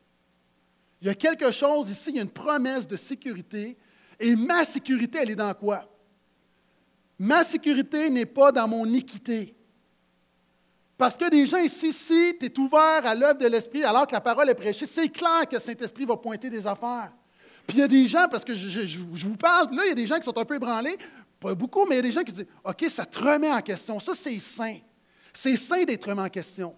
Il 1.02 1.08
y 1.08 1.10
a 1.10 1.16
quelque 1.16 1.52
chose 1.52 1.90
ici, 1.90 2.12
il 2.12 2.18
y 2.18 2.20
a 2.20 2.22
une 2.22 2.30
promesse 2.30 2.88
de 2.88 2.96
sécurité. 2.96 3.76
Et 4.20 4.36
ma 4.36 4.64
sécurité, 4.64 5.18
elle 5.24 5.32
est 5.32 5.36
dans 5.36 5.54
quoi? 5.56 5.92
Ma 7.18 7.44
sécurité 7.44 8.12
n'est 8.12 8.28
pas 8.28 8.52
dans 8.52 8.68
mon 8.68 8.94
équité. 8.94 9.56
Parce 11.00 11.18
que 11.18 11.30
des 11.32 11.48
gens 11.48 11.58
ici, 11.58 11.92
si 11.92 12.38
tu 12.40 12.46
es 12.46 12.60
ouvert 12.60 13.06
à 13.06 13.16
l'œuvre 13.16 13.40
de 13.40 13.48
l'Esprit 13.48 13.84
alors 13.84 14.06
que 14.06 14.14
la 14.14 14.22
parole 14.22 14.50
est 14.50 14.56
prêchée, 14.56 14.86
c'est 14.86 15.10
clair 15.10 15.48
que 15.50 15.58
Saint-Esprit 15.58 16.06
va 16.06 16.16
pointer 16.16 16.52
des 16.52 16.68
affaires. 16.68 17.12
Puis 17.70 17.78
il 17.78 17.82
y 17.82 17.84
a 17.84 17.88
des 17.88 18.08
gens, 18.08 18.28
parce 18.32 18.44
que 18.44 18.56
je, 18.56 18.98
vous 18.98 19.38
parle, 19.38 19.76
là, 19.76 19.84
il 19.86 19.90
y 19.90 19.92
a 19.92 19.96
des 19.96 20.08
gens 20.08 20.18
qui 20.18 20.24
sont 20.24 20.36
un 20.40 20.44
peu 20.44 20.56
ébranlés, 20.56 20.98
pas 21.40 21.54
beaucoup, 21.54 21.86
mais 21.86 21.94
il 21.94 21.98
y 21.98 22.00
a 22.00 22.02
des 22.02 22.12
gens 22.12 22.24
qui 22.24 22.34
disent 22.34 22.48
OK, 22.64 22.84
ça 22.90 23.06
te 23.06 23.20
remet 23.20 23.52
en 23.52 23.62
question. 23.62 24.00
Ça, 24.00 24.14
c'est 24.16 24.40
sain. 24.40 24.78
C'est 25.32 25.56
sain 25.56 25.84
d'être 25.84 26.10
remis 26.10 26.22
en 26.22 26.30
question. 26.30 26.76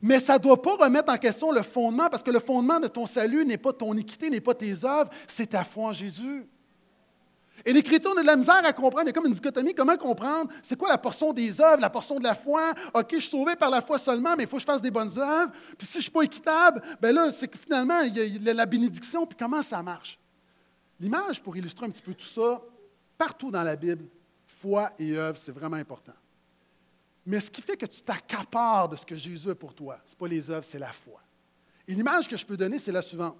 Mais 0.00 0.20
ça 0.20 0.34
ne 0.34 0.38
doit 0.38 0.62
pas 0.62 0.76
remettre 0.76 1.12
en 1.12 1.16
question 1.16 1.50
le 1.50 1.62
fondement, 1.62 2.08
parce 2.08 2.22
que 2.22 2.30
le 2.30 2.38
fondement 2.38 2.78
de 2.78 2.86
ton 2.86 3.08
salut 3.08 3.44
n'est 3.44 3.58
pas 3.58 3.72
ton 3.72 3.92
équité, 3.96 4.30
n'est 4.30 4.40
pas 4.40 4.54
tes 4.54 4.84
œuvres, 4.84 5.10
c'est 5.26 5.48
ta 5.48 5.64
foi 5.64 5.86
en 5.86 5.92
Jésus. 5.92 6.46
Et 7.66 7.72
l'Écriture, 7.72 8.12
on 8.14 8.18
a 8.18 8.22
de 8.22 8.26
la 8.26 8.36
misère 8.36 8.64
à 8.64 8.72
comprendre. 8.72 9.04
Il 9.04 9.06
y 9.06 9.10
a 9.10 9.12
comme 9.12 9.26
une 9.26 9.32
dichotomie. 9.32 9.74
Comment 9.74 9.96
comprendre? 9.96 10.52
C'est 10.62 10.76
quoi 10.76 10.90
la 10.90 10.98
portion 10.98 11.32
des 11.32 11.60
œuvres, 11.60 11.80
la 11.80 11.88
portion 11.88 12.18
de 12.18 12.24
la 12.24 12.34
foi? 12.34 12.74
OK, 12.92 13.06
je 13.12 13.18
suis 13.20 13.30
sauvé 13.30 13.56
par 13.56 13.70
la 13.70 13.80
foi 13.80 13.96
seulement, 13.98 14.36
mais 14.36 14.42
il 14.42 14.48
faut 14.48 14.56
que 14.56 14.62
je 14.62 14.66
fasse 14.66 14.82
des 14.82 14.90
bonnes 14.90 15.18
œuvres. 15.18 15.50
Puis 15.78 15.86
si 15.86 15.94
je 15.94 15.98
ne 15.98 16.02
suis 16.02 16.10
pas 16.10 16.22
équitable, 16.22 16.82
bien 17.00 17.12
là, 17.12 17.30
c'est 17.32 17.48
que 17.48 17.56
finalement, 17.56 18.00
il 18.00 18.42
y 18.42 18.48
a 18.48 18.54
la 18.54 18.66
bénédiction. 18.66 19.26
Puis 19.26 19.36
comment 19.38 19.62
ça 19.62 19.82
marche? 19.82 20.18
L'image, 21.00 21.42
pour 21.42 21.56
illustrer 21.56 21.86
un 21.86 21.90
petit 21.90 22.02
peu 22.02 22.14
tout 22.14 22.26
ça, 22.26 22.60
partout 23.16 23.50
dans 23.50 23.62
la 23.62 23.76
Bible, 23.76 24.04
foi 24.46 24.92
et 24.98 25.16
œuvre, 25.16 25.38
c'est 25.38 25.52
vraiment 25.52 25.76
important. 25.76 26.12
Mais 27.26 27.40
ce 27.40 27.50
qui 27.50 27.62
fait 27.62 27.76
que 27.76 27.86
tu 27.86 28.02
t'accapares 28.02 28.90
de 28.90 28.96
ce 28.96 29.06
que 29.06 29.16
Jésus 29.16 29.50
a 29.50 29.54
pour 29.54 29.74
toi, 29.74 29.98
ce 30.04 30.10
n'est 30.10 30.16
pas 30.16 30.28
les 30.28 30.50
œuvres, 30.50 30.66
c'est 30.66 30.78
la 30.78 30.92
foi. 30.92 31.20
Et 31.88 31.94
l'image 31.94 32.28
que 32.28 32.36
je 32.36 32.44
peux 32.44 32.56
donner, 32.56 32.78
c'est 32.78 32.92
la 32.92 33.02
suivante. 33.02 33.38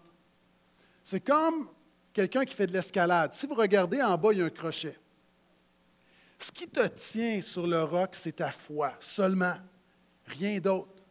C'est 1.05 1.21
comme 1.21 1.69
quelqu'un 2.15 2.45
qui 2.45 2.55
fait 2.55 2.67
de 2.67 2.73
l'escalade. 2.73 3.35
Si 3.35 3.47
vous 3.47 3.55
regardez 3.55 4.01
en 4.01 4.17
bas, 4.17 4.33
il 4.33 4.39
y 4.39 4.43
a 4.43 4.47
un 4.47 4.51
crochet. 4.51 4.97
Ce 6.39 6.51
qui 6.51 6.69
te 6.69 6.87
tient 6.87 7.43
sur 7.43 7.67
le 7.67 7.83
roc, 7.83 8.11
c'est 8.13 8.37
ta 8.37 8.51
foi 8.51 8.93
seulement, 9.01 9.55
rien 10.27 10.59
d'autre. 10.59 11.03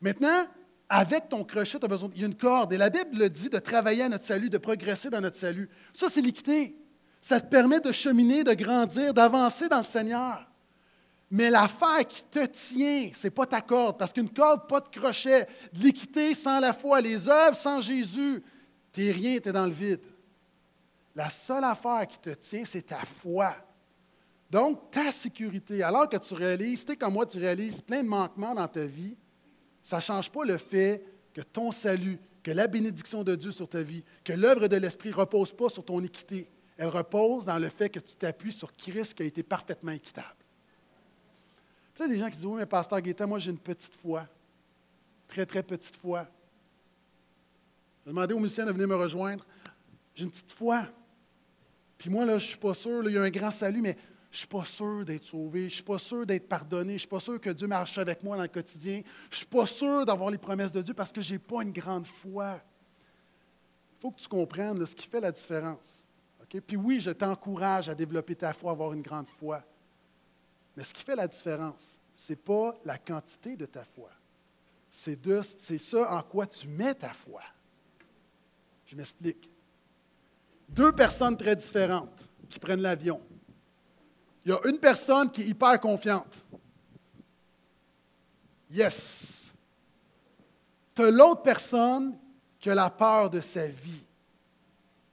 Maintenant, 0.00 0.46
avec 0.88 1.28
ton 1.28 1.44
crochet, 1.44 1.78
tu 1.78 1.84
as 1.84 1.88
besoin. 1.88 2.10
Il 2.16 2.36
corde. 2.36 2.72
Et 2.72 2.76
la 2.76 2.90
Bible 2.90 3.16
le 3.16 3.30
dit 3.30 3.48
de 3.48 3.58
travailler 3.58 4.02
à 4.02 4.08
notre 4.08 4.24
salut, 4.24 4.50
de 4.50 4.58
progresser 4.58 5.08
dans 5.08 5.20
notre 5.20 5.36
salut. 5.36 5.70
Ça, 5.94 6.08
c'est 6.10 6.20
l'équité. 6.20 6.76
Ça 7.20 7.40
te 7.40 7.46
permet 7.46 7.80
de 7.80 7.92
cheminer, 7.92 8.42
de 8.42 8.52
grandir, 8.52 9.14
d'avancer 9.14 9.68
dans 9.68 9.78
le 9.78 9.84
Seigneur. 9.84 10.46
Mais 11.30 11.48
l'affaire 11.48 12.06
qui 12.06 12.22
te 12.24 12.44
tient, 12.46 13.10
ce 13.14 13.26
n'est 13.26 13.30
pas 13.30 13.46
ta 13.46 13.60
corde, 13.62 13.96
parce 13.96 14.12
qu'une 14.12 14.28
corde, 14.28 14.68
pas 14.68 14.80
de 14.80 14.88
crochet. 14.88 15.46
L'équité 15.72 16.34
sans 16.34 16.60
la 16.60 16.72
foi, 16.72 17.00
les 17.00 17.28
œuvres 17.28 17.56
sans 17.56 17.80
Jésus, 17.80 18.42
t'es 18.92 19.10
rien, 19.10 19.38
tu 19.38 19.48
es 19.48 19.52
dans 19.52 19.66
le 19.66 19.72
vide. 19.72 20.00
La 21.14 21.28
seule 21.28 21.64
affaire 21.64 22.06
qui 22.06 22.18
te 22.18 22.30
tient, 22.30 22.64
c'est 22.64 22.82
ta 22.82 22.98
foi. 22.98 23.54
Donc, 24.50 24.90
ta 24.90 25.10
sécurité, 25.10 25.82
alors 25.82 26.08
que 26.08 26.16
tu 26.16 26.34
réalises, 26.34 26.84
tu 26.84 26.96
comme 26.96 27.14
moi, 27.14 27.26
tu 27.26 27.38
réalises 27.38 27.80
plein 27.80 28.02
de 28.02 28.08
manquements 28.08 28.54
dans 28.54 28.68
ta 28.68 28.84
vie, 28.84 29.16
ça 29.82 29.96
ne 29.96 30.02
change 30.02 30.30
pas 30.30 30.44
le 30.44 30.58
fait 30.58 31.04
que 31.32 31.40
ton 31.40 31.72
salut, 31.72 32.18
que 32.42 32.50
la 32.50 32.66
bénédiction 32.66 33.24
de 33.24 33.34
Dieu 33.34 33.50
sur 33.50 33.68
ta 33.68 33.82
vie, 33.82 34.04
que 34.24 34.32
l'œuvre 34.32 34.68
de 34.68 34.76
l'Esprit 34.76 35.10
ne 35.10 35.14
repose 35.14 35.52
pas 35.52 35.68
sur 35.68 35.84
ton 35.84 36.02
équité. 36.02 36.48
Elle 36.76 36.88
repose 36.88 37.46
dans 37.46 37.58
le 37.58 37.68
fait 37.68 37.88
que 37.88 38.00
tu 38.00 38.14
t'appuies 38.14 38.52
sur 38.52 38.74
Christ 38.76 39.14
qui 39.14 39.22
a 39.22 39.26
été 39.26 39.42
parfaitement 39.42 39.92
équitable. 39.92 40.36
Il 41.98 42.02
y 42.02 42.04
a 42.04 42.08
des 42.08 42.18
gens 42.18 42.30
qui 42.30 42.36
disent 42.36 42.46
Oui, 42.46 42.58
mais 42.58 42.66
Pasteur 42.66 43.00
Guetta, 43.00 43.26
moi 43.26 43.38
j'ai 43.38 43.50
une 43.50 43.58
petite 43.58 43.94
foi. 43.94 44.26
Très, 45.28 45.46
très 45.46 45.62
petite 45.62 45.96
foi. 45.96 46.26
J'ai 48.04 48.10
demandé 48.10 48.34
aux 48.34 48.40
musiciens 48.40 48.66
de 48.66 48.72
venir 48.72 48.88
me 48.88 48.96
rejoindre. 48.96 49.46
J'ai 50.14 50.24
une 50.24 50.30
petite 50.30 50.52
foi. 50.52 50.86
Puis 51.98 52.10
moi, 52.10 52.24
là, 52.24 52.38
je 52.38 52.44
ne 52.44 52.48
suis 52.48 52.58
pas 52.58 52.74
sûr, 52.74 53.08
il 53.08 53.12
y 53.12 53.18
a 53.18 53.22
un 53.22 53.30
grand 53.30 53.50
salut, 53.50 53.80
mais 53.80 53.96
je 54.30 54.36
ne 54.36 54.38
suis 54.38 54.46
pas 54.48 54.64
sûr 54.64 55.04
d'être 55.04 55.24
sauvé, 55.24 55.60
je 55.60 55.64
ne 55.66 55.70
suis 55.70 55.82
pas 55.82 55.98
sûr 55.98 56.26
d'être 56.26 56.48
pardonné, 56.48 56.90
je 56.90 56.94
ne 56.94 56.98
suis 56.98 57.08
pas 57.08 57.20
sûr 57.20 57.40
que 57.40 57.50
Dieu 57.50 57.66
marche 57.66 57.98
avec 57.98 58.22
moi 58.22 58.36
dans 58.36 58.42
le 58.42 58.48
quotidien, 58.48 59.02
je 59.30 59.34
ne 59.34 59.36
suis 59.36 59.46
pas 59.46 59.66
sûr 59.66 60.04
d'avoir 60.06 60.30
les 60.30 60.38
promesses 60.38 60.72
de 60.72 60.82
Dieu 60.82 60.94
parce 60.94 61.12
que 61.12 61.20
je 61.20 61.34
n'ai 61.34 61.38
pas 61.38 61.62
une 61.62 61.70
grande 61.72 62.06
foi. 62.06 62.60
Il 63.92 64.00
faut 64.00 64.10
que 64.10 64.20
tu 64.20 64.28
comprennes 64.28 64.84
ce 64.84 64.96
qui 64.96 65.06
fait 65.06 65.20
la 65.20 65.30
différence. 65.30 66.02
Puis 66.48 66.76
oui, 66.76 67.00
je 67.00 67.10
t'encourage 67.10 67.88
à 67.88 67.94
développer 67.94 68.34
ta 68.34 68.52
foi, 68.52 68.70
à 68.70 68.72
avoir 68.72 68.92
une 68.92 69.02
grande 69.02 69.28
foi. 69.28 69.62
Mais 70.76 70.84
ce 70.84 70.92
qui 70.92 71.02
fait 71.02 71.16
la 71.16 71.28
différence, 71.28 71.98
ce 72.16 72.32
n'est 72.32 72.36
pas 72.36 72.74
la 72.84 72.98
quantité 72.98 73.56
de 73.56 73.66
ta 73.66 73.84
foi. 73.84 74.10
C'est, 74.90 75.18
c'est 75.58 75.78
ça 75.78 76.12
en 76.14 76.22
quoi 76.22 76.46
tu 76.46 76.66
mets 76.68 76.94
ta 76.94 77.12
foi. 77.12 77.42
Je 78.92 78.96
m'explique. 78.96 79.50
Deux 80.68 80.92
personnes 80.92 81.36
très 81.36 81.56
différentes 81.56 82.28
qui 82.48 82.60
prennent 82.60 82.82
l'avion 82.82 83.20
il 84.44 84.50
y 84.50 84.52
a 84.52 84.58
une 84.64 84.78
personne 84.78 85.30
qui 85.30 85.42
est 85.42 85.46
hyper 85.46 85.78
confiante. 85.78 86.44
Yes. 88.70 89.44
Tu 90.94 91.02
as 91.02 91.10
l'autre 91.10 91.42
personne 91.42 92.18
qui 92.58 92.70
a 92.70 92.74
la 92.74 92.90
peur 92.90 93.30
de 93.30 93.40
sa 93.40 93.66
vie. 93.68 94.04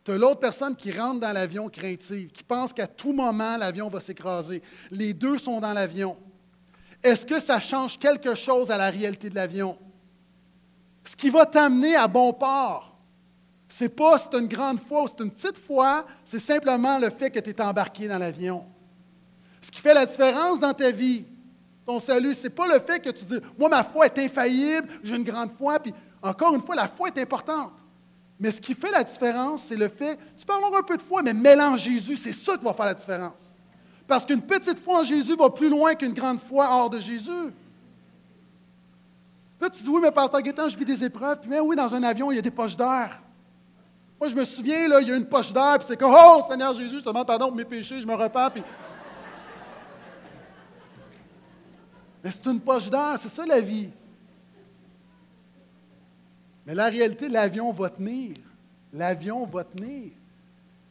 Tu 0.04 0.12
as 0.12 0.18
l'autre 0.18 0.40
personne 0.40 0.76
qui 0.76 0.92
rentre 0.92 1.20
dans 1.20 1.32
l'avion 1.32 1.70
craintive, 1.70 2.32
qui 2.32 2.44
pense 2.44 2.74
qu'à 2.74 2.88
tout 2.88 3.12
moment, 3.12 3.58
l'avion 3.58 3.90
va 3.90 4.00
s'écraser. 4.00 4.64
Les 4.90 5.14
deux 5.14 5.38
sont 5.38 5.60
dans 5.60 5.74
l'avion. 5.74 6.18
Est-ce 7.04 7.26
que 7.26 7.40
ça 7.40 7.60
change 7.60 8.00
quelque 8.00 8.34
chose 8.34 8.72
à 8.72 8.78
la 8.78 8.90
réalité 8.90 9.30
de 9.30 9.36
l'avion? 9.36 9.78
Ce 11.04 11.16
qui 11.16 11.30
va 11.30 11.46
t'amener 11.46 11.96
à 11.96 12.08
bon 12.08 12.34
port, 12.34 12.89
ce 13.70 13.84
n'est 13.84 13.90
pas 13.90 14.18
si 14.18 14.28
as 14.34 14.40
une 14.40 14.48
grande 14.48 14.80
foi 14.80 15.04
ou 15.04 15.10
tu 15.10 15.24
une 15.24 15.30
petite 15.30 15.58
foi, 15.58 16.06
c'est 16.26 16.40
simplement 16.40 16.98
le 16.98 17.12
fait 17.12 17.30
que 17.30 17.40
tu 17.40 17.52
es 17.52 17.62
embarqué 17.62 18.08
dans 18.08 18.18
l'avion. 18.18 18.66
Ce 19.62 19.70
qui 19.70 19.80
fait 19.80 19.94
la 19.94 20.08
différence 20.08 20.60
dans 20.60 20.74
ta 20.74 20.90
vie, 20.90 21.26
ton 21.86 22.00
salut, 22.00 22.34
ce 22.34 22.44
n'est 22.44 22.50
pas 22.50 22.68
le 22.68 22.80
fait 22.80 23.00
que 23.00 23.12
tu 23.12 23.24
dis 23.26 23.38
Moi, 23.58 23.70
ma 23.70 23.84
foi 23.84 24.08
est 24.08 24.18
infaillible, 24.18 24.88
j'ai 25.04 25.16
une 25.16 25.24
grande 25.24 25.52
foi, 25.52 25.80
puis 25.80 25.94
encore 26.22 26.56
une 26.56 26.64
fois, 26.64 26.76
la 26.76 26.88
foi 26.88 27.10
est 27.10 27.20
importante. 27.20 27.74
Mais 28.40 28.52
ce 28.52 28.60
qui 28.60 28.74
fait 28.74 28.90
la 28.90 29.04
différence, 29.04 29.64
c'est 29.64 29.76
le 29.76 29.88
fait, 29.88 30.18
tu 30.36 30.46
peux 30.46 30.54
avoir 30.54 30.74
un 30.76 30.84
peu 30.84 30.98
de 30.98 31.02
foi, 31.02 31.22
mais 31.22 31.34
mélange 31.34 31.82
Jésus, 31.82 32.18
c'est 32.18 32.34
ça 32.34 32.58
qui 32.58 32.64
va 32.64 32.74
faire 32.74 32.86
la 32.86 32.94
différence. 32.96 33.54
Parce 34.08 34.26
qu'une 34.26 34.42
petite 34.42 34.80
foi 34.80 35.02
en 35.02 35.04
Jésus 35.04 35.36
va 35.36 35.52
plus 35.52 35.70
loin 35.70 35.94
qu'une 35.94 36.14
grande 36.14 36.40
foi 36.40 36.68
hors 36.68 36.90
de 36.90 37.00
Jésus. 37.00 37.54
Là, 39.62 39.70
tu 39.70 39.84
dis, 39.84 39.90
oui, 39.90 40.00
mais 40.02 40.12
pasteur 40.12 40.42
Guétan, 40.42 40.70
je 40.70 40.78
vis 40.78 40.86
des 40.86 41.04
épreuves. 41.04 41.42
Puis, 41.42 41.50
mais 41.50 41.60
oui, 41.60 41.76
dans 41.76 41.94
un 41.94 42.02
avion, 42.02 42.32
il 42.32 42.36
y 42.36 42.40
a 42.40 42.42
des 42.42 42.50
poches 42.50 42.78
d'air. 42.78 43.22
Moi, 44.20 44.30
je 44.30 44.36
me 44.36 44.44
souviens, 44.44 44.88
là, 44.90 45.00
il 45.00 45.08
y 45.08 45.12
a 45.14 45.16
une 45.16 45.26
poche 45.26 45.54
d'air, 45.54 45.78
puis 45.78 45.88
c'est 45.88 45.96
comme, 45.96 46.14
oh, 46.14 46.42
Seigneur 46.50 46.74
Jésus, 46.74 46.98
je 46.98 47.04
te 47.04 47.06
demande 47.06 47.26
pardon 47.26 47.48
pour 47.48 47.56
mes 47.56 47.64
péchés, 47.64 48.02
je 48.02 48.06
me 48.06 48.14
repens, 48.14 48.50
Mais 52.22 52.32
c'est 52.32 52.46
une 52.48 52.60
poche 52.60 52.90
d'air, 52.90 53.14
c'est 53.18 53.30
ça 53.30 53.46
la 53.46 53.62
vie. 53.62 53.90
Mais 56.66 56.76
la 56.76 56.86
réalité, 56.86 57.30
l'avion 57.30 57.72
va 57.72 57.90
tenir. 57.90 58.36
L'avion 58.92 59.46
va 59.46 59.64
tenir. 59.64 60.12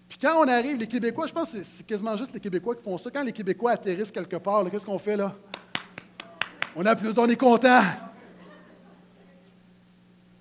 Puis 0.09 0.19
quand 0.19 0.41
on 0.43 0.49
arrive, 0.49 0.79
les 0.79 0.87
Québécois, 0.87 1.27
je 1.27 1.33
pense 1.35 1.53
que 1.53 1.63
c'est 1.63 1.87
quasiment 1.87 2.17
juste 2.17 2.33
les 2.33 2.41
Québécois 2.41 2.75
qui 2.75 2.83
font 2.83 2.97
ça. 2.97 3.11
Quand 3.11 3.23
les 3.23 3.33
Québécois 3.33 3.73
atterrissent 3.73 4.11
quelque 4.11 4.37
part, 4.37 4.69
qu'est-ce 4.71 4.87
qu'on 4.87 4.99
fait 4.99 5.17
là? 5.17 5.35
On 6.75 6.87
applaudit, 6.87 7.19
on 7.19 7.29
est 7.29 7.37
content. 7.37 7.83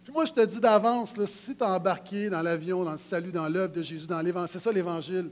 Puis 0.08 0.14
moi, 0.14 0.24
je 0.24 0.32
te 0.32 0.40
dis 0.46 0.62
d'avance, 0.62 1.14
si 1.26 1.54
tu 1.54 1.62
as 1.62 1.68
embarqué 1.68 2.30
dans 2.30 2.42
l'avion, 2.42 2.86
dans 2.86 2.94
le 2.94 2.98
salut, 2.98 3.34
dans 3.34 3.50
l'œuvre 3.50 3.74
de 3.74 3.84
Jésus, 3.84 4.08
dans 4.08 4.22
l'évangile, 4.22 4.50
c'est 4.54 4.64
ça 4.64 4.72
l'évangile. 4.72 5.30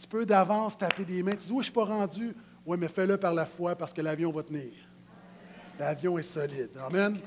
Tu 0.00 0.06
peux 0.06 0.24
d'avance 0.24 0.78
taper 0.78 1.04
des 1.04 1.20
mains. 1.20 1.32
Tu 1.32 1.38
dis, 1.38 1.50
oui, 1.50 1.54
je 1.54 1.56
ne 1.56 1.62
suis 1.64 1.72
pas 1.72 1.84
rendu. 1.84 2.32
Oui, 2.64 2.76
mais 2.78 2.86
fais-le 2.86 3.16
par 3.16 3.34
la 3.34 3.44
foi 3.44 3.74
parce 3.74 3.92
que 3.92 4.00
l'avion 4.00 4.30
va 4.30 4.44
tenir. 4.44 4.70
L'avion 5.80 6.16
est 6.16 6.22
solide. 6.22 6.70
Amen. 6.80 7.18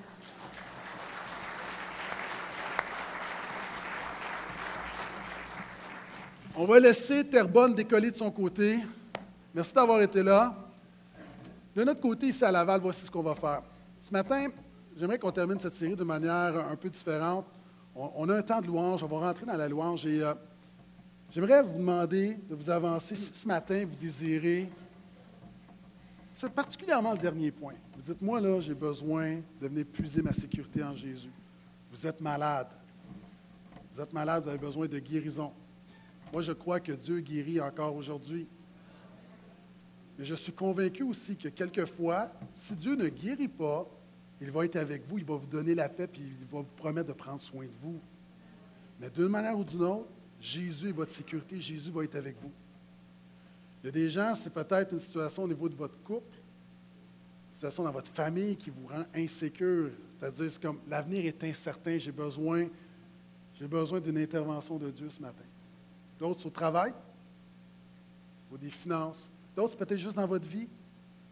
On 6.56 6.64
va 6.64 6.80
laisser 6.80 7.28
Terrebonne 7.28 7.76
décoller 7.76 8.12
de 8.12 8.18
son 8.18 8.32
côté. 8.32 8.80
Merci 9.54 9.74
d'avoir 9.74 10.02
été 10.02 10.24
là. 10.24 10.56
De 11.76 11.84
notre 11.84 12.00
côté, 12.00 12.28
ici 12.28 12.46
à 12.46 12.52
Laval, 12.54 12.80
voici 12.80 13.06
ce 13.06 13.12
qu'on 13.12 13.24
va 13.24 13.36
faire. 13.36 13.62
Ce 14.00 14.14
matin, 14.14 14.48
j'aimerais 14.98 15.20
qu'on 15.20 15.32
termine 15.32 15.60
cette 15.60 15.74
série 15.74 15.96
de 15.96 16.04
manière 16.04 16.58
un 16.58 16.76
peu 16.76 16.90
différente. 16.90 17.46
On, 17.96 18.30
a 18.30 18.38
un 18.38 18.42
temps 18.42 18.62
de 18.62 18.68
louange, 18.68 19.04
on 19.04 19.08
va 19.08 19.20
rentrer 19.20 19.46
dans 19.46 19.58
la 19.58 19.68
louange 19.68 20.06
et 20.06 20.24
euh, 20.24 20.34
j'aimerais 21.30 21.62
vous 21.62 21.78
demander 21.78 22.36
de 22.50 22.56
vous 22.56 22.70
avancer 22.70 23.16
si 23.16 23.34
ce 23.34 23.48
matin 23.48 23.86
vous 23.86 23.96
désirez 23.96 24.70
c'est 26.34 26.50
particulièrement 26.50 27.12
le 27.12 27.20
dernier 27.20 27.52
point. 27.52 27.76
Vous 27.96 28.02
dites, 28.02 28.22
moi, 28.22 28.40
là, 28.40 28.60
j'ai 28.60 28.74
besoin 28.74 29.42
de 29.62 29.68
venir 29.68 29.86
puiser 29.86 30.22
ma 30.22 30.34
sécurité 30.34 30.84
en 30.84 30.94
Jésus. 30.94 31.30
Vous 31.92 32.08
êtes 32.08 32.22
malade. 32.22 32.68
Vous 33.92 34.02
êtes 34.02 34.12
malade, 34.12 34.44
vous 34.44 34.50
avez 34.50 34.58
besoin 34.58 34.88
de 34.88 34.98
guérison. 34.98 35.52
Moi, 36.34 36.42
je 36.42 36.54
crois 36.54 36.80
que 36.80 36.94
Dieu 36.94 37.20
guérit 37.20 37.60
encore 37.60 37.94
aujourd'hui. 37.96 38.48
Mais 40.18 40.24
je 40.24 40.34
suis 40.34 40.54
convaincu 40.54 41.04
aussi 41.04 41.36
que 41.36 41.50
quelquefois, 41.50 42.32
si 42.56 42.76
Dieu 42.76 42.96
ne 42.96 43.10
guérit 43.10 43.48
pas, 43.48 43.88
il 44.42 44.52
va 44.52 44.66
être 44.66 44.76
avec 44.76 45.08
vous, 45.08 45.20
il 45.20 45.26
va 45.26 45.36
vous 45.36 45.48
donner 45.48 45.76
la 45.76 45.88
paix, 45.88 46.08
puis 46.08 46.22
il 46.22 46.48
va 46.48 46.60
vous 46.60 46.76
promettre 46.76 47.08
de 47.08 47.14
prendre 47.14 47.42
soin 47.42 47.66
de 47.66 47.72
vous. 47.82 48.00
Mais 49.00 49.10
d'une 49.10 49.28
manière 49.28 49.58
ou 49.58 49.64
d'une 49.64 49.84
autre, 49.84 50.10
Jésus 50.40 50.90
est 50.90 50.94
votre 50.94 51.12
sécurité, 51.12 51.62
Jésus 51.62 51.92
va 51.92 52.04
être 52.04 52.16
avec 52.16 52.36
vous. 52.42 52.52
Il 53.84 53.88
y 53.88 53.90
a 53.90 53.92
des 53.92 54.10
gens, 54.10 54.34
c'est 54.36 54.52
peut-être 54.52 54.94
une 54.94 55.00
situation 55.00 55.44
au 55.44 55.48
niveau 55.48 55.70
de 55.70 55.76
votre 55.76 56.02
couple, 56.04 56.38
une 56.38 57.54
situation 57.54 57.84
dans 57.84 57.92
votre 57.92 58.12
famille 58.12 58.56
qui 58.56 58.70
vous 58.70 58.88
rend 58.88 59.06
insécure. 59.16 59.92
C'est-à-dire, 60.18 60.52
c'est 60.52 60.62
comme 60.62 60.80
l'avenir 60.88 61.26
est 61.26 61.44
incertain, 61.44 61.98
j'ai 61.98 62.12
besoin, 62.12 62.68
j'ai 63.60 63.68
besoin 63.68 64.00
d'une 64.00 64.18
intervention 64.18 64.78
de 64.78 64.90
Dieu 64.90 65.10
ce 65.10 65.22
matin. 65.22 65.46
D'autres 66.20 66.46
au 66.46 66.52
travail, 66.52 66.94
ou 68.52 68.58
des 68.58 68.70
finances. 68.70 69.30
D'autres, 69.56 69.78
peut-être 69.78 70.00
juste 70.00 70.18
dans 70.18 70.28
votre 70.28 70.46
vie. 70.46 70.68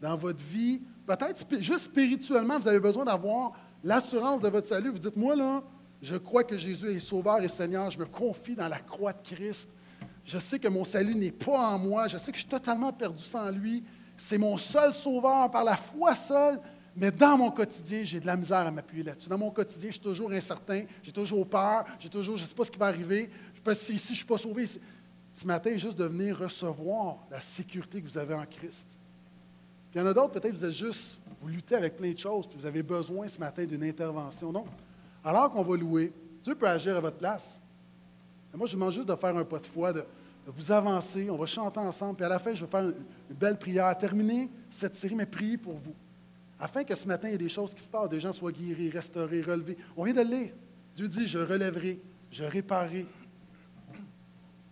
Dans 0.00 0.16
votre 0.16 0.42
vie, 0.42 0.80
peut-être 1.16 1.60
juste 1.60 1.86
spirituellement, 1.86 2.58
vous 2.58 2.68
avez 2.68 2.80
besoin 2.80 3.04
d'avoir 3.04 3.52
l'assurance 3.82 4.40
de 4.40 4.48
votre 4.48 4.66
salut. 4.66 4.90
Vous 4.90 4.98
dites, 4.98 5.16
moi 5.16 5.34
là, 5.34 5.62
je 6.02 6.16
crois 6.16 6.44
que 6.44 6.56
Jésus 6.56 6.94
est 6.94 6.98
Sauveur 6.98 7.42
et 7.42 7.48
Seigneur, 7.48 7.90
je 7.90 7.98
me 7.98 8.06
confie 8.06 8.54
dans 8.54 8.68
la 8.68 8.78
croix 8.78 9.12
de 9.12 9.20
Christ. 9.22 9.68
Je 10.24 10.38
sais 10.38 10.58
que 10.58 10.68
mon 10.68 10.84
salut 10.84 11.14
n'est 11.14 11.30
pas 11.30 11.74
en 11.74 11.78
moi. 11.78 12.08
Je 12.08 12.16
sais 12.18 12.30
que 12.30 12.36
je 12.36 12.42
suis 12.42 12.50
totalement 12.50 12.92
perdu 12.92 13.22
sans 13.22 13.50
lui. 13.50 13.82
C'est 14.16 14.38
mon 14.38 14.58
seul 14.58 14.94
sauveur 14.94 15.50
par 15.50 15.64
la 15.64 15.76
foi 15.76 16.14
seule. 16.14 16.60
Mais 16.96 17.10
dans 17.10 17.38
mon 17.38 17.50
quotidien, 17.50 18.02
j'ai 18.04 18.20
de 18.20 18.26
la 18.26 18.36
misère 18.36 18.58
à 18.58 18.70
m'appuyer 18.70 19.02
là-dessus. 19.02 19.28
Dans 19.28 19.38
mon 19.38 19.50
quotidien, 19.50 19.88
je 19.88 19.94
suis 19.94 20.02
toujours 20.02 20.32
incertain, 20.32 20.84
j'ai 21.02 21.12
toujours 21.12 21.48
peur, 21.48 21.84
j'ai 21.98 22.08
toujours, 22.08 22.36
je 22.36 22.42
ne 22.42 22.48
sais 22.48 22.54
pas 22.54 22.64
ce 22.64 22.70
qui 22.70 22.78
va 22.78 22.86
arriver. 22.86 23.30
parce 23.64 23.78
que 23.78 23.84
si 23.84 23.98
je 23.98 24.10
ne 24.10 24.16
suis 24.16 24.24
pas 24.24 24.38
sauvé, 24.38 24.66
ce 24.66 25.46
matin, 25.46 25.76
juste 25.76 25.96
de 25.96 26.04
venir 26.04 26.38
recevoir 26.38 27.18
la 27.30 27.40
sécurité 27.40 28.02
que 28.02 28.08
vous 28.08 28.18
avez 28.18 28.34
en 28.34 28.44
Christ. 28.44 28.86
Puis 29.90 29.98
il 29.98 30.02
y 30.02 30.04
en 30.04 30.06
a 30.06 30.14
d'autres, 30.14 30.32
peut-être 30.32 30.54
vous 30.54 30.64
êtes 30.64 30.72
juste, 30.72 31.18
vous 31.40 31.48
luttez 31.48 31.74
avec 31.74 31.96
plein 31.96 32.12
de 32.12 32.18
choses, 32.18 32.46
puis 32.46 32.56
vous 32.58 32.66
avez 32.66 32.82
besoin 32.82 33.26
ce 33.26 33.40
matin 33.40 33.64
d'une 33.64 33.82
intervention. 33.82 34.52
Non. 34.52 34.64
Alors 35.24 35.50
qu'on 35.50 35.64
va 35.64 35.76
louer, 35.76 36.12
Dieu 36.44 36.54
peut 36.54 36.68
agir 36.68 36.96
à 36.96 37.00
votre 37.00 37.16
place. 37.16 37.60
moi, 38.54 38.66
je 38.66 38.74
demande 38.74 38.92
juste 38.92 39.08
de 39.08 39.16
faire 39.16 39.36
un 39.36 39.44
pas 39.44 39.58
de 39.58 39.66
foi, 39.66 39.92
de, 39.92 40.04
vous 40.46 40.72
avancer, 40.72 41.28
on 41.28 41.36
va 41.36 41.46
chanter 41.46 41.80
ensemble, 41.80 42.16
puis 42.16 42.24
à 42.24 42.28
la 42.28 42.38
fin, 42.38 42.54
je 42.54 42.64
vais 42.64 42.70
faire 42.70 42.84
une, 42.84 42.94
belle 43.36 43.58
prière. 43.58 43.96
Terminer 43.98 44.48
cette 44.70 44.94
série, 44.94 45.14
mais 45.14 45.26
prier 45.26 45.58
pour 45.58 45.74
vous. 45.74 45.94
Afin 46.58 46.84
que 46.84 46.94
ce 46.94 47.06
matin, 47.06 47.28
il 47.28 47.32
y 47.32 47.34
ait 47.34 47.38
des 47.38 47.48
choses 47.48 47.74
qui 47.74 47.82
se 47.82 47.88
passent, 47.88 48.08
des 48.08 48.20
gens 48.20 48.32
soient 48.32 48.52
guéris, 48.52 48.90
restaurés, 48.90 49.42
relevés. 49.42 49.76
On 49.96 50.04
vient 50.04 50.14
de 50.14 50.28
lire. 50.28 50.52
Dieu 50.94 51.08
dit, 51.08 51.26
je 51.26 51.38
relèverai, 51.38 52.00
je 52.30 52.44
réparerai. 52.44 53.06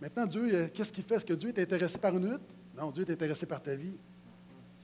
Maintenant, 0.01 0.25
Dieu, 0.25 0.69
qu'est-ce 0.73 0.93
qu'il 0.93 1.03
fait? 1.03 1.15
Est-ce 1.15 1.25
que 1.25 1.33
Dieu 1.33 1.49
est 1.49 1.59
intéressé 1.59 1.97
par 1.97 2.15
une 2.15 2.31
lutte? 2.31 2.41
Non, 2.77 2.91
Dieu 2.91 3.03
est 3.07 3.11
intéressé 3.11 3.45
par 3.45 3.61
ta 3.61 3.75
vie. 3.75 3.95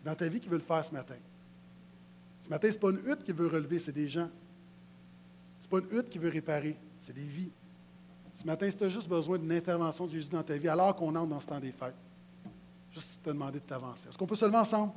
Dans 0.05 0.15
ta 0.15 0.29
vie 0.29 0.39
qu'il 0.39 0.51
veut 0.51 0.57
le 0.57 0.63
faire 0.63 0.85
ce 0.85 0.93
matin. 0.93 1.15
Ce 2.43 2.49
matin, 2.49 2.67
ce 2.67 2.73
n'est 2.73 2.79
pas 2.79 2.91
une 2.91 3.01
hutte 3.05 3.23
qui 3.23 3.31
veut 3.31 3.47
relever, 3.47 3.79
c'est 3.79 3.91
des 3.91 4.07
gens. 4.07 4.29
Ce 5.59 5.65
n'est 5.65 5.69
pas 5.69 5.79
une 5.79 5.97
hutte 5.97 6.09
qui 6.09 6.19
veut 6.19 6.29
réparer, 6.29 6.77
c'est 6.99 7.13
des 7.13 7.23
vies. 7.23 7.49
Ce 8.35 8.45
matin, 8.45 8.69
si 8.69 8.77
tu 8.77 8.83
as 8.83 8.89
juste 8.89 9.09
besoin 9.09 9.39
d'une 9.39 9.51
intervention 9.51 10.05
de 10.05 10.11
Jésus 10.11 10.29
dans 10.29 10.43
ta 10.43 10.55
vie, 10.57 10.69
alors 10.69 10.95
qu'on 10.95 11.15
entre 11.15 11.27
dans 11.27 11.39
ce 11.39 11.47
temps 11.47 11.59
des 11.59 11.71
fêtes, 11.71 11.95
juste 12.93 13.19
te 13.23 13.29
demander 13.29 13.59
de 13.59 13.65
t'avancer. 13.65 14.07
Est-ce 14.07 14.17
qu'on 14.17 14.27
peut 14.27 14.35
se 14.35 14.45
lever 14.45 14.57
ensemble? 14.57 14.93